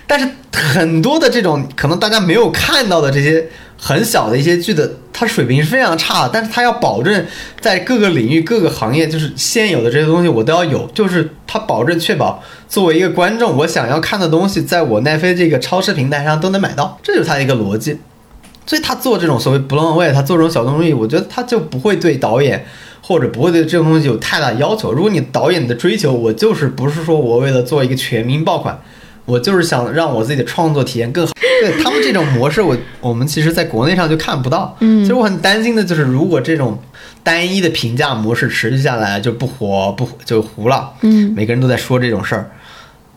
[0.06, 3.46] 但是很多的这种可能大家没有看到的这些
[3.78, 7.26] 很小的一些剧的，它水平是非常差的，但是它要保证
[7.60, 17.98] 在各个领域、各个行业，就是现有的这些东西我都要有，就是它保证确保作为一个观众，我想要看的东西，在我奈飞这个超市平台上都能买到，这就是它的一个逻辑。
[18.68, 22.66] 所以他做这种所谓 blown away，他做这种小东西，我觉得他就不会对导演
[23.00, 24.92] 或者不会对这种东西有太大要求。
[24.92, 28.76] 如果你导演的追求，我就是不是说我为了做一个全民爆款，
[29.26, 31.32] 我就是想让我自己的创作体验更好。
[31.60, 34.76] 对他们这种模式我，我们其实在国内上就看不到。
[34.80, 36.78] 嗯其实我很担心的就是，如果这种
[37.22, 40.92] 单一的评价模式持续下来，就不火不就糊了。
[41.02, 42.50] 嗯每个人都在说这种事儿。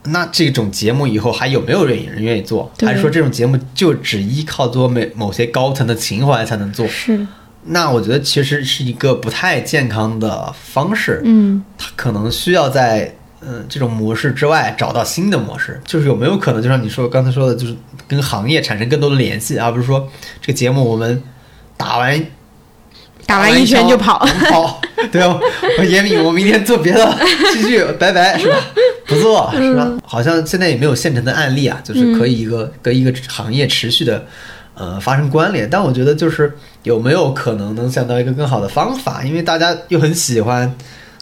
[0.04, 2.72] 那这种节目以后还有没有人人愿意做？
[2.80, 6.88] 还是说这种节目就只依靠做某某些高层的情怀才能做？
[6.88, 7.28] 是，
[7.66, 11.22] 那我觉得其实是一个不太健康的方式。
[11.26, 15.80] 嗯它可能需要在嗯这种模式之外找到新的模式？
[15.86, 17.76] 就是有没有可能，就像你说刚才说的，就是
[18.08, 20.08] 跟行业产生更多的联系，而不是说
[20.42, 21.24] 这个节目我们
[21.78, 22.26] 打完
[23.26, 24.20] 打完一圈就跑。
[24.50, 25.40] 跑，对哦，
[25.78, 27.18] 我严敏，我明天做别的
[27.54, 28.58] 继续，拜拜，是吧？
[29.06, 29.92] 不做是吧？
[30.04, 34.26] 好像现在也没有现成的案例啊，就是可以一个跟一个行业持续的
[34.76, 35.70] 呃发生关联。
[35.70, 39.24] 但我觉得就是有没有可能能想到一个更好的方法？
[39.24, 40.76] 因为大家又很喜欢，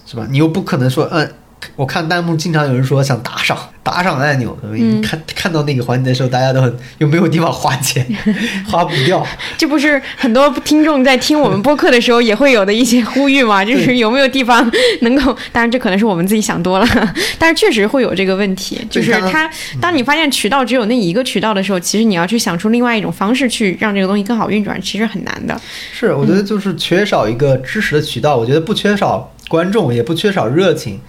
[0.05, 0.27] 是吧？
[0.29, 1.29] 你又不可能说，嗯，
[1.75, 8.05] 我看弹幕经常有人说想打赏，打赏按钮，嗯看看到那个环节的时候，大家都很又没有地方花钱，
[8.67, 9.25] 花不掉。
[9.57, 13.63] 这不是很多听众在听我们播客的时候也会有的一些呼吁吗？
[13.63, 14.69] 就是有没有地方
[15.01, 16.87] 能够，当然这可能是我们自己想多了，
[17.37, 18.79] 但是确实会有这个问题。
[18.89, 19.49] 就是对它，
[19.81, 25.59] 当你发现渠道只有那一个渠道的时候，其实你要去想出另外一种方式去让这个东西更好运转，其实很难的。
[25.93, 28.35] 是，我觉得就是缺少一个支持的渠道。
[28.37, 30.99] 我觉得不缺少观众，也不缺少热情，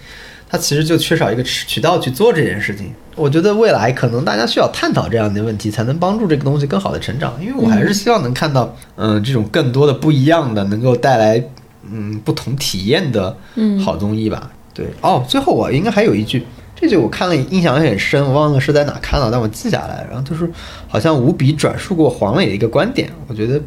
[0.49, 2.91] 它其实就缺少一个渠渠道去做这件事情。
[3.15, 7.33] 我觉得未来可能大家需要探讨这样的问题，才能帮助这个东西更好的成长。
[7.39, 11.43] 因为我还是希望能看到，嗯、这种更多的不一样的，能够带来
[11.91, 13.37] 嗯不同体验的
[13.83, 14.51] 好综艺吧。
[14.73, 16.43] 对，哦，最后我应该还有一句。
[16.81, 20.07] 这句我看了，印象也很深，我忘了是在哪看到，但我记下来。
[20.09, 20.49] 然后就是
[20.87, 23.61] 好像无比转述过黄磊的一个观点，我觉得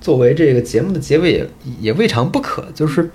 [0.00, 1.50] 作为这个节目的结尾也
[1.80, 2.64] 也未尝不可。
[2.72, 3.10] 就是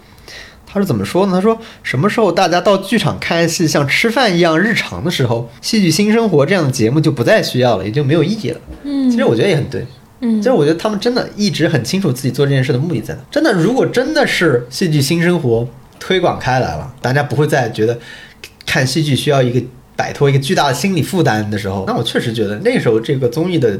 [0.76, 1.32] 他是怎么说呢？
[1.32, 8.60] 他说什么时候大家到剧场看戏像吃饭一样日常的时候，戏剧新生活这样的节目就不再需要了，也就没有意义了。
[8.84, 9.88] 嗯，其实我觉得也很对。
[10.20, 13.22] 嗯其实我觉得他们真的一直很清楚自己做这件事的目的在哪。
[13.32, 15.66] 真的，如果真的是戏剧新生活
[15.98, 17.98] 推广开来了，大家不会再觉得
[18.66, 19.66] 看戏剧需要一个
[19.96, 23.80] 摆脱一个巨大的心理负担的时候，那我确实觉得那时候这个综艺的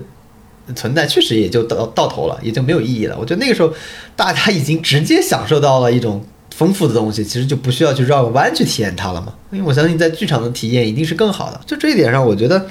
[0.76, 3.18] 存在确实也就到到头了，也就没有意义了。
[3.20, 3.74] 我觉得那个时候
[4.16, 6.24] 大家已经直接享受到了一种
[6.56, 9.34] 丰富的东西，其实就不需要去绕个弯去体验它了嘛。
[9.52, 11.60] 因为我相信在剧场的体验一定是更好的。
[11.66, 12.66] 就这一点上，我觉得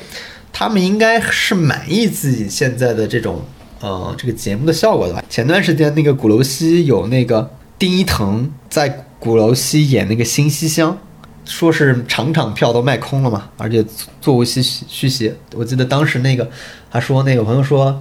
[0.52, 3.43] 他们应该是满意自己现在的这种
[3.81, 5.23] 呃这个节目的效果的吧。
[5.28, 8.89] 前段时间那个鼓楼西有那个丁一腾在
[9.19, 10.98] 鼓楼西演那个新西厢。
[11.47, 13.85] 说是场场票都卖空了嘛，而且
[14.19, 15.31] 座无虚虚席。
[15.55, 16.51] 我记得当时那个
[16.90, 18.01] 他说那个朋友说，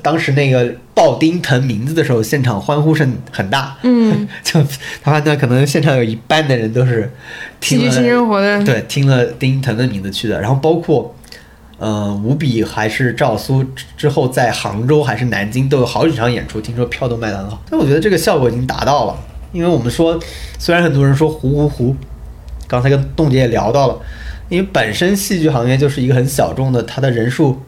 [0.00, 3.76] 当时那个报丁腾名字的时候，现场欢呼声很大。
[3.82, 4.62] 嗯， 就
[5.02, 7.10] 他判断可能现场有一半的人都是
[7.60, 11.14] 听了新生活的对听了丁腾的名字去的，然后包括。
[11.78, 17.60] 呃，吴比还是赵苏之之后，在杭州还是南京都有好几场演出，听说票都卖得很好。
[17.68, 19.18] 但我觉得这个效果已经达到了。
[19.50, 20.16] 因为我们说，
[20.60, 21.96] 虽然很多人说糊糊糊，
[22.68, 23.98] 刚才跟冻姐也聊到了，
[24.48, 27.60] 因为本身戏剧行业就是一个很小众的，它的人数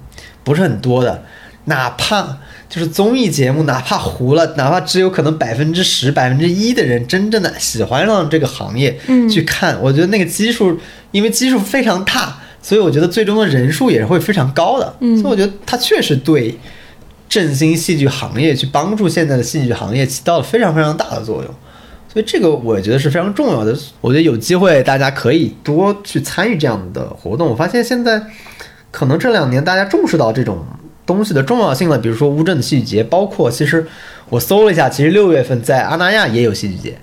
[0.45, 1.25] 不是很多的，
[1.67, 2.39] 哪怕
[2.69, 10.79] 就是综艺节目，哪怕糊了，哪怕只有可能百分之十、百分之一的人真正的喜欢上这个行业，嗯去看，我觉得那个基数，
[11.11, 16.59] 因为基数非常大，所以我觉得最终的人数也是会非常高的，嗯所以我觉得它确实对
[17.29, 21.55] 振兴戏剧行业，去帮助现在的戏剧行业起到了非常非常大的作用。
[22.13, 23.77] 所以这个我觉得是非常重要的。
[24.01, 27.49] 我觉得有机会大家可以多去参与这样的活动。
[27.49, 28.23] 我发现现在
[28.93, 30.65] 可能这两年大家重视到这种
[31.07, 33.87] 东西的重要性了，比如说乌镇的戏剧节，包括其实
[34.29, 36.97] 我搜了一下，其实六月份在阿那亚也有戏剧节，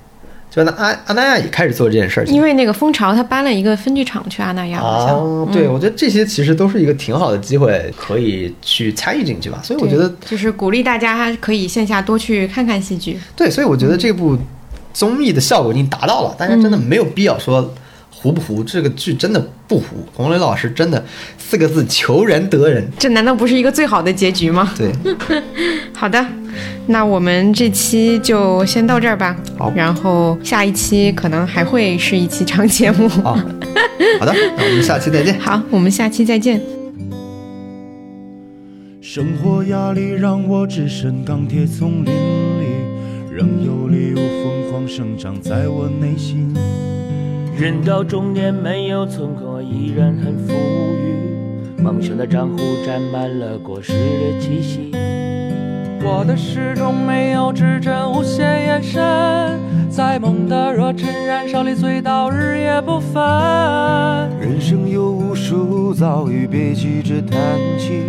[0.49, 2.35] 就那阿阿那亚也开始做这件事儿情。
[2.35, 5.15] 因为那个蜂巢他搬了一个分剧场去阿那亚，好像。
[5.15, 9.61] 哦，对，我觉得这些其实都是一个挺好的机会，可以去参与进去吧。
[9.63, 13.19] 所以我觉得就是鼓励大家可以线下多去看看戏剧。
[13.35, 14.37] 对，所以我觉得这部
[14.93, 17.73] 综艺的效果已经达到了，大家真的没有必要说
[18.09, 20.05] 糊不糊，这个剧真的不糊。
[20.13, 21.03] 洪磊老师真的
[21.51, 22.89] 四个字：求人得人。
[22.97, 24.73] 这难道不是一个最好的结局吗？
[24.77, 24.89] 对，
[25.93, 26.25] 好的，
[26.87, 29.35] 那我们这期就先到这儿吧。
[29.57, 33.05] 好然后下一期可能还会是一期长节目。
[33.09, 33.33] 好，
[34.17, 35.37] 好的，那我们下期再见。
[35.41, 36.61] 好，我们下期再见。
[39.01, 42.65] 生活压力让我置身钢铁丛林里，
[43.29, 46.55] 仍有理由疯狂生长在我内心。
[47.59, 51.11] 人到中年没有存款，依然很富裕。
[51.81, 54.91] 梦想的账户沾满了果实的气息。
[56.03, 59.59] 我的诗中没有指针，无限延伸，
[59.89, 63.21] 在梦的热忱燃烧里醉倒，日夜不分。
[64.39, 67.39] 人生有无数遭遇，别急着叹
[67.77, 68.03] 气，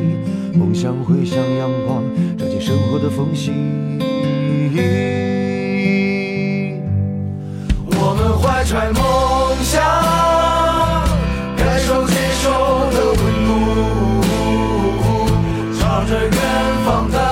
[0.55, 2.03] 梦想会像阳光
[2.36, 3.53] 照进生活的缝隙。
[7.86, 9.03] 我们怀揣梦
[9.62, 9.82] 想，
[16.12, 16.30] 着远
[16.84, 17.32] 方的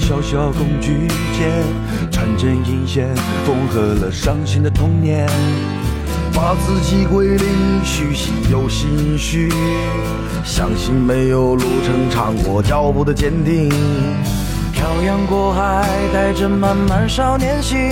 [0.00, 1.06] 小小工具
[1.38, 1.62] 间，
[2.10, 3.14] 穿针引线，
[3.46, 5.28] 缝合了伤心的童年，
[6.34, 7.46] 把自己归零，
[7.84, 9.48] 虚心又心虚，
[10.42, 13.68] 相信没有路程长过脚步的坚定。
[14.72, 17.90] 漂洋过海，带着满满少年心，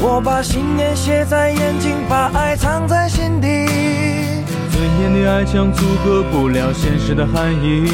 [0.00, 3.46] 我把信念写在眼睛，把爱藏在心底。
[4.70, 7.88] 尊严的爱墙阻隔不了现实的含义，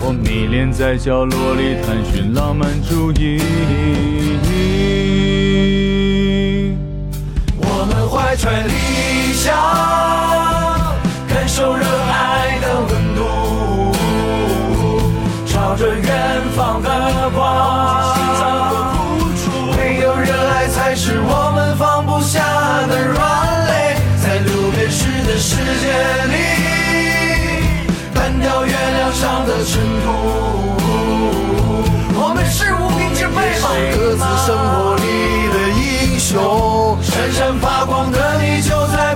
[0.00, 3.40] 我迷恋在角落里探寻浪漫主义。
[7.58, 9.54] 我们怀揣理想，
[11.28, 13.20] 感受热爱的温度，
[15.46, 16.06] 朝着远
[16.54, 16.88] 方的
[17.34, 17.36] 光。
[19.76, 22.40] 唯有热爱才是我们放不下
[22.86, 23.16] 的软
[23.66, 25.86] 肋，在流变时的世界
[26.30, 26.35] 里，
[29.16, 30.06] 上的尘土。
[32.18, 33.70] 我们是无名之辈吗？
[33.96, 35.06] 各自生活里
[35.48, 39.14] 的英雄，闪闪发光的你就在